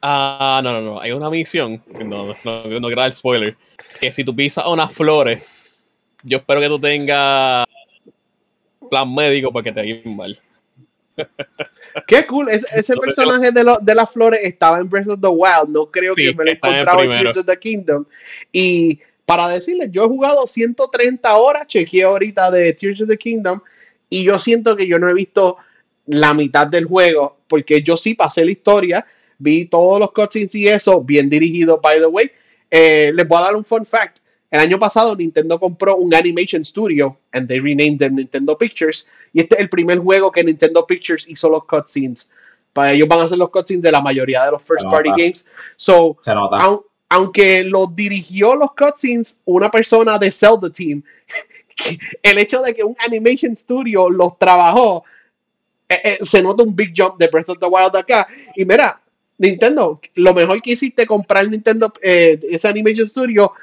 Ah, 0.01 0.61
no, 0.63 0.73
no, 0.73 0.81
no. 0.81 0.99
Hay 0.99 1.11
una 1.11 1.29
misión, 1.29 1.83
no, 1.93 2.33
no, 2.43 2.63
no, 2.65 2.79
no 2.79 2.87
el 2.87 3.13
spoiler, 3.13 3.55
que 3.99 4.11
si 4.11 4.23
tú 4.23 4.35
pisas 4.35 4.65
unas 4.65 4.91
flores, 4.91 5.43
yo 6.23 6.37
espero 6.37 6.61
que 6.61 6.67
tú 6.67 6.79
tengas 6.79 7.65
plan 8.89 9.13
médico 9.13 9.51
para 9.51 9.63
que 9.63 9.71
te 9.71 9.79
vaya 9.79 10.01
mal. 10.05 10.39
Qué 12.07 12.25
cool. 12.25 12.49
ese 12.49 12.95
personaje 12.95 13.51
de, 13.51 13.77
de 13.81 13.95
las 13.95 14.09
flores 14.11 14.39
estaba 14.43 14.79
en 14.79 14.89
Breath 14.89 15.09
of 15.09 15.21
the 15.21 15.27
Wild. 15.27 15.69
No 15.69 15.85
creo 15.87 16.15
que 16.15 16.33
me 16.33 16.45
lo 16.45 16.51
encontraba 16.51 17.03
en 17.03 17.11
Tears 17.11 17.37
of 17.37 17.45
the 17.45 17.57
Kingdom. 17.57 18.05
Y 18.51 18.99
para 19.25 19.47
decirles, 19.47 19.89
yo 19.91 20.05
he 20.05 20.07
jugado 20.07 20.47
130 20.47 21.37
horas, 21.37 21.67
chequeé 21.67 22.03
ahorita 22.03 22.49
de 22.49 22.73
Tears 22.73 23.01
of 23.01 23.09
the 23.09 23.17
Kingdom, 23.17 23.61
y 24.09 24.23
yo 24.23 24.39
siento 24.39 24.75
que 24.75 24.87
yo 24.87 24.97
no 24.97 25.07
he 25.09 25.13
visto 25.13 25.57
la 26.07 26.33
mitad 26.33 26.65
del 26.65 26.85
juego, 26.85 27.37
porque 27.47 27.83
yo 27.83 27.95
sí 27.95 28.15
pasé 28.15 28.43
la 28.43 28.51
historia, 28.51 29.05
vi 29.37 29.65
todos 29.65 29.99
los 29.99 30.11
cutscenes 30.11 30.55
y 30.55 30.67
eso, 30.67 31.01
bien 31.01 31.29
dirigido, 31.29 31.79
by 31.79 31.99
the 31.99 32.07
way. 32.07 32.31
Eh, 32.71 33.11
les 33.13 33.27
voy 33.27 33.37
a 33.39 33.45
dar 33.45 33.55
un 33.55 33.63
fun 33.63 33.85
fact. 33.85 34.18
El 34.51 34.59
año 34.59 34.79
pasado 34.79 35.15
Nintendo 35.15 35.59
compró 35.59 35.97
un 35.97 36.13
animation 36.13 36.65
studio 36.65 37.17
and 37.31 37.47
they 37.47 37.59
renamed 37.59 37.99
them 37.99 38.15
Nintendo 38.15 38.57
Pictures 38.57 39.07
y 39.31 39.41
este 39.41 39.55
es 39.55 39.61
el 39.61 39.69
primer 39.69 39.99
juego 39.99 40.31
que 40.31 40.43
Nintendo 40.43 40.85
Pictures 40.87 41.27
hizo 41.27 41.49
los 41.49 41.65
cutscenes. 41.65 42.31
Para 42.73 42.93
ellos 42.93 43.07
van 43.07 43.19
a 43.19 43.23
hacer 43.23 43.37
los 43.37 43.49
cutscenes 43.49 43.83
de 43.83 43.91
la 43.91 44.01
mayoría 44.01 44.45
de 44.45 44.51
los 44.51 44.63
first 44.63 44.85
party 44.89 45.09
games. 45.09 45.45
So, 45.75 46.17
aunque 47.09 47.63
lo 47.63 47.87
dirigió 47.87 48.55
los 48.55 48.73
cutscenes 48.73 49.41
una 49.45 49.69
persona 49.69 50.17
de 50.17 50.31
Zelda 50.31 50.71
Team, 50.71 51.03
el 52.23 52.37
hecho 52.37 52.61
de 52.61 52.73
que 52.73 52.83
un 52.83 52.95
animation 52.99 53.55
studio 53.55 54.09
los 54.09 54.37
trabajó, 54.39 55.03
eh, 55.87 56.01
eh, 56.03 56.17
se 56.21 56.41
nota 56.41 56.63
un 56.63 56.75
big 56.75 56.93
jump 56.95 57.17
de 57.17 57.27
Breath 57.27 57.49
of 57.49 57.59
the 57.59 57.65
Wild 57.65 57.95
acá. 57.95 58.27
Y 58.55 58.65
mira, 58.65 58.99
Nintendo, 59.37 59.99
lo 60.15 60.33
mejor 60.33 60.61
que 60.61 60.71
hiciste 60.71 61.05
comprar 61.05 61.47
Nintendo, 61.47 61.91
eh, 62.01 62.39
ese 62.49 62.67
Animation 62.67 63.07
Studio 63.07 63.53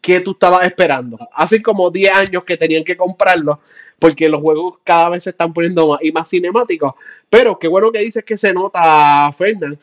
que 0.00 0.20
tú 0.20 0.32
estabas 0.32 0.64
esperando. 0.66 1.18
Hace 1.34 1.62
como 1.62 1.90
10 1.90 2.16
años 2.16 2.44
que 2.44 2.56
tenían 2.56 2.84
que 2.84 2.96
comprarlo 2.96 3.60
porque 3.98 4.28
los 4.28 4.40
juegos 4.40 4.78
cada 4.84 5.10
vez 5.10 5.24
se 5.24 5.30
están 5.30 5.52
poniendo 5.52 5.88
más 5.88 6.00
y 6.02 6.12
más 6.12 6.28
cinemáticos. 6.28 6.94
Pero 7.28 7.58
qué 7.58 7.68
bueno 7.68 7.90
que 7.90 8.00
dices 8.00 8.24
que 8.24 8.36
se 8.36 8.52
nota, 8.52 9.30
Fernand. 9.32 9.78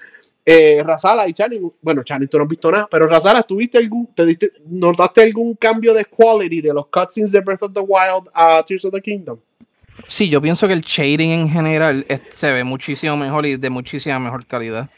Eh, 0.46 0.84
Razala 0.86 1.28
y 1.28 1.34
Channing, 1.34 1.72
bueno, 1.82 2.04
Channing, 2.04 2.28
tú 2.28 2.38
no 2.38 2.44
has 2.44 2.50
visto 2.50 2.70
nada, 2.70 2.88
pero 2.92 3.08
Razala, 3.08 3.44
¿tuviste 3.44 3.78
algún, 3.78 4.08
te 4.08 4.26
diste, 4.26 4.52
notaste 4.68 5.24
algún 5.24 5.56
cambio 5.56 5.94
de 5.94 6.04
quality 6.04 6.60
de 6.60 6.74
los 6.74 6.88
cutscenes 6.88 7.32
de 7.32 7.40
Breath 7.40 7.64
of 7.64 7.74
the 7.74 7.80
Wild 7.80 8.28
a 8.34 8.62
Tears 8.62 8.84
of 8.84 8.92
the 8.92 9.02
Kingdom? 9.02 9.40
Sí, 10.08 10.28
yo 10.28 10.42
pienso 10.42 10.68
que 10.68 10.74
el 10.74 10.82
shading 10.82 11.32
en 11.32 11.50
general 11.50 12.06
se 12.36 12.52
ve 12.52 12.66
muchísimo 12.66 13.16
mejor 13.16 13.46
y 13.46 13.56
de 13.56 13.70
muchísima 13.70 14.20
mejor 14.20 14.46
calidad. 14.46 14.90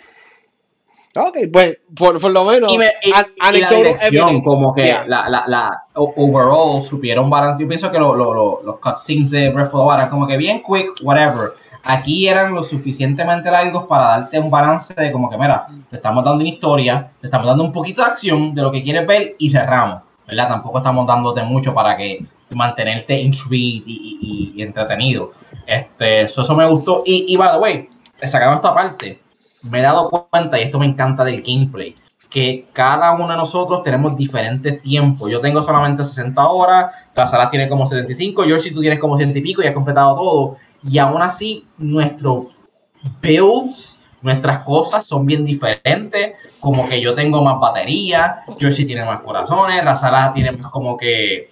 Ok, 1.17 1.37
pues 1.51 1.79
por, 1.97 2.21
lo 2.29 2.43
menos. 2.43 2.73
Y, 2.73 2.77
la 2.77 3.69
dirección, 3.69 4.41
como 4.41 4.73
que 4.73 4.93
la, 5.07 5.29
la, 5.29 5.45
la, 5.47 5.83
overall 5.93 6.81
supieron 6.81 7.29
balance. 7.29 7.63
Yo 7.63 7.69
pienso 7.69 7.89
que 7.89 7.97
los 7.97 8.79
cutscenes 8.81 9.31
de 9.31 9.49
Breath 9.49 9.73
of 9.73 9.81
the 9.81 9.87
Wild 9.87 9.99
eran 9.99 10.09
como 10.09 10.27
que 10.27 10.35
bien 10.35 10.61
quick, 10.61 10.91
whatever. 11.03 11.53
Aquí 11.85 12.27
eran 12.27 12.53
lo 12.53 12.63
suficientemente 12.63 13.49
largos 13.49 13.85
para 13.85 14.07
darte 14.07 14.39
un 14.39 14.51
balance 14.51 14.93
de 14.93 15.09
como 15.11 15.29
que, 15.29 15.37
mira, 15.37 15.67
te 15.89 15.95
estamos 15.95 16.25
dando 16.25 16.41
una 16.41 16.49
historia, 16.49 17.09
te 17.21 17.27
estamos 17.27 17.47
dando 17.47 17.63
un 17.63 17.71
poquito 17.71 18.01
de 18.01 18.09
acción 18.09 18.53
de 18.53 18.61
lo 18.61 18.71
que 18.71 18.83
quieres 18.83 19.07
ver 19.07 19.35
y 19.39 19.49
cerramos. 19.49 20.01
¿Verdad? 20.27 20.49
Tampoco 20.49 20.79
estamos 20.79 21.07
dándote 21.07 21.43
mucho 21.43 21.73
para 21.73 21.95
que 21.95 22.25
mantenerte 22.49 23.21
intrigued 23.21 23.83
y, 23.85 24.53
y, 24.55 24.61
entretenido. 24.61 25.31
Este, 25.65 26.21
eso, 26.21 26.55
me 26.55 26.67
gustó. 26.67 27.03
Y, 27.05 27.25
y 27.29 27.37
by 27.37 27.53
the 27.53 27.57
way, 27.59 27.89
sacaron 28.27 28.55
esta 28.55 28.73
parte 28.73 29.24
me 29.69 29.79
he 29.79 29.81
dado 29.81 30.09
cuenta, 30.09 30.59
y 30.59 30.63
esto 30.63 30.79
me 30.79 30.85
encanta 30.85 31.23
del 31.23 31.41
gameplay, 31.41 31.95
que 32.29 32.65
cada 32.73 33.11
uno 33.13 33.27
de 33.29 33.37
nosotros 33.37 33.83
tenemos 33.83 34.15
diferentes 34.15 34.79
tiempos. 34.79 35.31
Yo 35.31 35.41
tengo 35.41 35.61
solamente 35.61 36.03
60 36.03 36.47
horas, 36.47 36.91
la 37.15 37.27
sala 37.27 37.49
tiene 37.49 37.69
como 37.69 37.85
75, 37.85 38.43
si 38.57 38.73
tú 38.73 38.81
tienes 38.81 38.99
como 38.99 39.17
100 39.17 39.35
y 39.37 39.41
pico 39.41 39.63
y 39.63 39.67
has 39.67 39.73
completado 39.73 40.15
todo. 40.15 40.57
Y 40.87 40.97
aún 40.97 41.21
así, 41.21 41.65
nuestros 41.77 42.47
builds, 43.21 43.99
nuestras 44.21 44.59
cosas 44.59 45.05
son 45.05 45.25
bien 45.25 45.45
diferentes. 45.45 46.33
Como 46.59 46.87
que 46.89 46.99
yo 47.01 47.15
tengo 47.15 47.43
más 47.43 47.59
batería, 47.59 48.41
Yoshi 48.59 48.85
tiene 48.85 49.05
más 49.05 49.21
corazones, 49.21 49.83
la 49.83 49.95
sala 49.95 50.33
tiene 50.33 50.51
más 50.51 50.71
como 50.71 50.97
que 50.97 51.49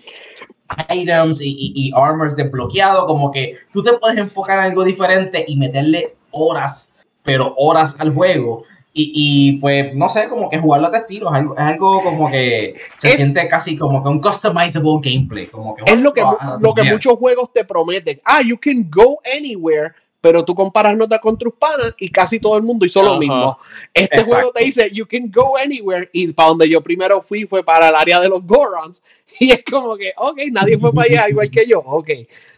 items 0.90 1.42
y, 1.42 1.50
y, 1.50 1.74
y 1.76 1.92
armors 1.96 2.36
desbloqueados. 2.36 3.06
Como 3.06 3.32
que 3.32 3.58
tú 3.72 3.82
te 3.82 3.94
puedes 3.94 4.18
enfocar 4.18 4.60
en 4.60 4.66
algo 4.66 4.84
diferente 4.84 5.46
y 5.48 5.56
meterle 5.56 6.16
horas 6.32 6.93
pero 7.24 7.54
horas 7.58 7.96
al 8.00 8.14
juego. 8.14 8.64
Y, 8.96 9.54
pues, 9.54 9.96
no 9.96 10.08
sé, 10.08 10.30
como 10.30 10.52
que 10.52 10.60
jugarlo 10.60 10.88
a 10.88 10.92
tu 10.92 10.98
estilo 10.98 11.34
es 11.34 11.44
algo, 11.58 12.04
como 12.04 12.30
que 12.30 12.76
se 13.00 13.18
siente 13.18 13.48
casi 13.48 13.76
como 13.76 14.04
que 14.04 14.10
un 14.10 14.22
customizable 14.22 15.00
gameplay. 15.02 15.48
Como 15.48 15.76
que, 15.76 15.84
es 15.92 16.00
lo 16.00 16.14
que, 16.14 16.24
lo 16.60 16.76
que 16.76 16.84
muchos 16.84 17.18
juegos 17.18 17.52
te 17.52 17.66
prometen. 17.66 18.22
Ah, 18.24 18.42
you 18.42 18.56
can 18.56 18.88
go 18.92 19.20
anywhere, 19.36 19.94
pero 20.22 20.46
tú 20.46 20.54
comparas 20.54 20.96
notas 20.96 21.20
con 21.22 21.40
tus 21.40 21.54
panas 21.56 21.96
y 21.98 22.10
casi 22.10 22.40
todo 22.40 22.56
el 22.56 22.62
mundo 22.62 22.86
hizo 22.86 23.02
lo 23.02 23.18
mismo. 23.18 23.58
Este 23.94 24.24
juego 24.24 24.52
te 24.52 24.64
dice, 24.64 24.92
you 24.92 25.08
can 25.08 25.32
go 25.32 25.58
anywhere, 25.58 26.10
y 26.14 26.32
para 26.32 26.50
donde 26.50 26.70
yo 26.70 26.82
primero 26.82 27.20
fui 27.22 27.46
fue 27.46 27.64
para 27.64 27.90
el 27.90 27.96
área 27.96 28.20
de 28.20 28.30
los 28.30 28.46
Gorons, 28.46 29.02
y 29.40 29.52
es 29.52 29.64
como 29.70 29.98
que, 29.98 30.14
ok, 30.16 30.38
nadie 30.52 30.78
fue 30.78 30.94
para 30.94 31.10
allá 31.10 31.30
igual 31.30 31.50
que 31.50 31.66
yo, 31.68 31.80
ok. 31.80 32.10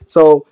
So, 0.05 0.45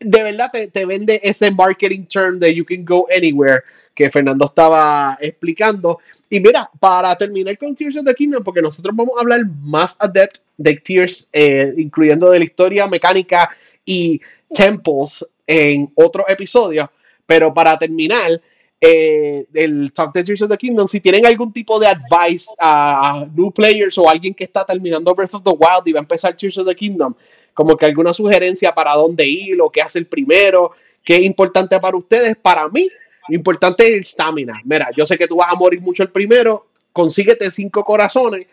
de 0.00 0.22
verdad 0.22 0.50
te, 0.50 0.86
vende 0.86 1.20
ese 1.22 1.50
marketing 1.50 2.04
term 2.04 2.38
de 2.38 2.54
you 2.54 2.64
can 2.64 2.84
go 2.84 3.06
anywhere 3.14 3.62
que 3.94 4.10
Fernando 4.10 4.46
estaba 4.46 5.18
explicando. 5.20 5.98
Y 6.28 6.40
mira, 6.40 6.70
para 6.78 7.16
terminar 7.16 7.58
con 7.58 7.74
Tears 7.74 7.96
of 7.98 8.04
the 8.04 8.14
Kingdom, 8.14 8.42
porque 8.42 8.62
nosotros 8.62 8.94
vamos 8.94 9.14
a 9.18 9.20
hablar 9.20 9.40
más 9.62 9.96
adept 10.00 10.38
de 10.56 10.76
Tears, 10.76 11.28
eh, 11.32 11.74
incluyendo 11.76 12.30
de 12.30 12.38
la 12.38 12.44
historia 12.44 12.86
mecánica 12.86 13.50
y 13.84 14.20
temples 14.54 15.26
en 15.46 15.90
otro 15.96 16.24
episodio. 16.28 16.90
Pero 17.26 17.52
para 17.52 17.78
terminar, 17.78 18.40
eh, 18.80 19.44
el 19.52 19.92
Talk 19.92 20.14
de 20.14 20.24
Tears 20.24 20.42
of 20.42 20.48
the 20.48 20.56
Kingdom, 20.56 20.88
si 20.88 21.00
tienen 21.00 21.26
algún 21.26 21.52
tipo 21.52 21.78
de 21.78 21.88
advice 21.88 22.46
a 22.58 23.26
new 23.34 23.50
players 23.50 23.98
o 23.98 24.08
alguien 24.08 24.32
que 24.32 24.44
está 24.44 24.64
terminando 24.64 25.14
Breath 25.14 25.34
of 25.34 25.42
the 25.42 25.50
Wild 25.50 25.86
y 25.86 25.92
va 25.92 26.00
a 26.00 26.02
empezar 26.02 26.34
Tears 26.34 26.56
of 26.56 26.66
the 26.66 26.74
Kingdom, 26.74 27.14
como 27.60 27.76
que 27.76 27.84
alguna 27.84 28.14
sugerencia 28.14 28.72
para 28.72 28.94
dónde 28.94 29.28
ir, 29.28 29.60
o 29.60 29.68
qué 29.68 29.82
hace 29.82 29.98
el 29.98 30.06
primero, 30.06 30.72
qué 31.04 31.16
es 31.16 31.22
importante 31.24 31.78
para 31.78 31.94
ustedes. 31.94 32.34
Para 32.38 32.66
mí, 32.70 32.88
lo 33.28 33.36
importante 33.36 33.86
es 33.86 33.98
el 33.98 34.04
stamina. 34.06 34.54
Mira, 34.64 34.88
yo 34.96 35.04
sé 35.04 35.18
que 35.18 35.28
tú 35.28 35.36
vas 35.36 35.52
a 35.52 35.56
morir 35.56 35.78
mucho 35.82 36.02
el 36.02 36.08
primero, 36.08 36.68
consíguete 36.90 37.50
cinco 37.50 37.84
corazones 37.84 38.46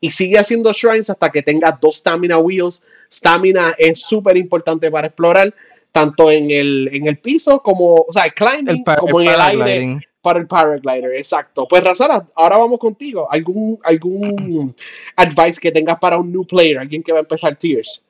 y 0.00 0.10
sigue 0.10 0.38
haciendo 0.38 0.72
shrines 0.72 1.10
hasta 1.10 1.30
que 1.30 1.42
tengas 1.42 1.78
dos 1.78 1.98
stamina 1.98 2.38
wheels. 2.38 2.82
Stamina 3.12 3.74
es 3.76 4.00
súper 4.00 4.38
importante 4.38 4.90
para 4.90 5.08
explorar, 5.08 5.54
tanto 5.92 6.30
en 6.30 6.50
el, 6.50 6.88
en 6.90 7.06
el 7.06 7.18
piso 7.18 7.60
como, 7.60 7.96
o 7.96 8.12
sea, 8.14 8.30
climbing, 8.30 8.82
como 8.82 9.20
en 9.20 9.28
el 9.28 9.40
aire 9.42 9.98
para 10.22 10.38
el 10.40 10.46
paraglider, 10.46 11.16
exacto. 11.16 11.68
Pues 11.68 11.84
Razara, 11.84 12.26
ahora 12.34 12.56
vamos 12.56 12.78
contigo. 12.78 13.30
¿Algún, 13.30 13.78
algún 13.84 14.74
advice 15.16 15.60
que 15.60 15.70
tengas 15.70 15.98
para 15.98 16.16
un 16.16 16.32
new 16.32 16.46
player, 16.46 16.78
alguien 16.78 17.02
que 17.02 17.12
va 17.12 17.18
a 17.18 17.20
empezar 17.20 17.54
Tears? 17.56 18.06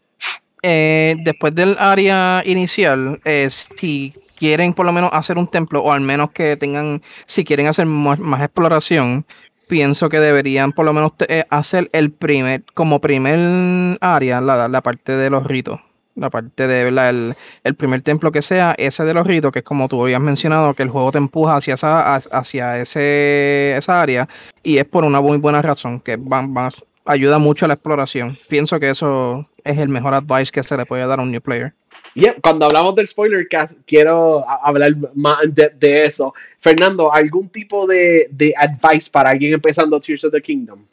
Eh, 0.67 1.17
después 1.19 1.55
del 1.55 1.77
área 1.79 2.43
inicial, 2.47 3.21
eh, 3.27 3.51
si 3.51 4.15
quieren 4.35 4.73
por 4.73 4.87
lo 4.87 4.95
menos 4.95 5.11
hacer 5.12 5.37
un 5.37 5.47
templo, 5.47 5.83
o 5.83 5.93
al 5.93 6.01
menos 6.01 6.31
que 6.31 6.57
tengan, 6.57 7.03
si 7.27 7.45
quieren 7.45 7.67
hacer 7.67 7.85
más, 7.85 8.19
exploración, 8.41 9.27
pienso 9.69 10.09
que 10.09 10.21
deberían 10.21 10.73
por 10.73 10.87
lo 10.87 10.95
menos 10.95 11.12
eh, 11.29 11.45
hacer 11.51 11.91
el 11.93 12.12
primer, 12.12 12.65
como 12.73 13.03
primer 13.03 13.99
área, 14.01 14.41
la, 14.41 14.67
la 14.69 14.81
parte 14.81 15.12
de 15.19 15.29
los 15.29 15.45
ritos. 15.45 15.81
La 16.15 16.31
parte 16.31 16.67
de 16.67 16.89
el, 16.89 17.35
el, 17.62 17.75
primer 17.75 18.01
templo 18.01 18.33
que 18.33 18.41
sea, 18.41 18.75
ese 18.79 19.05
de 19.05 19.12
los 19.12 19.27
ritos, 19.27 19.53
que 19.53 19.59
es 19.59 19.65
como 19.67 19.87
tú 19.89 20.03
habías 20.03 20.21
mencionado, 20.21 20.73
que 20.73 20.85
el 20.85 20.89
juego 20.89 21.12
te 21.12 21.19
empuja 21.19 21.57
hacia 21.57 21.75
esa, 21.75 22.15
hacia 22.15 22.81
ese, 22.81 23.77
esa 23.77 24.01
área, 24.01 24.31
y 24.62 24.79
es 24.79 24.87
por 24.87 25.05
una 25.05 25.21
muy 25.21 25.37
buena 25.37 25.61
razón, 25.61 26.01
que 26.01 26.17
van, 26.17 26.55
van, 26.55 26.73
ayuda 27.05 27.39
mucho 27.39 27.67
a 27.67 27.69
la 27.69 27.75
exploración. 27.75 28.39
Pienso 28.49 28.81
que 28.81 28.89
eso 28.91 29.47
es 29.65 29.79
el 29.79 29.89
mejor 29.89 30.15
advice 30.15 30.53
que 30.53 30.62
se 30.62 30.77
le 30.77 30.85
puede 30.85 31.07
dar 31.07 31.19
a 31.19 31.23
un 31.23 31.31
new 31.31 31.41
player. 31.41 31.73
Yeah, 32.15 32.35
cuando 32.41 32.67
hablamos 32.67 32.95
del 32.95 33.09
spoiler 33.09 33.49
cast, 33.49 33.79
quiero 33.87 34.45
hablar 34.62 34.95
más 35.15 35.39
de, 35.55 36.05
eso. 36.05 36.35
Fernando, 36.59 37.12
¿algún 37.12 37.49
tipo 37.49 37.87
de, 37.87 38.29
de, 38.31 38.55
advice 38.57 39.11
para 39.11 39.31
alguien 39.31 39.55
empezando 39.55 39.99
Tears 39.99 40.25
of 40.25 40.33
the 40.33 40.41
Kingdom? 40.41 40.85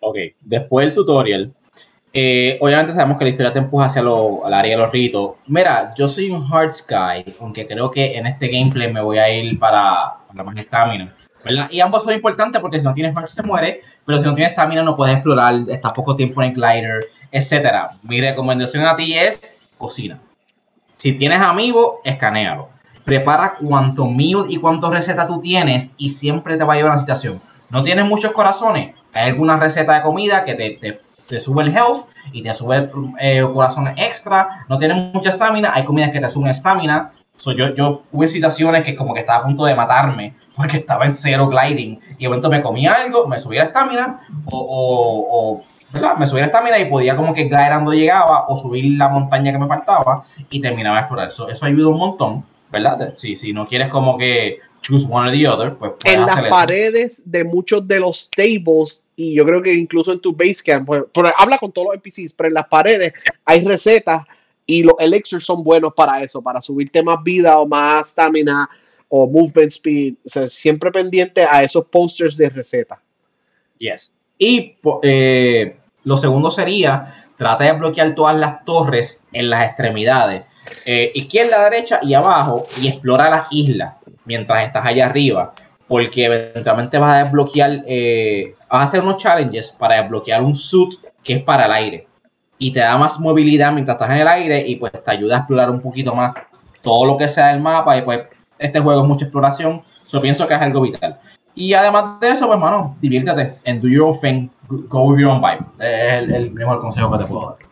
Ok, 0.00 0.16
después 0.40 0.86
del 0.86 0.94
tutorial, 0.94 1.52
eh, 2.12 2.56
obviamente 2.60 2.92
sabemos 2.92 3.18
que 3.18 3.24
la 3.24 3.30
historia 3.30 3.52
te 3.52 3.58
empuja 3.58 3.86
hacia 3.86 4.02
lo, 4.02 4.44
al 4.46 4.54
área 4.54 4.76
de 4.76 4.82
los 4.82 4.90
ritos. 4.90 5.32
Mira, 5.46 5.92
yo 5.96 6.08
soy 6.08 6.30
un 6.30 6.44
hard 6.50 6.72
sky, 6.72 7.34
aunque 7.40 7.66
creo 7.66 7.90
que 7.90 8.16
en 8.16 8.26
este 8.26 8.48
gameplay 8.48 8.92
me 8.92 9.02
voy 9.02 9.18
a 9.18 9.30
ir 9.30 9.58
para, 9.58 10.14
para 10.26 10.42
más 10.42 10.56
estamina. 10.56 11.14
Y 11.70 11.80
ambos 11.80 12.02
son 12.02 12.14
importantes 12.14 12.60
porque 12.60 12.78
si 12.78 12.84
no 12.84 12.92
tienes 12.92 13.14
Hearts 13.14 13.32
se 13.32 13.42
muere, 13.42 13.80
pero 14.04 14.18
si 14.18 14.26
no 14.26 14.34
tienes 14.34 14.52
estamina 14.52 14.82
no 14.82 14.96
puedes 14.96 15.14
explorar, 15.14 15.62
está 15.68 15.90
poco 15.90 16.16
tiempo 16.16 16.42
en 16.42 16.50
el 16.50 16.54
glider, 16.54 17.06
etcétera. 17.30 17.90
Mi 18.02 18.20
recomendación 18.20 18.84
a 18.84 18.96
ti 18.96 19.14
es 19.14 19.58
cocina. 19.76 20.20
Si 20.92 21.12
tienes 21.12 21.40
amigo, 21.40 22.00
escanealo. 22.04 22.68
Prepara 23.04 23.54
cuánto 23.60 24.06
meal 24.06 24.46
y 24.48 24.56
cuánto 24.58 24.90
receta 24.90 25.26
tú 25.26 25.40
tienes 25.40 25.94
y 25.96 26.10
siempre 26.10 26.56
te 26.56 26.64
va 26.64 26.74
a 26.74 26.76
llevar 26.76 26.90
a 26.90 26.94
una 26.94 27.00
situación. 27.00 27.40
No 27.70 27.82
tienes 27.82 28.04
muchos 28.04 28.32
corazones, 28.32 28.94
hay 29.12 29.30
alguna 29.30 29.56
receta 29.58 29.94
de 29.94 30.02
comida 30.02 30.44
que 30.44 30.54
te, 30.54 31.00
te, 31.26 31.40
sube 31.40 31.62
el 31.62 31.76
health 31.76 32.06
y 32.32 32.42
te 32.42 32.52
sube 32.54 32.90
eh, 33.20 33.46
corazones 33.52 33.94
extra. 33.96 34.64
No 34.68 34.78
tienes 34.78 35.12
mucha 35.12 35.30
estamina, 35.30 35.72
hay 35.74 35.84
comidas 35.84 36.10
que 36.10 36.20
te 36.20 36.28
suben 36.30 36.50
estamina. 36.50 37.12
yo, 37.44 37.74
yo 37.74 38.02
hubo 38.12 38.28
situaciones 38.28 38.84
que 38.84 38.96
como 38.96 39.14
que 39.14 39.20
estaba 39.20 39.40
a 39.40 39.44
punto 39.44 39.64
de 39.64 39.74
matarme 39.74 40.34
porque 40.56 40.78
estaba 40.78 41.06
en 41.06 41.14
cero 41.14 41.48
gliding. 41.48 42.00
Y 42.18 42.22
de 42.22 42.28
momento 42.28 42.50
me 42.50 42.62
comía 42.62 42.94
algo, 42.94 43.26
me 43.28 43.38
subía 43.38 43.60
la 43.60 43.66
estamina, 43.66 44.20
o, 44.50 44.58
o, 45.30 45.64
¿verdad? 45.92 46.16
Me 46.16 46.26
subía 46.26 46.42
la 46.42 46.46
estamina 46.46 46.78
y 46.78 46.86
podía 46.86 47.16
como 47.16 47.34
que 47.34 47.44
glide 47.44 47.96
llegaba, 47.96 48.46
o 48.48 48.56
subir 48.56 48.96
la 48.98 49.08
montaña 49.08 49.52
que 49.52 49.58
me 49.58 49.66
faltaba, 49.66 50.24
y 50.50 50.60
terminaba 50.60 50.96
de 50.96 51.00
explorar. 51.02 51.28
Eso, 51.28 51.48
eso 51.48 51.66
ayuda 51.66 51.88
un 51.88 51.98
montón. 51.98 52.44
¿verdad? 52.70 53.14
Si, 53.16 53.34
si 53.34 53.52
no 53.52 53.66
quieres 53.66 53.90
como 53.90 54.18
que 54.18 54.58
choose 54.82 55.06
one 55.10 55.28
or 55.28 55.32
the 55.32 55.48
other, 55.48 55.74
pues 55.74 55.92
En 56.04 56.26
las 56.26 56.48
paredes 56.48 57.22
de 57.30 57.44
muchos 57.44 57.86
de 57.86 58.00
los 58.00 58.20
stables, 58.20 59.02
y 59.16 59.34
yo 59.34 59.44
creo 59.44 59.62
que 59.62 59.74
incluso 59.74 60.12
en 60.12 60.20
tu 60.20 60.34
Basecamp, 60.34 60.86
pues, 60.86 61.04
habla 61.36 61.58
con 61.58 61.72
todos 61.72 61.88
los 61.88 61.96
NPCs, 61.96 62.34
pero 62.34 62.48
en 62.48 62.54
las 62.54 62.68
paredes 62.68 63.12
hay 63.44 63.64
recetas 63.64 64.22
y 64.66 64.82
los 64.82 64.94
elixirs 64.98 65.44
son 65.44 65.64
buenos 65.64 65.94
para 65.94 66.22
eso, 66.22 66.42
para 66.42 66.60
subirte 66.60 67.02
más 67.02 67.22
vida 67.24 67.58
o 67.58 67.66
más 67.66 68.10
stamina 68.10 68.68
o 69.08 69.26
movement 69.26 69.72
speed. 69.72 70.14
O 70.24 70.28
sea, 70.28 70.46
siempre 70.46 70.90
pendiente 70.92 71.42
a 71.42 71.62
esos 71.62 71.86
posters 71.86 72.36
de 72.36 72.50
receta. 72.50 73.00
Yes. 73.78 74.14
Y 74.38 74.76
eh, 75.02 75.76
lo 76.04 76.16
segundo 76.16 76.50
sería, 76.50 77.12
trata 77.36 77.64
de 77.64 77.72
bloquear 77.72 78.14
todas 78.14 78.36
las 78.36 78.64
torres 78.64 79.24
en 79.32 79.50
las 79.50 79.66
extremidades, 79.66 80.44
eh, 80.84 81.10
izquierda, 81.14 81.64
derecha 81.64 81.98
y 82.02 82.14
abajo, 82.14 82.62
y 82.80 82.88
explora 82.88 83.30
las 83.30 83.48
islas 83.50 83.94
mientras 84.24 84.66
estás 84.66 84.86
allá 84.86 85.06
arriba, 85.06 85.54
porque 85.86 86.24
eventualmente 86.26 86.98
vas 86.98 87.16
a 87.16 87.24
desbloquear, 87.24 87.84
eh, 87.86 88.54
vas 88.70 88.80
a 88.80 88.84
hacer 88.84 89.02
unos 89.02 89.16
challenges 89.16 89.70
para 89.70 90.02
desbloquear 90.02 90.42
un 90.42 90.54
suit 90.54 90.94
que 91.24 91.34
es 91.34 91.42
para 91.42 91.66
el 91.66 91.72
aire. 91.72 92.06
Y 92.58 92.72
te 92.72 92.80
da 92.80 92.96
más 92.98 93.18
movilidad 93.20 93.72
mientras 93.72 93.94
estás 93.94 94.10
en 94.10 94.18
el 94.18 94.28
aire 94.28 94.66
y 94.66 94.76
pues 94.76 94.92
te 94.92 95.10
ayuda 95.10 95.36
a 95.36 95.38
explorar 95.38 95.70
un 95.70 95.80
poquito 95.80 96.14
más 96.14 96.34
todo 96.82 97.06
lo 97.06 97.16
que 97.16 97.28
sea 97.28 97.52
el 97.52 97.60
mapa 97.60 97.96
y 97.96 98.02
pues 98.02 98.20
este 98.58 98.80
juego 98.80 99.02
es 99.02 99.08
mucha 99.08 99.24
exploración, 99.24 99.82
yo 100.08 100.20
pienso 100.20 100.46
que 100.46 100.54
es 100.54 100.60
algo 100.60 100.80
vital. 100.80 101.18
Y 101.54 101.72
además 101.72 102.20
de 102.20 102.30
eso, 102.30 102.46
pues, 102.46 102.56
hermano, 102.56 102.96
diviértete 103.00 103.54
and 103.66 103.82
do 103.82 103.88
your 103.88 104.04
own 104.04 104.20
thing, 104.20 104.48
go 104.68 105.04
with 105.10 105.20
your 105.20 105.30
own 105.30 105.40
vibe. 105.40 105.64
Es 105.78 106.28
el, 106.28 106.50
mejor 106.52 106.80
consejo 106.80 107.10
que 107.12 107.18
te 107.18 107.24
puedo 107.24 107.56
dar. 107.58 107.68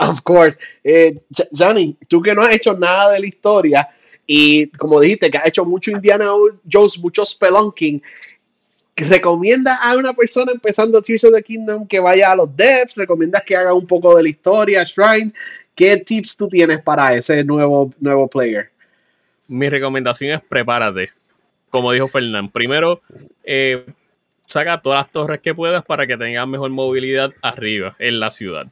Of 0.08 0.22
course. 0.22 0.58
Eh, 0.84 1.14
Johnny, 1.52 1.96
tú 2.08 2.22
que 2.22 2.34
no 2.34 2.42
has 2.42 2.52
hecho 2.52 2.74
nada 2.74 3.10
de 3.10 3.20
la 3.20 3.26
historia 3.26 3.88
y 4.26 4.68
como 4.68 5.00
dijiste 5.00 5.30
que 5.30 5.38
has 5.38 5.48
hecho 5.48 5.64
mucho 5.64 5.90
Indiana 5.90 6.26
Jones, 6.70 6.98
mucho 6.98 7.26
spelunking, 7.26 8.02
¿recomiendas 8.96 9.78
a 9.82 9.96
una 9.96 10.12
persona 10.12 10.52
empezando 10.52 11.02
Tears 11.02 11.24
of 11.24 11.34
the 11.34 11.42
Kingdom 11.42 11.86
que 11.86 12.00
vaya 12.00 12.32
a 12.32 12.36
los 12.36 12.56
devs? 12.56 12.94
¿Recomiendas 12.94 13.42
que 13.42 13.56
haga 13.56 13.74
un 13.74 13.86
poco 13.86 14.16
de 14.16 14.22
la 14.22 14.28
historia, 14.28 14.84
Shrine? 14.84 15.32
¿Qué 15.74 15.96
tips 15.98 16.36
tú 16.36 16.48
tienes 16.48 16.82
para 16.82 17.14
ese 17.14 17.42
nuevo, 17.44 17.92
nuevo 17.98 18.28
player? 18.28 18.70
Mi 19.48 19.68
recomendación 19.68 20.32
es 20.32 20.40
prepárate 20.42 21.10
como 21.72 21.90
dijo 21.90 22.06
Fernán, 22.06 22.50
primero 22.50 23.00
eh, 23.44 23.86
saca 24.44 24.82
todas 24.82 25.04
las 25.04 25.10
torres 25.10 25.40
que 25.40 25.54
puedas 25.54 25.82
para 25.82 26.06
que 26.06 26.18
tengas 26.18 26.46
mejor 26.46 26.68
movilidad 26.70 27.32
arriba 27.40 27.96
en 27.98 28.20
la 28.20 28.30
ciudad, 28.30 28.66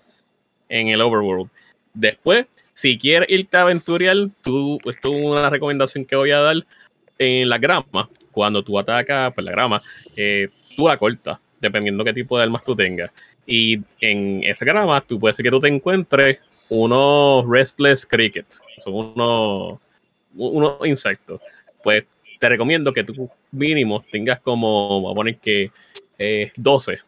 en 0.69 0.89
el 0.89 1.01
overworld. 1.01 1.49
Después, 1.95 2.47
si 2.75 2.99
quieres 2.99 3.31
irte 3.31 3.57
a 3.57 3.63
aventuriar, 3.63 4.17
tú, 4.43 4.79
esto 4.85 5.17
es 5.17 5.25
una 5.25 5.49
recomendación 5.49 6.05
que 6.05 6.15
voy 6.15 6.31
a 6.31 6.41
dar 6.41 6.57
en 7.19 7.49
la 7.49 7.57
grama. 7.57 8.11
Cuando 8.33 8.63
tú 8.63 8.79
atacas 8.79 9.33
pues, 9.33 9.47
la 9.47 9.53
grama, 9.53 9.83
eh, 10.15 10.51
tú 10.77 10.87
la 10.87 10.99
cortas, 10.99 11.39
dependiendo 11.59 12.05
qué 12.05 12.13
tipo 12.13 12.37
de 12.37 12.45
armas 12.45 12.63
tú 12.65 12.77
tengas. 12.77 13.11
Y 13.47 13.81
en 14.03 14.45
esa 14.45 14.67
grama, 14.67 15.01
tú 15.01 15.19
puedes 15.19 15.37
ser 15.37 15.45
que 15.45 15.51
tú 15.51 15.61
te 15.61 15.69
encuentres 15.69 16.39
unos 16.69 17.49
restless 17.49 18.05
crickets, 18.05 18.61
son 18.85 18.95
unos, 18.95 19.79
unos 20.35 20.87
insectos. 20.87 21.41
Pues 21.83 22.05
te 22.41 22.49
recomiendo 22.49 22.93
que 22.93 23.05
tú 23.05 23.31
mínimo 23.53 24.03
tengas 24.11 24.41
como, 24.41 25.03
vamos 25.03 25.13
a 25.13 25.15
poner 25.15 25.37
que 25.37 25.71
12. 26.57 26.93
Eh, 26.93 26.99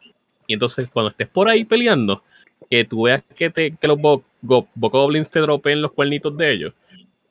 y 0.47 0.53
entonces 0.53 0.89
cuando 0.93 1.11
estés 1.11 1.27
por 1.27 1.49
ahí 1.49 1.65
peleando, 1.65 2.23
que 2.71 2.85
tú 2.85 3.05
veas 3.05 3.23
que, 3.35 3.49
te, 3.49 3.75
que 3.75 3.89
los 3.89 3.99
bokoblins 4.41 5.31
te 5.31 5.41
dropen 5.41 5.81
los 5.81 5.93
cuernitos 5.93 6.37
de 6.37 6.53
ellos, 6.53 6.75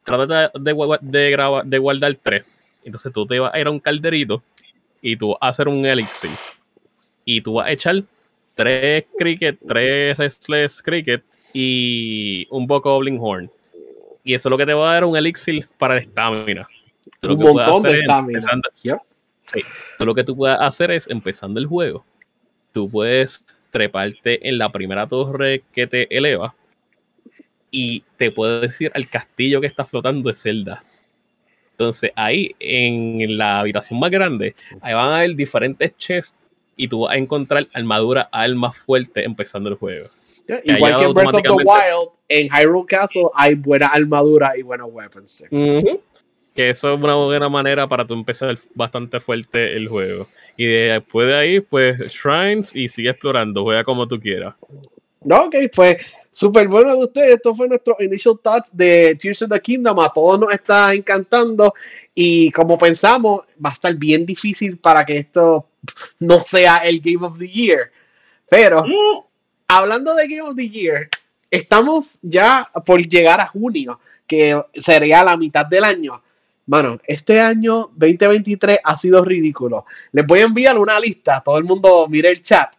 trata 0.03 0.51
de, 0.55 0.73
de, 1.01 1.61
de 1.63 1.77
guardar 1.77 2.15
3. 2.15 2.43
Entonces 2.83 3.13
tú 3.13 3.25
te 3.27 3.39
vas 3.39 3.53
a 3.53 3.59
ir 3.59 3.67
a 3.67 3.71
un 3.71 3.79
calderito 3.79 4.41
y 4.99 5.15
tú 5.15 5.29
vas 5.29 5.37
a 5.41 5.47
hacer 5.49 5.67
un 5.67 5.85
elixir. 5.85 6.31
Y 7.23 7.41
tú 7.41 7.53
vas 7.53 7.67
a 7.67 7.71
echar 7.71 8.03
3 8.55 9.05
cricket, 9.15 9.59
3 9.67 10.17
restless 10.17 10.81
cricket 10.81 11.23
y 11.53 12.47
un 12.49 12.65
bokoblin 12.65 13.19
horn. 13.21 13.51
Y 14.23 14.33
eso 14.33 14.49
es 14.49 14.51
lo 14.51 14.57
que 14.57 14.65
te 14.65 14.73
va 14.73 14.89
a 14.89 14.93
dar 14.95 15.05
un 15.05 15.15
elixir 15.15 15.67
para 15.77 15.95
la 15.95 16.01
estamina 16.01 16.67
un 17.23 17.39
montón 17.39 17.83
de 17.83 17.99
estamina. 17.99 18.61
Sí, 19.45 19.61
lo 19.99 20.15
que 20.15 20.23
tú 20.23 20.35
puedes 20.35 20.57
hacer 20.59 20.91
es, 20.91 21.09
empezando 21.09 21.59
el 21.59 21.65
juego, 21.65 22.05
tú 22.71 22.89
puedes 22.89 23.45
treparte 23.69 24.47
en 24.47 24.57
la 24.57 24.71
primera 24.71 25.07
torre 25.07 25.63
que 25.73 25.87
te 25.87 26.15
eleva 26.15 26.53
y 27.69 28.03
te 28.17 28.31
puedes 28.31 28.61
decir 28.61 28.91
al 28.93 29.07
castillo 29.09 29.61
que 29.61 29.67
está 29.67 29.85
flotando 29.85 30.29
de 30.29 30.35
Zelda. 30.35 30.83
Entonces 31.71 32.11
ahí 32.15 32.55
en 32.59 33.37
la 33.37 33.59
habitación 33.59 33.99
más 33.99 34.11
grande, 34.11 34.55
ahí 34.81 34.93
van 34.93 35.09
a 35.09 35.17
haber 35.17 35.35
diferentes 35.35 35.95
chests 35.97 36.37
y 36.75 36.87
tú 36.87 37.01
vas 37.01 37.13
a 37.13 37.17
encontrar 37.17 37.67
armadura 37.73 38.29
más 38.55 38.77
fuerte 38.77 39.23
empezando 39.23 39.69
el 39.69 39.75
juego. 39.75 40.09
igual 40.63 40.97
que 40.97 41.03
en 41.03 41.13
Breath 41.13 41.33
of 41.33 41.41
the 41.41 41.51
Wild, 41.51 42.09
en 42.29 42.49
Hyrule 42.49 42.85
Castle 42.87 43.27
hay 43.35 43.55
buena 43.55 43.87
armadura 43.87 44.57
y 44.57 44.61
buenos 44.61 44.89
weapons 44.91 45.45
que 46.55 46.69
eso 46.69 46.93
es 46.93 47.01
una 47.01 47.15
buena 47.15 47.49
manera 47.49 47.87
para 47.87 48.05
tú 48.05 48.13
empezar 48.13 48.57
bastante 48.73 49.19
fuerte 49.19 49.75
el 49.75 49.87
juego. 49.87 50.27
Y 50.57 50.65
después 50.65 51.27
de 51.27 51.35
ahí, 51.35 51.59
pues, 51.59 51.99
Shrines 52.11 52.75
y 52.75 52.87
sigue 52.87 53.09
explorando, 53.09 53.63
juega 53.63 53.83
como 53.83 54.07
tú 54.07 54.19
quieras. 54.19 54.55
No, 55.23 55.43
ok, 55.45 55.55
pues 55.73 55.97
súper 56.31 56.67
bueno 56.67 56.95
de 56.95 57.03
ustedes. 57.03 57.35
Esto 57.35 57.53
fue 57.53 57.67
nuestro 57.67 57.95
initial 57.99 58.39
thoughts 58.41 58.75
de 58.75 59.15
Tears 59.15 59.41
of 59.43 59.49
the 59.49 59.59
Kingdom. 59.59 59.99
A 59.99 60.11
todos 60.11 60.39
nos 60.39 60.53
está 60.53 60.93
encantando. 60.93 61.73
Y 62.15 62.51
como 62.51 62.77
pensamos, 62.77 63.41
va 63.63 63.69
a 63.69 63.73
estar 63.73 63.95
bien 63.95 64.25
difícil 64.25 64.77
para 64.77 65.05
que 65.05 65.19
esto 65.19 65.67
no 66.19 66.43
sea 66.43 66.77
el 66.77 66.99
Game 66.99 67.25
of 67.25 67.37
the 67.37 67.47
Year. 67.47 67.91
Pero, 68.49 68.83
mm. 68.83 69.23
hablando 69.67 70.15
de 70.15 70.27
Game 70.27 70.41
of 70.41 70.55
the 70.55 70.67
Year, 70.67 71.09
estamos 71.49 72.19
ya 72.23 72.69
por 72.85 72.99
llegar 73.01 73.39
a 73.39 73.47
junio, 73.47 73.99
que 74.25 74.59
sería 74.73 75.23
la 75.23 75.37
mitad 75.37 75.65
del 75.65 75.83
año. 75.83 76.21
Mano, 76.67 76.99
este 77.05 77.39
año 77.39 77.89
2023 77.95 78.79
ha 78.83 78.97
sido 78.97 79.25
ridículo. 79.25 79.85
Les 80.11 80.25
voy 80.25 80.39
a 80.39 80.43
enviar 80.43 80.77
una 80.77 80.99
lista, 80.99 81.41
todo 81.43 81.57
el 81.57 81.63
mundo 81.63 82.07
mire 82.07 82.29
el 82.29 82.41
chat. 82.41 82.73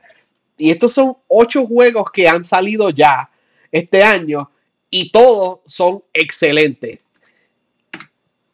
Y 0.56 0.70
estos 0.70 0.92
son 0.92 1.16
ocho 1.28 1.66
juegos 1.66 2.10
que 2.12 2.28
han 2.28 2.44
salido 2.44 2.90
ya 2.90 3.28
este 3.70 4.02
año 4.02 4.50
y 4.90 5.10
todos 5.10 5.60
son 5.66 6.02
excelentes. 6.12 7.00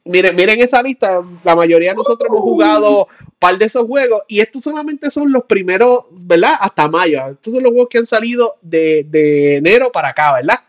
Miren, 0.05 0.35
miren 0.35 0.61
esa 0.61 0.83
lista, 0.83 1.21
la 1.45 1.55
mayoría 1.55 1.91
de 1.91 1.97
nosotros 1.97 2.31
hemos 2.31 2.41
jugado 2.41 3.09
un 3.21 3.35
par 3.39 3.59
de 3.59 3.67
esos 3.67 3.87
juegos 3.87 4.23
y 4.27 4.41
estos 4.41 4.63
solamente 4.63 5.11
son 5.11 5.31
los 5.31 5.45
primeros, 5.45 6.05
¿verdad? 6.25 6.55
Hasta 6.59 6.89
mayo. 6.89 7.29
Estos 7.33 7.53
son 7.53 7.63
los 7.63 7.73
juegos 7.73 7.89
que 7.91 7.99
han 7.99 8.07
salido 8.07 8.57
de, 8.63 9.05
de 9.05 9.57
enero 9.57 9.93
para 9.93 10.09
acá, 10.09 10.33
¿verdad? 10.33 10.61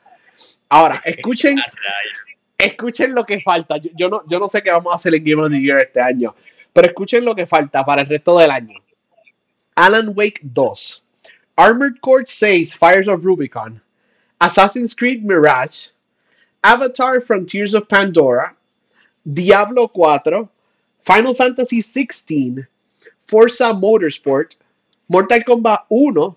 Ahora, 0.67 1.01
escuchen, 1.05 1.57
escuchen 2.59 3.15
lo 3.15 3.25
que 3.25 3.39
falta. 3.39 3.77
Yo, 3.77 4.09
no, 4.09 4.21
yo 4.27 4.39
no 4.39 4.47
sé 4.47 4.61
qué 4.61 4.69
vamos 4.69 4.91
a 4.91 4.97
hacer 4.97 5.15
en 5.15 5.23
Game 5.23 5.41
of 5.41 5.49
the 5.49 5.59
Year 5.59 5.79
este 5.79 6.01
año, 6.01 6.35
pero 6.73 6.87
escuchen 6.87 7.25
lo 7.25 7.33
que 7.33 7.47
falta 7.47 7.83
para 7.85 8.01
el 8.01 8.07
resto 8.07 8.37
del 8.37 8.51
año. 8.51 8.77
Alan 9.75 10.11
Wake 10.13 10.41
2, 10.43 11.05
Armored 11.55 11.99
Core 12.01 12.25
6, 12.27 12.75
Fires 12.75 13.07
of 13.07 13.23
Rubicon, 13.23 13.81
Assassin's 14.41 14.93
Creed 14.93 15.23
Mirage, 15.23 15.87
Avatar 16.63 17.21
Frontiers 17.21 17.73
of 17.73 17.87
Pandora, 17.87 18.55
Diablo 19.23 19.87
4, 19.87 20.49
Final 20.99 21.33
Fantasy 21.33 21.81
16, 21.81 22.67
Forza 23.21 23.73
Motorsport, 23.73 24.57
Mortal 25.07 25.39
Kombat 25.41 25.85
1, 25.89 26.35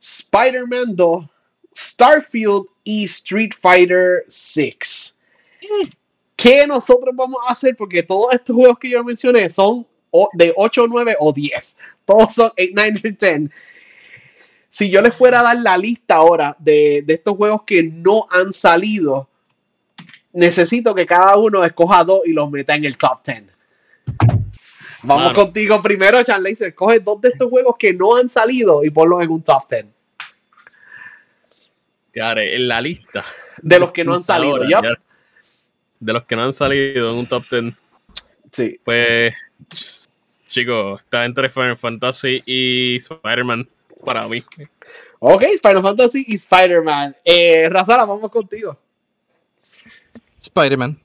Spider-Man 0.00 0.96
2, 0.96 1.28
Starfield 1.76 2.66
y 2.84 3.04
Street 3.04 3.54
Fighter 3.54 4.24
6. 4.28 5.14
¿Qué 6.36 6.66
nosotros 6.66 7.14
vamos 7.14 7.38
a 7.46 7.52
hacer? 7.52 7.76
Porque 7.76 8.02
todos 8.02 8.34
estos 8.34 8.56
juegos 8.56 8.78
que 8.78 8.90
yo 8.90 9.04
mencioné 9.04 9.48
son 9.48 9.86
de 10.32 10.52
8, 10.56 10.86
9 10.88 11.16
o 11.20 11.32
10. 11.32 11.78
Todos 12.04 12.34
son 12.34 12.50
8, 12.58 12.70
9 12.74 13.00
y 13.04 13.10
10. 13.10 13.50
Si 14.68 14.90
yo 14.90 15.00
les 15.02 15.14
fuera 15.14 15.40
a 15.40 15.42
dar 15.44 15.58
la 15.58 15.78
lista 15.78 16.16
ahora 16.16 16.56
de, 16.58 17.04
estos 17.06 17.36
juegos 17.36 17.62
que 17.64 17.82
no 17.82 18.26
han 18.30 18.52
salido, 18.52 19.28
necesito 20.32 20.94
que 20.94 21.06
cada 21.06 21.36
uno 21.36 21.64
escoja 21.64 22.02
dos 22.04 22.22
y 22.24 22.32
los 22.32 22.50
meta 22.50 22.74
en 22.74 22.86
el 22.86 22.96
top 22.96 23.20
10. 23.24 23.44
Vamos 25.04 25.34
contigo 25.34 25.82
primero, 25.82 26.22
Chan 26.22 26.42
Laser. 26.42 26.74
Coge 26.74 27.00
dos 27.00 27.20
de 27.20 27.28
estos 27.28 27.50
juegos 27.50 27.76
que 27.78 27.92
no 27.92 28.16
han 28.16 28.30
salido 28.30 28.82
y 28.82 28.90
ponlos 28.90 29.22
en 29.22 29.30
un 29.30 29.42
top 29.42 29.68
10. 29.70 29.86
en 32.14 32.68
la 32.68 32.80
lista. 32.80 33.24
De 33.60 33.78
los 33.78 33.92
que 33.92 34.04
no 34.04 34.14
han 34.14 34.22
salido, 34.22 34.64
ya 34.68 34.80
de 36.02 36.12
los 36.12 36.24
que 36.24 36.34
no 36.36 36.42
han 36.42 36.52
salido 36.52 37.10
en 37.10 37.16
un 37.16 37.28
top 37.28 37.44
10. 37.50 37.74
Sí. 38.50 38.78
Pues, 38.84 39.32
chicos, 40.48 41.00
está 41.00 41.24
entre 41.24 41.48
Final 41.48 41.78
Fantasy 41.78 42.42
y 42.44 42.96
Spider-Man 42.96 43.68
para 44.04 44.26
mí. 44.26 44.44
Ok, 45.20 45.44
Final 45.62 45.82
Fantasy 45.82 46.24
y 46.26 46.34
Spider-Man. 46.34 47.14
Eh, 47.24 47.68
Razala, 47.70 48.04
vamos 48.04 48.30
contigo. 48.30 48.76
Spider-Man. 50.40 50.98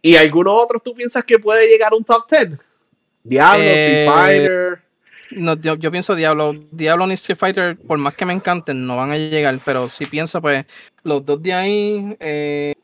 ¿Y 0.00 0.16
algunos 0.16 0.54
otros 0.62 0.82
tú 0.82 0.94
piensas 0.94 1.24
que 1.24 1.38
puede 1.38 1.68
llegar 1.68 1.92
a 1.92 1.96
un 1.96 2.04
top 2.04 2.24
10? 2.30 2.58
Diablo, 3.22 3.62
Street 3.64 3.96
Eh, 3.98 4.06
Fighter. 4.08 4.82
No, 5.32 5.54
yo, 5.60 5.74
yo 5.74 5.90
pienso 5.90 6.14
Diablo, 6.14 6.54
Diablo 6.70 7.06
ni 7.06 7.14
Street 7.14 7.36
Fighter, 7.36 7.76
por 7.76 7.98
más 7.98 8.14
que 8.14 8.24
me 8.24 8.32
encanten, 8.32 8.86
no 8.86 8.96
van 8.96 9.10
a 9.10 9.18
llegar, 9.18 9.60
pero 9.64 9.88
si 9.88 10.06
pienso, 10.06 10.40
pues, 10.40 10.64
los 11.02 11.26
dos 11.26 11.42
de 11.42 11.52
ahí, 11.52 12.16
eh, 12.20 12.75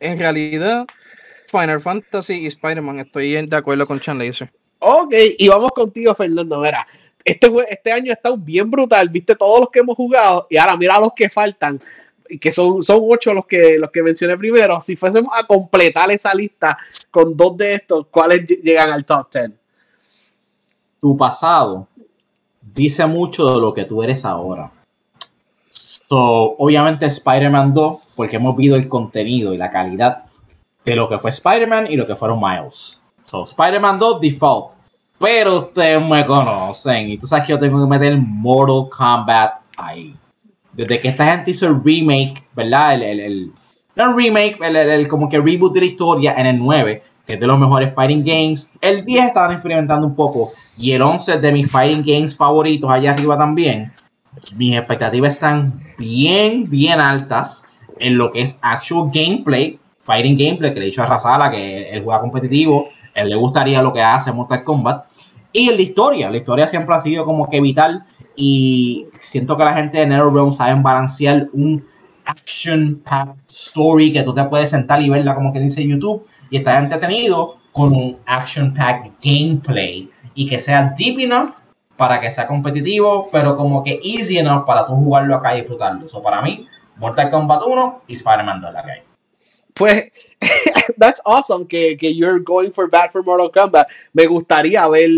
en 0.00 0.18
realidad, 0.18 0.86
Final 1.48 1.80
Fantasy 1.80 2.34
y 2.42 2.46
Spider-Man, 2.46 3.00
estoy 3.00 3.46
de 3.46 3.56
acuerdo 3.56 3.86
con 3.86 4.00
Chan 4.00 4.18
Laser. 4.18 4.52
Ok, 4.78 5.14
y 5.38 5.48
vamos 5.48 5.70
contigo, 5.72 6.14
Fernando. 6.14 6.60
Mira, 6.60 6.86
este, 7.24 7.50
este 7.70 7.92
año 7.92 8.10
ha 8.10 8.14
estado 8.14 8.36
bien 8.36 8.70
brutal. 8.70 9.08
Viste 9.08 9.34
todos 9.34 9.60
los 9.60 9.70
que 9.70 9.80
hemos 9.80 9.96
jugado 9.96 10.46
y 10.50 10.56
ahora 10.56 10.76
mira 10.76 11.00
los 11.00 11.12
que 11.14 11.28
faltan, 11.30 11.80
y 12.28 12.38
que 12.38 12.50
son, 12.52 12.82
son 12.82 13.00
ocho 13.02 13.32
los 13.32 13.46
que, 13.46 13.78
los 13.78 13.90
que 13.90 14.02
mencioné 14.02 14.36
primero. 14.36 14.80
Si 14.80 14.96
fuésemos 14.96 15.32
a 15.34 15.46
completar 15.46 16.10
esa 16.10 16.34
lista 16.34 16.76
con 17.10 17.36
dos 17.36 17.56
de 17.56 17.74
estos, 17.74 18.06
¿cuáles 18.08 18.42
ll- 18.42 18.60
llegan 18.62 18.90
al 18.92 19.04
top 19.04 19.28
10? 19.32 19.50
tu 20.98 21.16
pasado 21.16 21.86
dice 22.74 23.06
mucho 23.06 23.54
de 23.54 23.60
lo 23.60 23.72
que 23.74 23.84
tú 23.84 24.02
eres 24.02 24.24
ahora. 24.24 24.72
So, 25.70 26.56
obviamente 26.58 27.06
Spider-Man 27.06 27.72
2, 27.72 28.00
porque 28.16 28.36
hemos 28.36 28.56
visto 28.56 28.74
el 28.76 28.88
contenido 28.88 29.52
y 29.54 29.58
la 29.58 29.70
calidad 29.70 30.24
de 30.84 30.96
lo 30.96 31.08
que 31.08 31.18
fue 31.18 31.30
Spider-Man 31.30 31.86
y 31.90 31.96
lo 31.96 32.06
que 32.06 32.16
fueron 32.16 32.40
Miles. 32.40 33.02
So, 33.24 33.44
Spider-Man 33.44 33.98
2 33.98 34.20
default. 34.20 34.72
Pero 35.18 35.58
ustedes 35.60 36.00
me 36.04 36.26
conocen 36.26 37.08
y 37.10 37.16
tú 37.18 37.26
sabes 37.26 37.46
que 37.46 37.52
yo 37.52 37.58
tengo 37.58 37.80
que 37.80 37.86
meter 37.88 38.16
Mortal 38.18 38.88
Kombat 38.90 39.54
ahí. 39.78 40.14
Desde 40.72 41.00
que 41.00 41.08
esta 41.08 41.24
gente 41.34 41.52
hizo 41.52 41.66
el 41.68 41.82
remake, 41.82 42.44
¿verdad? 42.54 42.94
El, 42.94 43.02
el, 43.02 43.20
el- 43.20 43.52
no 43.94 44.10
el 44.10 44.16
remake, 44.16 44.58
el, 44.62 44.76
el- 44.76 45.08
como 45.08 45.28
que 45.28 45.38
reboot 45.40 45.72
de 45.72 45.80
la 45.80 45.86
historia 45.86 46.34
en 46.36 46.46
el 46.46 46.58
9, 46.58 47.02
que 47.26 47.32
es 47.34 47.40
de 47.40 47.46
los 47.46 47.58
mejores 47.58 47.94
fighting 47.94 48.22
games. 48.22 48.70
El 48.82 49.04
10 49.04 49.24
estaban 49.28 49.52
experimentando 49.52 50.06
un 50.06 50.14
poco 50.14 50.52
y 50.76 50.92
el 50.92 51.00
11 51.00 51.32
es 51.36 51.40
de 51.42 51.50
mis 51.52 51.70
fighting 51.70 52.02
games 52.04 52.36
favoritos 52.36 52.90
allá 52.90 53.12
arriba 53.12 53.38
también. 53.38 53.90
Mis 54.54 54.76
expectativas 54.76 55.32
están 55.32 55.82
bien, 55.96 56.68
bien 56.68 57.00
altas 57.00 57.64
en 57.98 58.18
lo 58.18 58.30
que 58.30 58.42
es 58.42 58.58
actual 58.62 59.10
gameplay, 59.12 59.78
fighting 59.98 60.36
gameplay, 60.36 60.72
que 60.72 60.80
le 60.80 60.86
he 60.86 60.88
dicho 60.90 61.02
a 61.02 61.06
Razala 61.06 61.50
que 61.50 61.90
él 61.90 62.02
juega 62.04 62.20
competitivo, 62.20 62.88
él 63.14 63.28
le 63.28 63.36
gustaría 63.36 63.82
lo 63.82 63.92
que 63.92 64.02
hace 64.02 64.32
Mortal 64.32 64.62
Kombat. 64.62 65.04
Y 65.52 65.70
en 65.70 65.76
la 65.76 65.82
historia, 65.82 66.30
la 66.30 66.36
historia 66.36 66.66
siempre 66.66 66.94
ha 66.94 66.98
sido 66.98 67.24
como 67.24 67.48
que 67.48 67.60
vital 67.60 68.04
y 68.36 69.06
siento 69.20 69.56
que 69.56 69.64
la 69.64 69.74
gente 69.74 69.98
de 69.98 70.06
NetherRealm 70.06 70.52
saben 70.52 70.82
balancear 70.82 71.48
un 71.52 71.84
action 72.26 73.02
story 73.48 74.12
que 74.12 74.22
tú 74.22 74.34
te 74.34 74.44
puedes 74.44 74.70
sentar 74.70 75.00
y 75.00 75.08
verla 75.08 75.34
como 75.34 75.52
que 75.52 75.60
dice 75.60 75.86
YouTube 75.86 76.26
y 76.50 76.58
estar 76.58 76.82
entretenido 76.82 77.56
con 77.72 77.92
un 77.92 78.18
action 78.26 78.74
packed 78.74 79.12
gameplay 79.22 80.10
y 80.34 80.46
que 80.46 80.58
sea 80.58 80.92
deep 80.96 81.20
enough 81.20 81.50
para 81.96 82.20
que 82.20 82.30
sea 82.30 82.46
competitivo, 82.46 83.28
pero 83.32 83.56
como 83.56 83.82
que 83.82 83.98
easy 84.02 84.38
enough 84.38 84.64
para 84.66 84.86
tú 84.86 84.94
jugarlo 84.94 85.34
acá 85.34 85.54
y 85.54 85.60
disfrutarlo. 85.60 86.04
Eso 86.04 86.22
para 86.22 86.42
mí, 86.42 86.66
Mortal 86.96 87.30
Kombat 87.30 87.62
1 87.66 88.02
y 88.08 88.14
Spider-Man 88.14 88.60
2 88.60 88.72
la 88.72 88.82
que 88.84 88.90
hay. 88.90 89.02
Pues, 89.74 90.10
that's 90.98 91.20
awesome 91.24 91.66
que, 91.66 91.96
que 91.96 92.14
you're 92.14 92.40
going 92.40 92.70
for 92.72 92.88
bad 92.88 93.10
for 93.10 93.22
Mortal 93.22 93.50
Kombat. 93.50 93.86
Me 94.14 94.26
gustaría 94.26 94.86
ver 94.88 95.10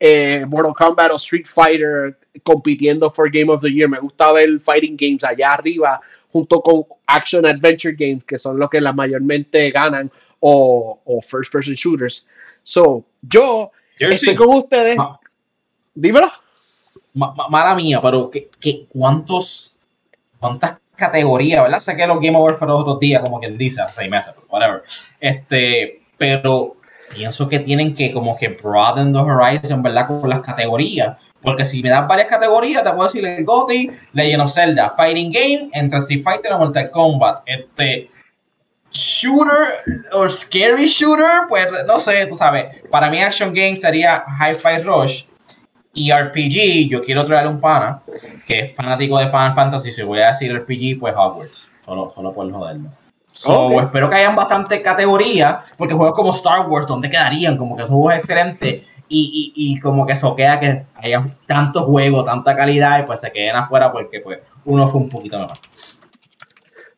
eh, 0.00 0.44
Mortal 0.48 0.74
Kombat 0.74 1.10
o 1.12 1.16
Street 1.18 1.46
Fighter 1.46 2.16
compitiendo 2.44 3.10
for 3.12 3.28
Game 3.30 3.50
of 3.50 3.60
the 3.62 3.70
Year. 3.70 3.88
Me 3.88 3.98
gusta 4.00 4.32
ver 4.32 4.58
fighting 4.60 4.96
games 4.96 5.22
allá 5.24 5.54
arriba 5.54 6.00
junto 6.32 6.60
con 6.62 6.84
action 7.06 7.44
adventure 7.46 7.94
games 7.94 8.22
que 8.24 8.38
son 8.38 8.58
los 8.58 8.68
que 8.70 8.80
la 8.80 8.92
mayormente 8.92 9.70
ganan 9.70 10.10
o, 10.40 10.98
o 11.04 11.20
first 11.20 11.52
person 11.52 11.74
shooters. 11.74 12.26
So, 12.62 13.04
yo 13.22 13.70
Jersey, 13.98 14.30
estoy 14.30 14.36
con 14.36 14.56
ustedes. 14.56 14.96
Ma- 14.96 15.18
Dímelo. 15.94 16.30
ma- 17.14 17.34
ma- 17.34 17.48
mala 17.48 17.74
mía, 17.74 18.00
pero 18.00 18.30
¿qué, 18.30 18.48
qué, 18.60 18.86
cuántos, 18.88 19.74
¿cuántas 20.38 20.78
categorías, 20.98 21.62
verdad? 21.62 21.80
Sé 21.80 21.96
que 21.96 22.06
los 22.06 22.20
Game 22.20 22.36
Awards 22.36 22.58
fueron 22.58 22.80
otros 22.80 22.98
días, 22.98 23.22
como 23.22 23.40
quien 23.40 23.56
dice, 23.56 23.82
seis 23.90 24.10
meses, 24.10 24.34
whatever. 24.50 24.82
Este, 25.20 26.02
pero 26.18 26.76
pienso 27.14 27.48
que 27.48 27.60
tienen 27.60 27.94
que 27.94 28.12
como 28.12 28.36
que 28.36 28.48
broaden 28.48 29.12
the 29.12 29.18
horizon, 29.18 29.82
¿verdad? 29.82 30.06
Con 30.06 30.28
las 30.28 30.40
categorías. 30.40 31.16
Porque 31.40 31.64
si 31.64 31.82
me 31.82 31.90
das 31.90 32.06
varias 32.08 32.26
categorías, 32.26 32.82
te 32.82 32.90
puedo 32.90 33.04
decir 33.04 33.24
el 33.24 33.44
GOTY, 33.44 33.92
Legend 34.12 34.42
of 34.42 34.52
Zelda, 34.52 34.94
Fighting 34.96 35.30
Game, 35.30 35.70
entre 35.72 35.98
Street 36.00 36.24
Fighter 36.24 36.52
y 36.52 36.58
Mortal 36.58 36.90
Kombat. 36.90 37.42
Este, 37.46 38.10
shooter 38.90 40.02
o 40.12 40.28
scary 40.28 40.88
shooter, 40.88 41.42
pues 41.48 41.68
no 41.86 42.00
sé, 42.00 42.26
tú 42.26 42.34
sabes. 42.34 42.82
Para 42.90 43.08
mí 43.08 43.22
Action 43.22 43.54
Game 43.54 43.80
sería 43.80 44.24
Hi-Fi 44.26 44.82
Rush 44.82 45.24
y 45.94 46.12
RPG. 46.12 46.88
Yo 46.90 47.02
quiero 47.02 47.24
traer 47.24 47.46
un 47.46 47.60
pana 47.60 48.02
que 48.46 48.58
es 48.60 48.76
fanático 48.76 49.18
de 49.18 49.26
Final 49.26 49.54
Fantasy. 49.54 49.92
Si 49.92 50.02
voy 50.02 50.20
a 50.20 50.28
decir 50.28 50.54
RPG, 50.56 50.98
pues 51.00 51.14
Hogwarts. 51.16 51.72
Solo, 51.80 52.10
solo 52.10 52.32
por 52.32 52.50
joderlo. 52.50 52.90
So, 53.32 53.66
Ok. 53.66 53.84
Espero 53.84 54.10
que 54.10 54.16
hayan 54.16 54.34
bastante 54.34 54.82
categorías, 54.82 55.60
porque 55.76 55.94
juegos 55.94 56.14
como 56.14 56.32
Star 56.32 56.66
Wars, 56.66 56.86
¿dónde 56.86 57.08
quedarían? 57.08 57.56
Como 57.56 57.76
que 57.76 57.86
son 57.86 57.96
juegos 57.96 58.14
excelentes 58.14 58.84
y, 59.08 59.52
y, 59.54 59.74
y 59.74 59.80
como 59.80 60.06
que 60.06 60.16
soquea 60.16 60.60
que 60.60 60.84
hayan 60.96 61.36
tantos 61.46 61.84
juegos, 61.84 62.24
tanta 62.24 62.54
calidad 62.56 63.00
y 63.00 63.02
pues 63.04 63.20
se 63.20 63.30
queden 63.30 63.56
afuera 63.56 63.92
porque 63.92 64.20
pues 64.20 64.40
uno 64.64 64.90
fue 64.90 65.00
un 65.00 65.08
poquito 65.08 65.38
mejor. 65.38 65.58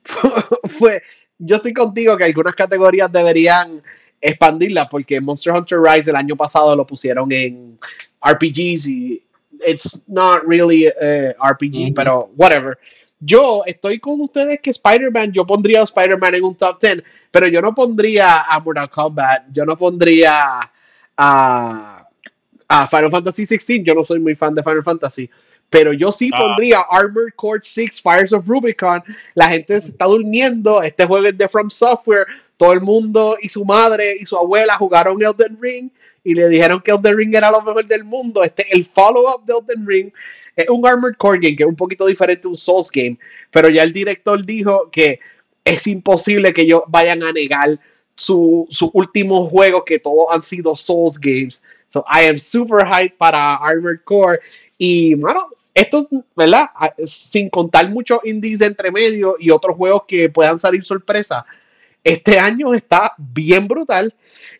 fue, 0.70 1.02
yo 1.38 1.56
estoy 1.56 1.72
contigo 1.72 2.16
que 2.16 2.24
algunas 2.24 2.54
categorías 2.54 3.10
deberían 3.12 3.82
expandirlas 4.20 4.88
porque 4.90 5.20
Monster 5.20 5.52
Hunter 5.52 5.78
Rise 5.80 6.10
el 6.10 6.16
año 6.16 6.36
pasado 6.36 6.74
lo 6.74 6.86
pusieron 6.86 7.30
en 7.32 7.78
RPGs 8.22 8.86
y 8.86 9.22
it's 9.66 10.04
not 10.08 10.46
really 10.46 10.86
eh, 11.00 11.34
RPG, 11.38 11.94
pero 11.94 12.30
whatever. 12.36 12.78
Yo 13.22 13.62
estoy 13.66 13.98
con 14.00 14.20
ustedes 14.20 14.60
que 14.62 14.70
Spider-Man, 14.70 15.32
yo 15.32 15.46
pondría 15.46 15.80
a 15.80 15.84
Spider-Man 15.84 16.36
en 16.36 16.44
un 16.44 16.54
top 16.54 16.80
10, 16.80 17.02
pero 17.30 17.46
yo 17.48 17.60
no 17.60 17.74
pondría 17.74 18.42
a 18.42 18.58
Mortal 18.60 18.88
Kombat, 18.88 19.42
yo 19.52 19.66
no 19.66 19.76
pondría 19.76 20.70
a, 21.16 22.08
a 22.68 22.86
Final 22.86 23.10
Fantasy 23.10 23.42
16, 23.42 23.82
yo 23.84 23.94
no 23.94 24.04
soy 24.04 24.20
muy 24.20 24.34
fan 24.34 24.54
de 24.54 24.62
Final 24.62 24.82
Fantasy, 24.82 25.28
pero 25.68 25.92
yo 25.92 26.10
sí 26.12 26.30
Ah. 26.32 26.38
pondría 26.40 26.80
Armored 26.90 27.34
Core 27.36 27.60
6 27.62 28.00
Fires 28.02 28.32
of 28.32 28.48
Rubicon. 28.48 29.02
La 29.34 29.48
gente 29.50 29.78
se 29.80 29.90
está 29.90 30.06
durmiendo, 30.06 30.80
este 30.82 31.04
juego 31.04 31.26
es 31.26 31.36
de 31.36 31.46
From 31.48 31.70
Software, 31.70 32.26
todo 32.60 32.74
el 32.74 32.82
mundo 32.82 33.38
y 33.40 33.48
su 33.48 33.64
madre 33.64 34.18
y 34.20 34.26
su 34.26 34.36
abuela 34.36 34.76
jugaron 34.76 35.22
Elden 35.22 35.56
Ring 35.58 35.88
y 36.22 36.34
le 36.34 36.46
dijeron 36.50 36.82
que 36.82 36.90
Elden 36.90 37.16
Ring 37.16 37.34
era 37.34 37.50
lo 37.50 37.62
mejor 37.62 37.86
del 37.86 38.04
mundo. 38.04 38.44
Este 38.44 38.66
el 38.70 38.84
follow-up 38.84 39.46
de 39.46 39.54
Elden 39.54 39.86
Ring 39.86 40.12
es 40.54 40.68
un 40.68 40.86
Armored 40.86 41.16
Core 41.16 41.38
game 41.40 41.56
que 41.56 41.62
es 41.62 41.68
un 41.70 41.74
poquito 41.74 42.04
diferente 42.04 42.46
a 42.46 42.50
un 42.50 42.58
Souls 42.58 42.90
game, 42.90 43.18
pero 43.50 43.70
ya 43.70 43.82
el 43.82 43.94
director 43.94 44.44
dijo 44.44 44.90
que 44.90 45.20
es 45.64 45.86
imposible 45.86 46.52
que 46.52 46.60
ellos 46.60 46.82
vayan 46.88 47.22
a 47.22 47.32
negar 47.32 47.80
su, 48.14 48.66
sus 48.68 48.90
últimos 48.92 49.48
juegos 49.48 49.84
que 49.86 49.98
todos 49.98 50.26
han 50.30 50.42
sido 50.42 50.76
Souls 50.76 51.18
games. 51.18 51.64
So 51.88 52.04
I 52.12 52.26
am 52.26 52.36
super 52.36 52.84
hyped 52.86 53.16
para 53.16 53.54
Armored 53.54 54.00
Core 54.04 54.38
y 54.76 55.14
bueno, 55.14 55.48
esto, 55.72 56.06
¿verdad? 56.36 56.66
Ah, 56.74 56.92
Sin 57.06 57.48
contar 57.48 57.88
muchos 57.88 58.20
indies 58.22 58.60
entre 58.60 58.92
medio 58.92 59.36
y 59.40 59.50
otros 59.50 59.78
juegos 59.78 60.02
que 60.06 60.28
puedan 60.28 60.58
salir 60.58 60.84
sorpresa. 60.84 61.46
Este 62.02 62.38
año 62.38 62.74
está 62.74 63.14
bien 63.18 63.68
brutal 63.68 64.14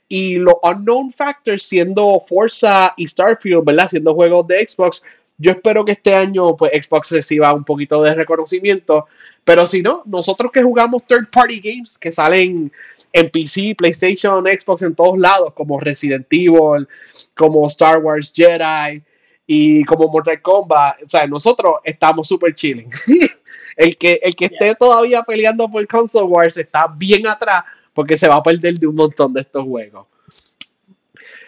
y 0.09 0.35
los 0.35 0.55
unknown 0.63 1.13
factors 1.13 1.63
siendo 1.63 2.21
Forza 2.21 2.93
y 2.97 3.07
Starfield, 3.07 3.65
¿verdad? 3.65 3.89
Siendo 3.89 4.15
juegos 4.15 4.47
de 4.47 4.67
Xbox. 4.69 5.03
Yo 5.39 5.53
espero 5.53 5.85
que 5.85 5.93
este 5.93 6.15
año 6.15 6.57
pues 6.57 6.73
Xbox 6.85 7.13
reciba 7.13 7.55
un 7.55 7.65
poquito 7.65 8.03
de 8.03 8.15
reconocimiento, 8.15 9.07
pero 9.43 9.67
si 9.67 9.81
no, 9.81 10.03
nosotros 10.05 10.53
que 10.53 10.63
jugamos 10.63 11.07
third 11.07 11.31
party 11.31 11.61
games 11.61 11.97
que 11.97 12.13
salen 12.13 12.71
en 13.13 13.31
PC, 13.31 13.75
PlayStation, 13.77 14.45
Xbox 14.45 14.83
en 14.83 14.95
todos 14.95 15.19
lados, 15.19 15.55
como 15.55 15.81
Resident 15.81 16.27
Evil, 16.31 16.87
como 17.35 17.67
Star 17.69 17.99
Wars 17.99 18.33
Jedi 18.35 19.01
y 19.47 19.85
como 19.85 20.09
Mortal 20.09 20.41
Kombat, 20.43 21.03
o 21.03 21.09
sea, 21.09 21.27
nosotros 21.27 21.77
estamos 21.85 22.29
súper 22.29 22.55
chilling. 22.55 22.91
el 23.81 23.97
que, 23.97 24.21
el 24.23 24.37
que 24.37 24.45
esté 24.45 24.75
todavía 24.75 25.23
peleando 25.23 25.67
por 25.67 25.87
Console 25.87 26.27
Wars 26.27 26.59
está 26.59 26.87
bien 26.87 27.27
atrás 27.27 27.65
porque 27.95 28.19
se 28.19 28.29
va 28.29 28.37
a 28.37 28.43
perder 28.43 28.79
de 28.79 28.87
un 28.87 28.95
montón 28.95 29.33
de 29.33 29.41
estos 29.41 29.65
juegos. 29.65 30.07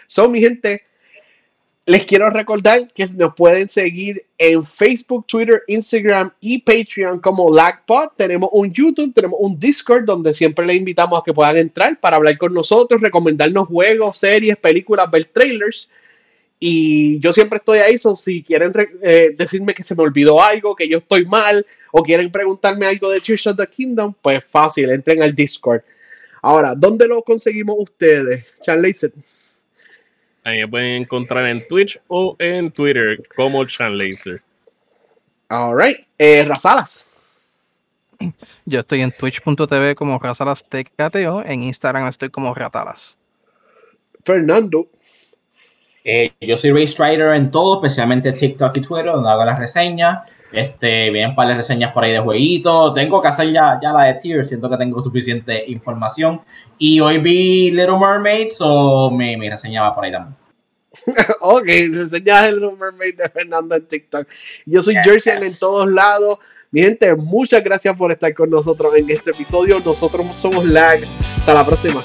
So, 0.07 0.27
mi 0.27 0.41
gente, 0.41 0.83
les 1.85 2.05
quiero 2.07 2.31
recordar 2.31 2.91
que 2.91 3.05
nos 3.15 3.35
pueden 3.35 3.67
seguir 3.67 4.25
en 4.39 4.65
Facebook, 4.65 5.27
Twitter, 5.27 5.61
Instagram 5.67 6.31
y 6.39 6.57
Patreon 6.57 7.19
como 7.19 7.53
LagPod. 7.53 8.09
Tenemos 8.17 8.49
un 8.51 8.73
YouTube, 8.73 9.13
tenemos 9.13 9.37
un 9.39 9.59
Discord 9.59 10.05
donde 10.05 10.33
siempre 10.33 10.65
les 10.65 10.77
invitamos 10.77 11.19
a 11.19 11.23
que 11.23 11.33
puedan 11.33 11.57
entrar 11.57 11.99
para 11.99 12.15
hablar 12.15 12.39
con 12.39 12.51
nosotros, 12.51 12.99
recomendarnos 12.99 13.67
juegos, 13.67 14.17
series, 14.17 14.57
películas, 14.57 15.09
ver 15.11 15.25
trailers. 15.25 15.91
Y 16.59 17.19
yo 17.19 17.31
siempre 17.31 17.57
estoy 17.57 17.77
ahí, 17.77 17.99
so 17.99 18.15
si 18.15 18.41
quieren 18.41 18.73
eh, 19.03 19.35
decirme 19.37 19.75
que 19.75 19.83
se 19.83 19.93
me 19.93 20.01
olvidó 20.01 20.41
algo, 20.41 20.75
que 20.75 20.89
yo 20.89 20.97
estoy 20.97 21.25
mal, 21.25 21.63
o 21.95 22.01
quieren 22.01 22.31
preguntarme 22.31 22.87
algo 22.87 23.11
de 23.11 23.21
Tears 23.21 23.45
of 23.45 23.55
the 23.55 23.67
Kingdom, 23.67 24.15
pues 24.19 24.43
fácil, 24.43 24.89
entren 24.89 25.21
al 25.21 25.35
Discord. 25.35 25.83
Ahora, 26.41 26.73
¿dónde 26.75 27.07
lo 27.07 27.21
conseguimos 27.21 27.75
ustedes? 27.77 28.45
Chan 28.63 28.81
Laser. 28.81 29.11
Ahí 30.43 30.59
me 30.61 30.67
pueden 30.67 31.03
encontrar 31.03 31.47
en 31.47 31.65
Twitch 31.67 32.01
o 32.07 32.35
en 32.39 32.71
Twitter 32.71 33.21
como 33.35 33.63
Chan 33.65 33.95
Laser. 33.95 34.41
Alright. 35.49 35.99
Eh, 36.17 36.43
Razalas. 36.43 37.07
Yo 38.65 38.79
estoy 38.79 39.01
en 39.01 39.11
twitch.tv 39.11 39.93
como 39.93 40.17
Razalas 40.17 40.65
TKTO. 40.67 41.43
En 41.45 41.61
Instagram 41.61 42.07
estoy 42.07 42.31
como 42.31 42.55
Ratalas. 42.55 43.17
Fernando. 44.25 44.87
Eh, 46.03 46.33
yo 46.41 46.57
soy 46.57 46.71
Ray 46.71 46.87
Strider 46.87 47.33
en 47.35 47.49
todo, 47.49 47.75
especialmente 47.75 48.33
TikTok 48.33 48.75
y 48.77 48.81
Twitter, 48.81 49.05
donde 49.05 49.29
hago 49.29 49.45
las 49.45 49.59
reseñas. 49.59 50.25
Este, 50.51 51.09
vienen 51.09 51.33
para 51.33 51.49
las 51.49 51.57
reseñas 51.57 51.93
por 51.93 52.03
ahí 52.03 52.11
de 52.11 52.19
jueguitos. 52.19 52.93
Tengo 52.93 53.21
que 53.21 53.27
hacer 53.27 53.51
ya, 53.51 53.79
ya 53.81 53.91
la 53.91 54.03
de 54.03 54.13
tier, 54.15 54.45
siento 54.45 54.69
que 54.69 54.77
tengo 54.77 55.01
suficiente 55.01 55.63
información. 55.67 56.41
Y 56.77 56.99
hoy 56.99 57.17
vi 57.19 57.71
Little 57.71 57.97
Mermaid, 57.97 58.49
so 58.49 59.09
mi, 59.09 59.35
mi 59.37 59.49
reseña 59.49 59.81
va 59.81 59.95
por 59.95 60.05
ahí 60.05 60.11
también. 60.11 60.35
ok, 61.41 61.67
reseña 61.91 62.43
de 62.43 62.51
Little 62.51 62.75
Mermaid 62.79 63.17
de 63.17 63.29
Fernando 63.29 63.75
en 63.75 63.87
TikTok. 63.87 64.27
Yo 64.65 64.83
soy 64.83 64.95
Jersey 65.03 65.37
en 65.41 65.57
todos 65.59 65.89
lados. 65.89 66.37
Mi 66.69 66.81
gente, 66.81 67.15
muchas 67.15 67.63
gracias 67.63 67.95
por 67.95 68.11
estar 68.11 68.33
con 68.33 68.49
nosotros 68.49 68.95
en 68.95 69.09
este 69.09 69.31
episodio. 69.31 69.79
Nosotros 69.79 70.25
somos 70.35 70.65
LAG. 70.65 71.03
Hasta 71.37 71.53
la 71.53 71.65
próxima. 71.65 72.03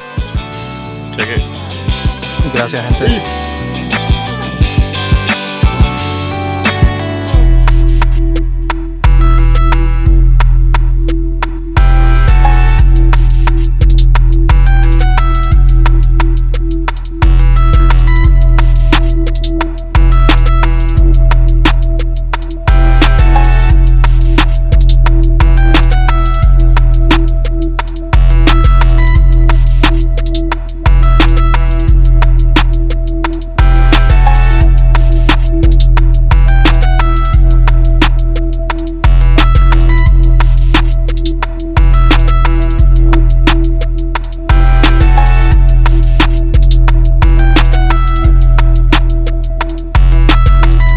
Gracias, 2.55 2.99
gente. 2.99 3.48